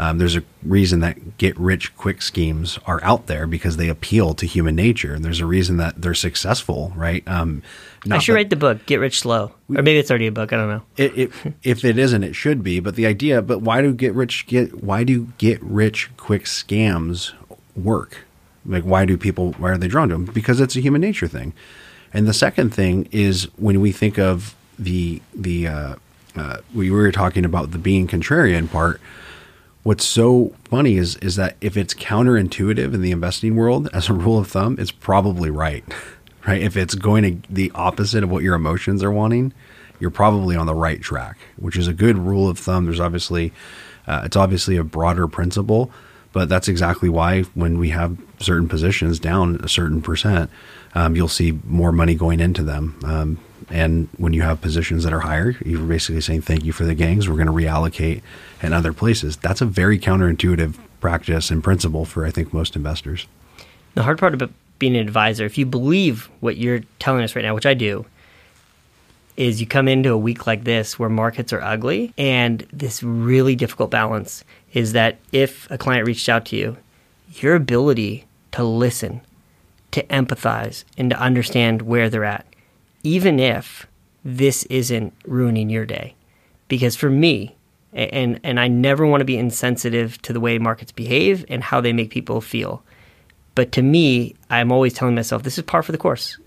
Um, 0.00 0.18
there's 0.18 0.36
a 0.36 0.44
reason 0.62 1.00
that 1.00 1.38
get 1.38 1.58
rich 1.58 1.96
quick 1.96 2.22
schemes 2.22 2.78
are 2.86 3.02
out 3.02 3.26
there 3.26 3.48
because 3.48 3.78
they 3.78 3.88
appeal 3.88 4.32
to 4.34 4.46
human 4.46 4.76
nature. 4.76 5.12
And 5.12 5.24
there's 5.24 5.40
a 5.40 5.46
reason 5.46 5.76
that 5.78 6.00
they're 6.00 6.14
successful. 6.14 6.92
Right? 6.94 7.26
Um, 7.26 7.64
I 8.08 8.18
should 8.18 8.32
that- 8.32 8.36
write 8.36 8.50
the 8.50 8.56
book, 8.56 8.86
Get 8.86 9.00
Rich 9.00 9.18
Slow. 9.18 9.46
Or 9.74 9.82
maybe 9.82 9.98
it's 9.98 10.08
already 10.08 10.28
a 10.28 10.32
book. 10.32 10.52
I 10.52 10.56
don't 10.56 10.68
know. 10.68 10.82
it, 10.96 11.18
it, 11.18 11.32
if 11.64 11.84
it 11.84 11.98
isn't, 11.98 12.22
it 12.22 12.34
should 12.36 12.62
be. 12.62 12.78
But 12.78 12.94
the 12.94 13.06
idea, 13.06 13.42
but 13.42 13.60
why 13.60 13.82
do 13.82 13.92
get 13.92 14.14
rich 14.14 14.46
get 14.46 14.84
why 14.84 15.02
do 15.02 15.32
get 15.36 15.60
rich 15.62 16.10
quick 16.16 16.44
scams 16.44 17.32
work? 17.74 18.18
Like 18.68 18.84
why 18.84 19.04
do 19.04 19.16
people 19.16 19.52
why 19.54 19.70
are 19.70 19.78
they 19.78 19.88
drawn 19.88 20.08
to 20.08 20.14
them? 20.14 20.26
Because 20.26 20.60
it's 20.60 20.76
a 20.76 20.80
human 20.80 21.00
nature 21.00 21.26
thing. 21.26 21.52
And 22.12 22.26
the 22.26 22.34
second 22.34 22.74
thing 22.74 23.08
is 23.10 23.44
when 23.56 23.80
we 23.80 23.92
think 23.92 24.18
of 24.18 24.54
the 24.78 25.20
the 25.34 25.66
uh, 25.66 25.94
uh, 26.36 26.58
we 26.74 26.90
were 26.90 27.10
talking 27.10 27.44
about 27.44 27.72
the 27.72 27.78
being 27.78 28.06
contrarian 28.06 28.70
part. 28.70 29.00
What's 29.82 30.04
so 30.04 30.54
funny 30.64 30.96
is 30.96 31.16
is 31.16 31.36
that 31.36 31.56
if 31.60 31.76
it's 31.76 31.94
counterintuitive 31.94 32.94
in 32.94 33.00
the 33.00 33.10
investing 33.10 33.56
world, 33.56 33.88
as 33.92 34.08
a 34.08 34.12
rule 34.12 34.38
of 34.38 34.48
thumb, 34.48 34.76
it's 34.78 34.90
probably 34.90 35.50
right, 35.50 35.84
right? 36.46 36.60
If 36.60 36.76
it's 36.76 36.94
going 36.94 37.22
to 37.42 37.52
the 37.52 37.72
opposite 37.74 38.22
of 38.22 38.30
what 38.30 38.42
your 38.42 38.54
emotions 38.54 39.02
are 39.02 39.12
wanting, 39.12 39.52
you're 39.98 40.10
probably 40.10 40.56
on 40.56 40.66
the 40.66 40.74
right 40.74 41.00
track, 41.00 41.38
which 41.56 41.76
is 41.76 41.88
a 41.88 41.92
good 41.92 42.18
rule 42.18 42.48
of 42.48 42.58
thumb. 42.58 42.84
There's 42.84 43.00
obviously, 43.00 43.52
uh, 44.06 44.22
it's 44.24 44.36
obviously 44.36 44.76
a 44.76 44.84
broader 44.84 45.26
principle, 45.26 45.90
but 46.32 46.48
that's 46.48 46.68
exactly 46.68 47.08
why 47.08 47.42
when 47.54 47.78
we 47.78 47.90
have 47.90 48.16
certain 48.38 48.68
positions 48.68 49.18
down 49.18 49.56
a 49.62 49.68
certain 49.68 50.02
percent, 50.02 50.50
um, 50.94 51.16
you'll 51.16 51.28
see 51.28 51.58
more 51.64 51.92
money 51.92 52.14
going 52.14 52.40
into 52.40 52.62
them. 52.62 52.98
Um, 53.04 53.38
and 53.70 54.08
when 54.16 54.32
you 54.32 54.42
have 54.42 54.60
positions 54.60 55.04
that 55.04 55.12
are 55.12 55.20
higher, 55.20 55.56
you're 55.64 55.80
basically 55.80 56.20
saying, 56.20 56.42
thank 56.42 56.64
you 56.64 56.72
for 56.72 56.84
the 56.84 56.94
gangs. 56.94 57.28
We're 57.28 57.36
going 57.36 57.46
to 57.46 57.52
reallocate 57.52 58.22
in 58.62 58.72
other 58.72 58.92
places. 58.92 59.36
That's 59.36 59.60
a 59.60 59.66
very 59.66 59.98
counterintuitive 59.98 60.78
practice 61.00 61.50
and 61.50 61.62
principle 61.62 62.04
for, 62.04 62.24
I 62.24 62.30
think, 62.30 62.52
most 62.52 62.76
investors. 62.76 63.26
The 63.94 64.02
hard 64.02 64.18
part 64.18 64.34
about 64.34 64.50
being 64.78 64.96
an 64.96 65.02
advisor, 65.02 65.44
if 65.44 65.58
you 65.58 65.66
believe 65.66 66.30
what 66.40 66.56
you're 66.56 66.80
telling 66.98 67.24
us 67.24 67.34
right 67.34 67.44
now, 67.44 67.54
which 67.54 67.66
I 67.66 67.74
do, 67.74 68.06
is 69.36 69.60
you 69.60 69.66
come 69.66 69.86
into 69.86 70.12
a 70.12 70.18
week 70.18 70.46
like 70.46 70.64
this 70.64 70.98
where 70.98 71.08
markets 71.08 71.52
are 71.52 71.60
ugly 71.60 72.12
and 72.18 72.66
this 72.72 73.02
really 73.02 73.54
difficult 73.54 73.90
balance 73.90 74.44
is 74.72 74.92
that 74.92 75.18
if 75.32 75.70
a 75.70 75.78
client 75.78 76.06
reached 76.06 76.28
out 76.28 76.44
to 76.46 76.56
you, 76.56 76.76
your 77.34 77.54
ability 77.54 78.26
to 78.52 78.64
listen, 78.64 79.20
to 79.90 80.02
empathize, 80.04 80.84
and 80.96 81.10
to 81.10 81.18
understand 81.20 81.82
where 81.82 82.10
they're 82.10 82.24
at, 82.24 82.46
even 83.02 83.38
if 83.38 83.86
this 84.24 84.64
isn't 84.64 85.12
ruining 85.24 85.70
your 85.70 85.86
day. 85.86 86.14
Because 86.68 86.96
for 86.96 87.08
me, 87.08 87.54
and 87.92 88.38
and 88.44 88.60
I 88.60 88.68
never 88.68 89.06
want 89.06 89.22
to 89.22 89.24
be 89.24 89.38
insensitive 89.38 90.20
to 90.22 90.32
the 90.32 90.40
way 90.40 90.58
markets 90.58 90.92
behave 90.92 91.44
and 91.48 91.64
how 91.64 91.80
they 91.80 91.92
make 91.92 92.10
people 92.10 92.40
feel. 92.40 92.82
But 93.54 93.72
to 93.72 93.82
me, 93.82 94.34
I'm 94.50 94.70
always 94.70 94.92
telling 94.92 95.14
myself 95.14 95.42
this 95.42 95.58
is 95.58 95.64
par 95.64 95.82
for 95.82 95.92
the 95.92 95.98
course. 95.98 96.38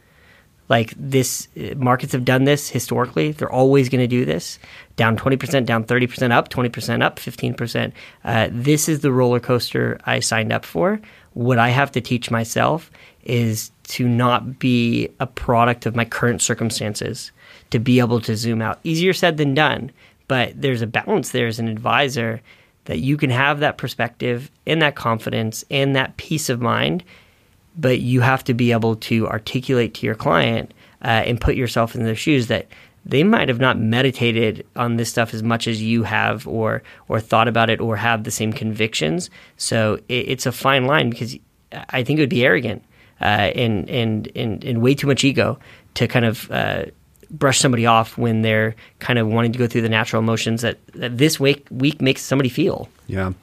Like 0.71 0.93
this, 0.95 1.49
markets 1.75 2.13
have 2.13 2.23
done 2.23 2.45
this 2.45 2.69
historically. 2.69 3.33
They're 3.33 3.51
always 3.51 3.89
going 3.89 3.99
to 3.99 4.07
do 4.07 4.23
this. 4.23 4.57
Down 4.95 5.17
20%, 5.17 5.65
down 5.65 5.83
30%, 5.83 6.31
up 6.31 6.47
20%, 6.47 7.03
up 7.03 7.19
15%. 7.19 7.91
Uh, 8.23 8.47
this 8.49 8.87
is 8.87 9.01
the 9.01 9.11
roller 9.11 9.41
coaster 9.41 9.99
I 10.05 10.21
signed 10.21 10.53
up 10.53 10.63
for. 10.63 11.01
What 11.33 11.59
I 11.59 11.67
have 11.71 11.91
to 11.91 11.99
teach 11.99 12.31
myself 12.31 12.89
is 13.25 13.73
to 13.89 14.07
not 14.07 14.59
be 14.59 15.09
a 15.19 15.27
product 15.27 15.85
of 15.85 15.93
my 15.93 16.05
current 16.05 16.41
circumstances, 16.41 17.33
to 17.71 17.77
be 17.77 17.99
able 17.99 18.21
to 18.21 18.37
zoom 18.37 18.61
out. 18.61 18.79
Easier 18.85 19.11
said 19.11 19.35
than 19.35 19.53
done, 19.53 19.91
but 20.29 20.53
there's 20.55 20.81
a 20.81 20.87
balance 20.87 21.31
there 21.31 21.47
as 21.47 21.59
an 21.59 21.67
advisor 21.67 22.39
that 22.85 22.99
you 22.99 23.17
can 23.17 23.29
have 23.29 23.59
that 23.59 23.77
perspective 23.77 24.49
and 24.65 24.81
that 24.81 24.95
confidence 24.95 25.65
and 25.69 25.97
that 25.97 26.15
peace 26.15 26.47
of 26.47 26.61
mind 26.61 27.03
but 27.77 27.99
you 27.99 28.21
have 28.21 28.43
to 28.45 28.53
be 28.53 28.71
able 28.71 28.95
to 28.95 29.27
articulate 29.27 29.93
to 29.95 30.05
your 30.05 30.15
client 30.15 30.73
uh, 31.03 31.07
and 31.07 31.39
put 31.39 31.55
yourself 31.55 31.95
in 31.95 32.03
their 32.03 32.15
shoes 32.15 32.47
that 32.47 32.67
they 33.03 33.23
might 33.23 33.49
have 33.49 33.59
not 33.59 33.79
meditated 33.79 34.65
on 34.75 34.97
this 34.97 35.09
stuff 35.09 35.33
as 35.33 35.41
much 35.41 35.67
as 35.67 35.81
you 35.81 36.03
have 36.03 36.47
or 36.47 36.83
or 37.07 37.19
thought 37.19 37.47
about 37.47 37.69
it 37.69 37.81
or 37.81 37.95
have 37.95 38.23
the 38.23 38.31
same 38.31 38.53
convictions. 38.53 39.29
So 39.57 39.95
it, 40.07 40.29
it's 40.29 40.45
a 40.45 40.51
fine 40.51 40.85
line 40.85 41.09
because 41.09 41.35
i 41.89 42.03
think 42.03 42.19
it 42.19 42.21
would 42.21 42.29
be 42.29 42.43
arrogant 42.43 42.83
uh, 43.21 43.51
and, 43.55 43.89
and 43.89 44.29
and 44.35 44.63
and 44.63 44.81
way 44.81 44.93
too 44.95 45.07
much 45.07 45.23
ego 45.23 45.57
to 45.93 46.07
kind 46.07 46.25
of 46.25 46.49
uh, 46.51 46.85
brush 47.29 47.59
somebody 47.59 47.85
off 47.85 48.17
when 48.17 48.41
they're 48.41 48.75
kind 48.99 49.19
of 49.19 49.27
wanting 49.27 49.51
to 49.51 49.59
go 49.59 49.67
through 49.67 49.81
the 49.81 49.89
natural 49.89 50.21
emotions 50.21 50.61
that, 50.61 50.77
that 50.93 51.17
this 51.17 51.39
week 51.39 51.67
week 51.69 52.01
makes 52.01 52.21
somebody 52.21 52.49
feel. 52.49 52.89
Yeah. 53.07 53.33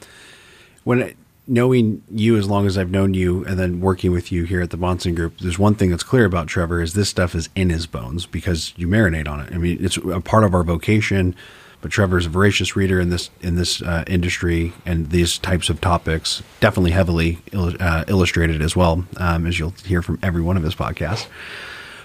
When 0.85 1.03
it, 1.03 1.17
knowing 1.49 2.03
you 2.11 2.37
as 2.37 2.47
long 2.47 2.67
as 2.67 2.77
I've 2.77 2.91
known 2.91 3.15
you 3.15 3.45
and 3.47 3.59
then 3.59 3.81
working 3.81 4.13
with 4.13 4.31
you 4.31 4.45
here 4.45 4.61
at 4.61 4.71
the 4.71 4.77
Bahnsen 4.77 5.17
Group, 5.17 5.39
there's 5.39 5.59
one 5.59 5.75
thing 5.75 5.91
that's 5.91 6.03
clear 6.03 6.27
about 6.27 6.47
Trevor 6.47 6.83
is 6.83 6.93
this 6.93 7.09
stuff 7.09 7.35
is 7.35 7.49
in 7.57 7.71
his 7.71 7.87
bones 7.87 8.27
because 8.27 8.75
you 8.77 8.87
marinate 8.87 9.27
on 9.27 9.41
it. 9.41 9.53
I 9.53 9.59
mean, 9.59 9.79
it's 9.81 9.97
a 9.97 10.21
part 10.21 10.45
of 10.45 10.55
our 10.55 10.63
vocation, 10.63 11.35
but 11.81 11.91
Trevor's 11.91 12.27
a 12.27 12.29
voracious 12.29 12.77
reader 12.77 13.01
in 13.01 13.09
this 13.09 13.31
in 13.41 13.57
this 13.57 13.81
uh, 13.81 14.05
industry 14.07 14.75
and 14.85 15.11
these 15.11 15.39
types 15.39 15.71
of 15.71 15.81
topics, 15.81 16.43
definitely 16.61 16.91
heavily 16.91 17.39
il- 17.53 17.81
uh, 17.81 18.05
illustrated 18.09 18.61
as 18.61 18.77
well, 18.77 19.05
um, 19.17 19.47
as 19.47 19.59
you'll 19.59 19.75
hear 19.85 20.03
from 20.03 20.19
every 20.23 20.43
one 20.43 20.57
of 20.57 20.63
his 20.63 20.75
podcasts. 20.75 21.29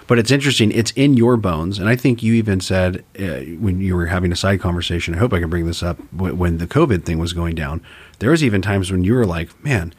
But 0.06 0.18
it's 0.18 0.30
interesting. 0.30 0.70
It's 0.70 0.90
in 0.92 1.14
your 1.14 1.36
bones, 1.36 1.78
and 1.78 1.88
I 1.88 1.96
think 1.96 2.22
you 2.22 2.34
even 2.34 2.60
said 2.60 3.04
uh, 3.18 3.40
when 3.58 3.80
you 3.80 3.96
were 3.96 4.06
having 4.06 4.32
a 4.32 4.36
side 4.36 4.60
conversation. 4.60 5.14
I 5.14 5.18
hope 5.18 5.32
I 5.32 5.40
can 5.40 5.48
bring 5.48 5.66
this 5.66 5.82
up 5.82 5.98
when 6.12 6.58
the 6.58 6.66
COVID 6.66 7.04
thing 7.04 7.18
was 7.18 7.32
going 7.32 7.54
down 7.54 7.80
there 8.18 8.30
was 8.30 8.44
even 8.44 8.62
times 8.62 8.90
when 8.90 9.04
you 9.04 9.14
were 9.14 9.26
like, 9.26 9.62
man, 9.64 9.94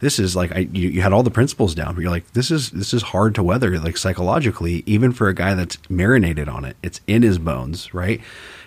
this 0.00 0.18
is 0.18 0.36
like 0.36 0.52
I, 0.52 0.60
you, 0.72 0.88
you, 0.88 1.00
had 1.00 1.12
all 1.12 1.22
the 1.22 1.30
principles 1.30 1.74
down, 1.74 1.94
but 1.94 2.02
you're 2.02 2.10
like, 2.10 2.32
this 2.32 2.50
is 2.50 2.70
this 2.70 2.94
is 2.94 3.02
hard 3.02 3.34
to 3.34 3.42
weather, 3.42 3.78
like 3.78 3.96
psychologically, 3.96 4.84
even 4.86 5.12
for 5.12 5.28
a 5.28 5.34
guy 5.34 5.54
that's 5.54 5.78
marinated 5.90 6.48
on 6.48 6.64
it. 6.64 6.76
It's 6.82 7.00
in 7.06 7.22
his 7.22 7.38
bones, 7.38 7.92
right? 7.92 8.20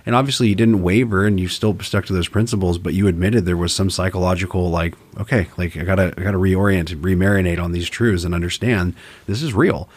And 0.05 0.15
obviously, 0.15 0.49
you 0.49 0.55
didn't 0.55 0.81
waver, 0.81 1.25
and 1.25 1.39
you 1.39 1.47
still 1.47 1.77
stuck 1.79 2.05
to 2.05 2.13
those 2.13 2.27
principles, 2.27 2.77
but 2.77 2.93
you 2.93 3.07
admitted 3.07 3.45
there 3.45 3.55
was 3.55 3.73
some 3.73 3.89
psychological, 3.89 4.69
like, 4.69 4.95
okay, 5.19 5.47
like 5.57 5.77
I 5.77 5.83
gotta 5.83 6.13
I 6.17 6.23
gotta 6.23 6.37
reorient, 6.37 6.91
and 6.91 7.03
remarinate 7.03 7.59
on 7.59 7.71
these 7.71 7.89
truths, 7.89 8.23
and 8.23 8.35
understand 8.35 8.95
this 9.27 9.41
is 9.41 9.53
real. 9.53 9.87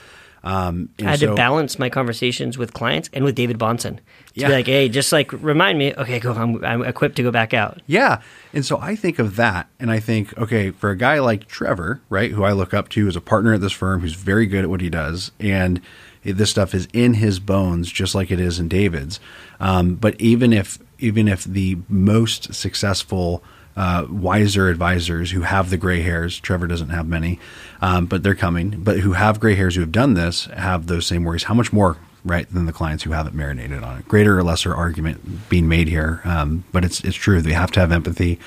Um, 0.44 0.90
I 1.00 1.04
had 1.04 1.20
so, 1.20 1.28
to 1.28 1.34
balance 1.34 1.78
my 1.78 1.88
conversations 1.88 2.58
with 2.58 2.74
clients 2.74 3.08
and 3.14 3.24
with 3.24 3.34
David 3.34 3.58
Bahnsen 3.58 3.96
to 3.96 4.02
yeah. 4.34 4.48
be 4.48 4.52
like, 4.52 4.66
hey, 4.66 4.90
just 4.90 5.10
like 5.10 5.32
remind 5.32 5.78
me, 5.78 5.94
okay, 5.94 6.20
go, 6.20 6.32
I'm, 6.32 6.62
I'm 6.62 6.82
equipped 6.82 7.16
to 7.16 7.22
go 7.22 7.30
back 7.30 7.54
out. 7.54 7.80
Yeah. 7.86 8.20
And 8.52 8.64
so 8.64 8.78
I 8.78 8.94
think 8.94 9.18
of 9.18 9.36
that 9.36 9.68
and 9.80 9.90
I 9.90 10.00
think, 10.00 10.36
okay, 10.36 10.70
for 10.70 10.90
a 10.90 10.96
guy 10.96 11.18
like 11.20 11.48
Trevor, 11.48 12.02
right, 12.10 12.30
who 12.30 12.44
I 12.44 12.52
look 12.52 12.74
up 12.74 12.90
to 12.90 13.08
as 13.08 13.16
a 13.16 13.22
partner 13.22 13.54
at 13.54 13.62
this 13.62 13.72
firm 13.72 14.00
who's 14.00 14.14
very 14.14 14.46
good 14.46 14.64
at 14.64 14.70
what 14.70 14.82
he 14.82 14.90
does, 14.90 15.32
and 15.40 15.80
this 16.22 16.50
stuff 16.50 16.74
is 16.74 16.88
in 16.92 17.14
his 17.14 17.38
bones 17.38 17.90
just 17.90 18.14
like 18.14 18.30
it 18.30 18.40
is 18.40 18.58
in 18.58 18.68
David's. 18.68 19.20
Um, 19.60 19.94
but 19.94 20.20
even 20.20 20.52
if 20.52 20.78
even 20.98 21.26
if 21.26 21.44
the 21.44 21.78
most 21.88 22.54
successful 22.54 23.42
uh, 23.76 24.06
wiser 24.08 24.68
advisors 24.68 25.32
who 25.32 25.42
have 25.42 25.70
the 25.70 25.76
gray 25.76 26.02
hairs. 26.02 26.38
Trevor 26.38 26.66
doesn't 26.66 26.90
have 26.90 27.06
many, 27.06 27.40
um, 27.80 28.06
but 28.06 28.22
they're 28.22 28.34
coming. 28.34 28.82
But 28.82 29.00
who 29.00 29.12
have 29.12 29.40
gray 29.40 29.54
hairs 29.54 29.74
who 29.74 29.80
have 29.80 29.92
done 29.92 30.14
this 30.14 30.46
have 30.46 30.86
those 30.86 31.06
same 31.06 31.24
worries. 31.24 31.44
How 31.44 31.54
much 31.54 31.72
more, 31.72 31.96
right, 32.24 32.48
than 32.52 32.66
the 32.66 32.72
clients 32.72 33.04
who 33.04 33.12
haven't 33.12 33.34
marinated 33.34 33.82
on 33.82 33.98
it? 33.98 34.08
Greater 34.08 34.38
or 34.38 34.42
lesser 34.42 34.74
argument 34.74 35.48
being 35.48 35.68
made 35.68 35.88
here, 35.88 36.20
um, 36.24 36.64
but 36.72 36.84
it's 36.84 37.02
it's 37.02 37.16
true. 37.16 37.40
We 37.40 37.52
have 37.52 37.72
to 37.72 37.80
have 37.80 37.92
empathy. 37.92 38.38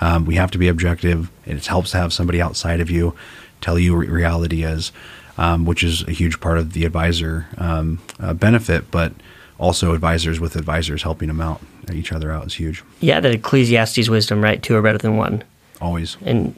Um, 0.00 0.24
we 0.24 0.34
have 0.34 0.50
to 0.50 0.58
be 0.58 0.68
objective. 0.68 1.30
It 1.46 1.64
helps 1.66 1.92
to 1.92 1.98
have 1.98 2.12
somebody 2.12 2.42
outside 2.42 2.80
of 2.80 2.90
you 2.90 3.14
tell 3.60 3.78
you 3.78 3.96
what 3.96 4.08
reality 4.08 4.64
is, 4.64 4.90
um, 5.38 5.64
which 5.64 5.84
is 5.84 6.02
a 6.02 6.10
huge 6.10 6.40
part 6.40 6.58
of 6.58 6.72
the 6.72 6.84
advisor 6.84 7.46
um, 7.58 8.00
uh, 8.18 8.34
benefit. 8.34 8.90
But 8.90 9.12
also 9.56 9.94
advisors 9.94 10.40
with 10.40 10.56
advisors 10.56 11.04
helping 11.04 11.28
them 11.28 11.40
out 11.40 11.62
each 11.92 12.12
other 12.12 12.32
out 12.32 12.46
is 12.46 12.54
huge. 12.54 12.82
Yeah, 13.00 13.20
the 13.20 13.32
Ecclesiastes 13.32 14.08
wisdom, 14.08 14.42
right? 14.42 14.62
Two 14.62 14.76
are 14.76 14.82
better 14.82 14.98
than 14.98 15.16
one. 15.16 15.44
Always. 15.80 16.16
And 16.24 16.54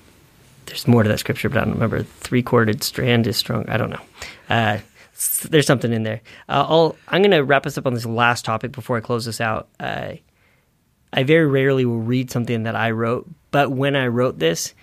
there's 0.67 0.87
more 0.87 1.03
to 1.03 1.09
that 1.09 1.19
scripture, 1.19 1.49
but 1.49 1.59
I 1.59 1.65
don't 1.65 1.75
remember. 1.75 2.03
Three 2.03 2.43
corded 2.43 2.83
strand 2.83 3.27
is 3.27 3.37
strong. 3.37 3.69
I 3.69 3.77
don't 3.77 3.91
know. 3.91 4.01
Uh, 4.49 4.79
there's 5.49 5.67
something 5.67 5.93
in 5.93 6.03
there. 6.03 6.21
Uh, 6.49 6.67
I'll, 6.69 6.97
I'm 7.09 7.23
going 7.23 7.31
to 7.31 7.45
wrap 7.45 7.67
us 7.67 7.79
up 7.79 7.87
on 7.87 7.95
this 7.95 8.07
last 8.07 8.45
topic 8.45 8.73
before 8.73 8.97
I 8.97 9.01
close 9.01 9.25
this 9.25 9.41
out. 9.41 9.69
Uh, 9.81 10.15
I 11.13 11.23
very 11.23 11.47
rarely 11.47 11.85
will 11.85 12.01
read 12.01 12.31
something 12.31 12.65
that 12.65 12.77
I 12.77 12.91
wrote, 12.91 13.27
but 13.51 13.71
when 13.71 13.97
I 13.97 14.09
wrote 14.09 14.39
this, 14.39 14.75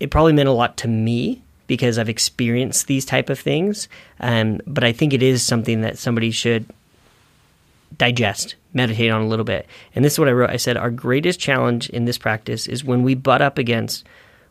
it 0.00 0.10
probably 0.10 0.32
meant 0.32 0.48
a 0.48 0.52
lot 0.52 0.76
to 0.78 0.88
me 0.88 1.42
because 1.66 1.98
I've 1.98 2.08
experienced 2.08 2.88
these 2.88 3.04
type 3.04 3.30
of 3.30 3.38
things. 3.38 3.86
Um, 4.18 4.60
but 4.66 4.82
I 4.82 4.92
think 4.92 5.12
it 5.12 5.22
is 5.22 5.44
something 5.44 5.82
that 5.82 5.98
somebody 5.98 6.32
should 6.32 6.66
digest, 7.96 8.56
meditate 8.72 9.10
on 9.10 9.22
a 9.22 9.26
little 9.26 9.44
bit. 9.44 9.66
And 9.94 10.04
this 10.04 10.14
is 10.14 10.18
what 10.18 10.28
I 10.28 10.32
wrote. 10.32 10.50
I 10.50 10.56
said, 10.56 10.76
Our 10.76 10.90
greatest 10.90 11.40
challenge 11.40 11.88
in 11.90 12.04
this 12.04 12.18
practice 12.18 12.66
is 12.66 12.84
when 12.84 13.02
we 13.02 13.14
butt 13.14 13.42
up 13.42 13.58
against 13.58 14.06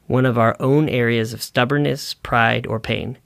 one 0.08 0.26
of 0.26 0.38
our 0.38 0.56
own 0.60 0.90
areas 0.90 1.34
of 1.34 1.44
stubbornness, 1.44 2.16
pride, 2.16 2.66
or 2.66 2.80
pain. 2.80 3.18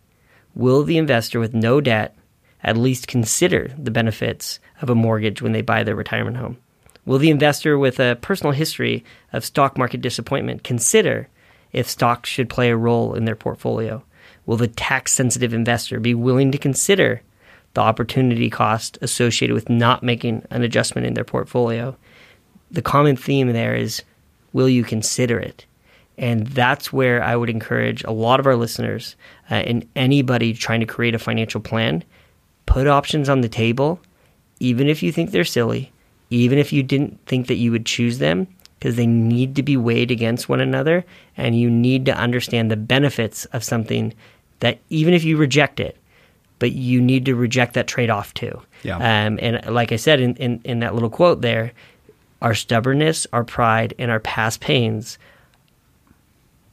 Will 0.55 0.83
the 0.83 0.97
investor 0.97 1.39
with 1.39 1.53
no 1.53 1.81
debt 1.81 2.15
at 2.63 2.77
least 2.77 3.07
consider 3.07 3.73
the 3.77 3.91
benefits 3.91 4.59
of 4.81 4.89
a 4.89 4.95
mortgage 4.95 5.41
when 5.41 5.51
they 5.51 5.61
buy 5.61 5.83
their 5.83 5.95
retirement 5.95 6.37
home? 6.37 6.57
Will 7.05 7.17
the 7.17 7.29
investor 7.29 7.77
with 7.77 7.99
a 7.99 8.17
personal 8.21 8.53
history 8.53 9.03
of 9.33 9.43
stock 9.43 9.77
market 9.77 10.01
disappointment 10.01 10.63
consider 10.63 11.27
if 11.71 11.89
stocks 11.89 12.29
should 12.29 12.49
play 12.49 12.69
a 12.69 12.77
role 12.77 13.13
in 13.13 13.25
their 13.25 13.35
portfolio? 13.35 14.03
Will 14.45 14.57
the 14.57 14.67
tax 14.67 15.11
sensitive 15.11 15.53
investor 15.53 15.99
be 15.99 16.13
willing 16.13 16.51
to 16.51 16.57
consider 16.57 17.21
the 17.73 17.81
opportunity 17.81 18.49
cost 18.49 18.97
associated 19.01 19.53
with 19.53 19.69
not 19.69 20.03
making 20.03 20.45
an 20.49 20.63
adjustment 20.63 21.07
in 21.07 21.13
their 21.13 21.23
portfolio. 21.23 21.95
The 22.71 22.81
common 22.81 23.15
theme 23.15 23.51
there 23.51 23.75
is 23.75 24.03
will 24.53 24.69
you 24.69 24.83
consider 24.83 25.39
it? 25.39 25.65
And 26.17 26.45
that's 26.47 26.93
where 26.93 27.23
I 27.23 27.35
would 27.35 27.49
encourage 27.49 28.03
a 28.03 28.11
lot 28.11 28.39
of 28.39 28.45
our 28.45 28.55
listeners 28.55 29.15
uh, 29.49 29.55
and 29.55 29.87
anybody 29.95 30.53
trying 30.53 30.79
to 30.81 30.85
create 30.85 31.15
a 31.15 31.19
financial 31.19 31.59
plan 31.59 32.03
put 32.65 32.87
options 32.87 33.29
on 33.29 33.41
the 33.41 33.49
table, 33.49 33.99
even 34.59 34.87
if 34.87 35.03
you 35.03 35.11
think 35.11 35.31
they're 35.31 35.43
silly, 35.43 35.91
even 36.29 36.57
if 36.57 36.71
you 36.71 36.83
didn't 36.83 37.19
think 37.25 37.47
that 37.47 37.55
you 37.55 37.71
would 37.71 37.85
choose 37.85 38.19
them, 38.19 38.47
because 38.79 38.95
they 38.95 39.07
need 39.07 39.55
to 39.55 39.63
be 39.63 39.77
weighed 39.77 40.11
against 40.11 40.49
one 40.49 40.59
another. 40.59 41.05
And 41.37 41.59
you 41.59 41.69
need 41.69 42.05
to 42.05 42.17
understand 42.17 42.69
the 42.69 42.77
benefits 42.77 43.45
of 43.45 43.63
something 43.63 44.13
that, 44.59 44.79
even 44.89 45.13
if 45.13 45.23
you 45.23 45.37
reject 45.37 45.79
it, 45.79 45.97
but 46.59 46.71
you 46.71 47.01
need 47.01 47.25
to 47.25 47.35
reject 47.35 47.73
that 47.73 47.87
trade 47.87 48.09
off 48.09 48.33
too. 48.33 48.61
Yeah. 48.83 48.97
Um, 48.97 49.39
and 49.41 49.65
like 49.73 49.91
I 49.91 49.95
said 49.97 50.19
in, 50.19 50.35
in, 50.35 50.61
in 50.63 50.79
that 50.79 50.93
little 50.93 51.09
quote 51.09 51.41
there, 51.41 51.71
our 52.41 52.53
stubbornness, 52.53 53.25
our 53.33 53.43
pride, 53.43 53.93
and 53.97 54.11
our 54.11 54.19
past 54.19 54.59
pains 54.59 55.17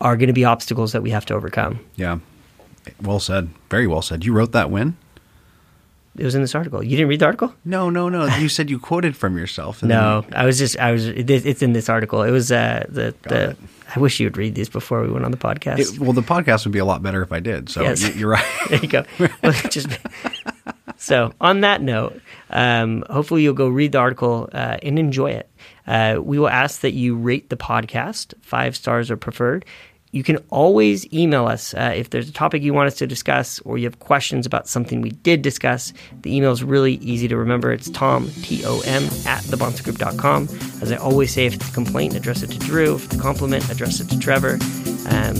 are 0.01 0.17
going 0.17 0.29
to 0.29 0.33
be 0.33 0.45
obstacles 0.45 0.93
that 0.93 1.03
we 1.03 1.11
have 1.11 1.27
to 1.27 1.35
overcome. 1.35 1.79
Yeah. 1.97 2.19
Well 3.03 3.21
said. 3.21 3.51
Very 3.69 3.87
well 3.87 4.03
said. 4.03 4.25
You 4.25 4.33
wrote 4.33 4.53
that 4.53 4.71
when? 4.71 4.97
It 6.17 6.25
was 6.25 6.35
in 6.35 6.41
this 6.41 6.55
article. 6.55 6.83
You 6.83 6.91
didn't 6.97 7.09
read 7.09 7.21
the 7.21 7.27
article? 7.27 7.55
No, 7.65 7.89
no, 7.89 8.09
no. 8.09 8.27
You 8.37 8.49
said 8.49 8.69
you 8.69 8.79
quoted 8.81 9.17
from 9.17 9.39
yourself. 9.39 9.83
No, 9.83 10.25
I 10.33 10.45
was 10.45 10.59
just 10.59 10.77
I 10.79 10.91
was. 10.93 11.07
it- 11.07 11.31
It's 11.31 11.63
in 11.63 11.73
this 11.73 11.89
article. 11.89 12.23
It 12.23 12.31
was 12.33 12.51
uh, 12.51 12.85
the 12.89 13.15
the. 13.23 13.51
it. 13.51 13.57
I 13.95 13.99
wish 14.01 14.21
you 14.21 14.27
would 14.27 14.37
read 14.37 14.55
these 14.55 14.69
before 14.69 15.03
we 15.03 15.11
went 15.11 15.25
on 15.25 15.31
the 15.31 15.37
podcast. 15.37 15.79
It- 15.79 15.99
well, 15.99 16.13
the 16.13 16.23
podcast 16.23 16.65
would 16.65 16.73
be 16.73 16.79
a 16.79 16.85
lot 16.85 17.03
better 17.03 17.23
if 17.23 17.33
I 17.33 17.41
did. 17.41 17.69
So 17.69 17.83
Yes. 17.83 18.03
you- 18.03 18.15
you're 18.15 18.31
right. 18.31 18.45
there 18.71 18.79
you 18.81 18.89
go. 18.89 19.05
Just 19.71 19.89
so 20.97 21.33
on 21.41 21.61
that 21.63 21.83
note, 21.83 22.21
um, 22.51 23.05
hopefully 23.11 23.43
you'll 23.43 23.55
go 23.55 23.69
read 23.69 23.93
the 23.93 23.99
article 23.99 24.49
uh, 24.53 24.77
and 24.83 24.99
enjoy 24.99 25.31
it. 25.31 25.49
Uh, 25.87 26.19
we 26.23 26.39
will 26.39 26.49
ask 26.49 26.81
that 26.83 26.93
you 26.93 27.17
rate 27.17 27.49
the 27.51 27.57
podcast 27.57 28.35
five 28.43 28.77
stars 28.77 29.11
are 29.11 29.17
preferred. 29.17 29.65
You 30.13 30.25
can 30.25 30.39
always 30.51 31.11
email 31.13 31.47
us 31.47 31.73
uh, 31.75 31.93
if 31.95 32.11
there's 32.11 32.29
a 32.29 32.33
topic 32.33 32.63
you 32.63 32.75
want 32.75 32.89
us 32.89 32.97
to 32.97 33.07
discuss 33.07 33.61
or 33.61 33.79
you 33.79 33.85
have 33.85 34.01
questions 34.01 34.45
about 34.45 34.67
something 34.67 35.01
we 35.01 35.11
did 35.11 35.43
discuss. 35.43 35.93
The 36.23 36.35
email 36.35 36.51
is 36.51 36.65
really 36.65 36.95
easy 36.95 37.29
to 37.29 37.37
remember. 37.37 37.71
It's 37.73 37.89
tom, 37.91 38.29
T-O-M, 38.43 39.05
at 39.05 39.43
thebahnsengroup.com. 39.45 40.49
As 40.83 40.91
I 40.91 40.97
always 40.97 41.33
say, 41.33 41.47
if 41.47 41.55
it's 41.55 41.69
a 41.69 41.73
complaint, 41.73 42.15
address 42.15 42.43
it 42.43 42.51
to 42.51 42.59
Drew. 42.59 42.97
If 42.97 43.05
it's 43.05 43.17
a 43.17 43.19
compliment, 43.21 43.71
address 43.71 44.01
it 44.01 44.09
to 44.09 44.19
Trevor. 44.19 44.55
Um, 45.07 45.37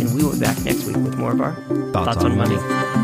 and 0.00 0.14
we 0.14 0.24
will 0.24 0.32
be 0.32 0.40
back 0.40 0.60
next 0.64 0.84
week 0.86 0.96
with 0.96 1.16
more 1.16 1.32
of 1.32 1.40
our 1.40 1.54
Thoughts 1.92 2.14
thoughts, 2.14 2.24
on 2.24 2.32
on 2.32 2.38
money. 2.38 2.56
The 2.56 3.03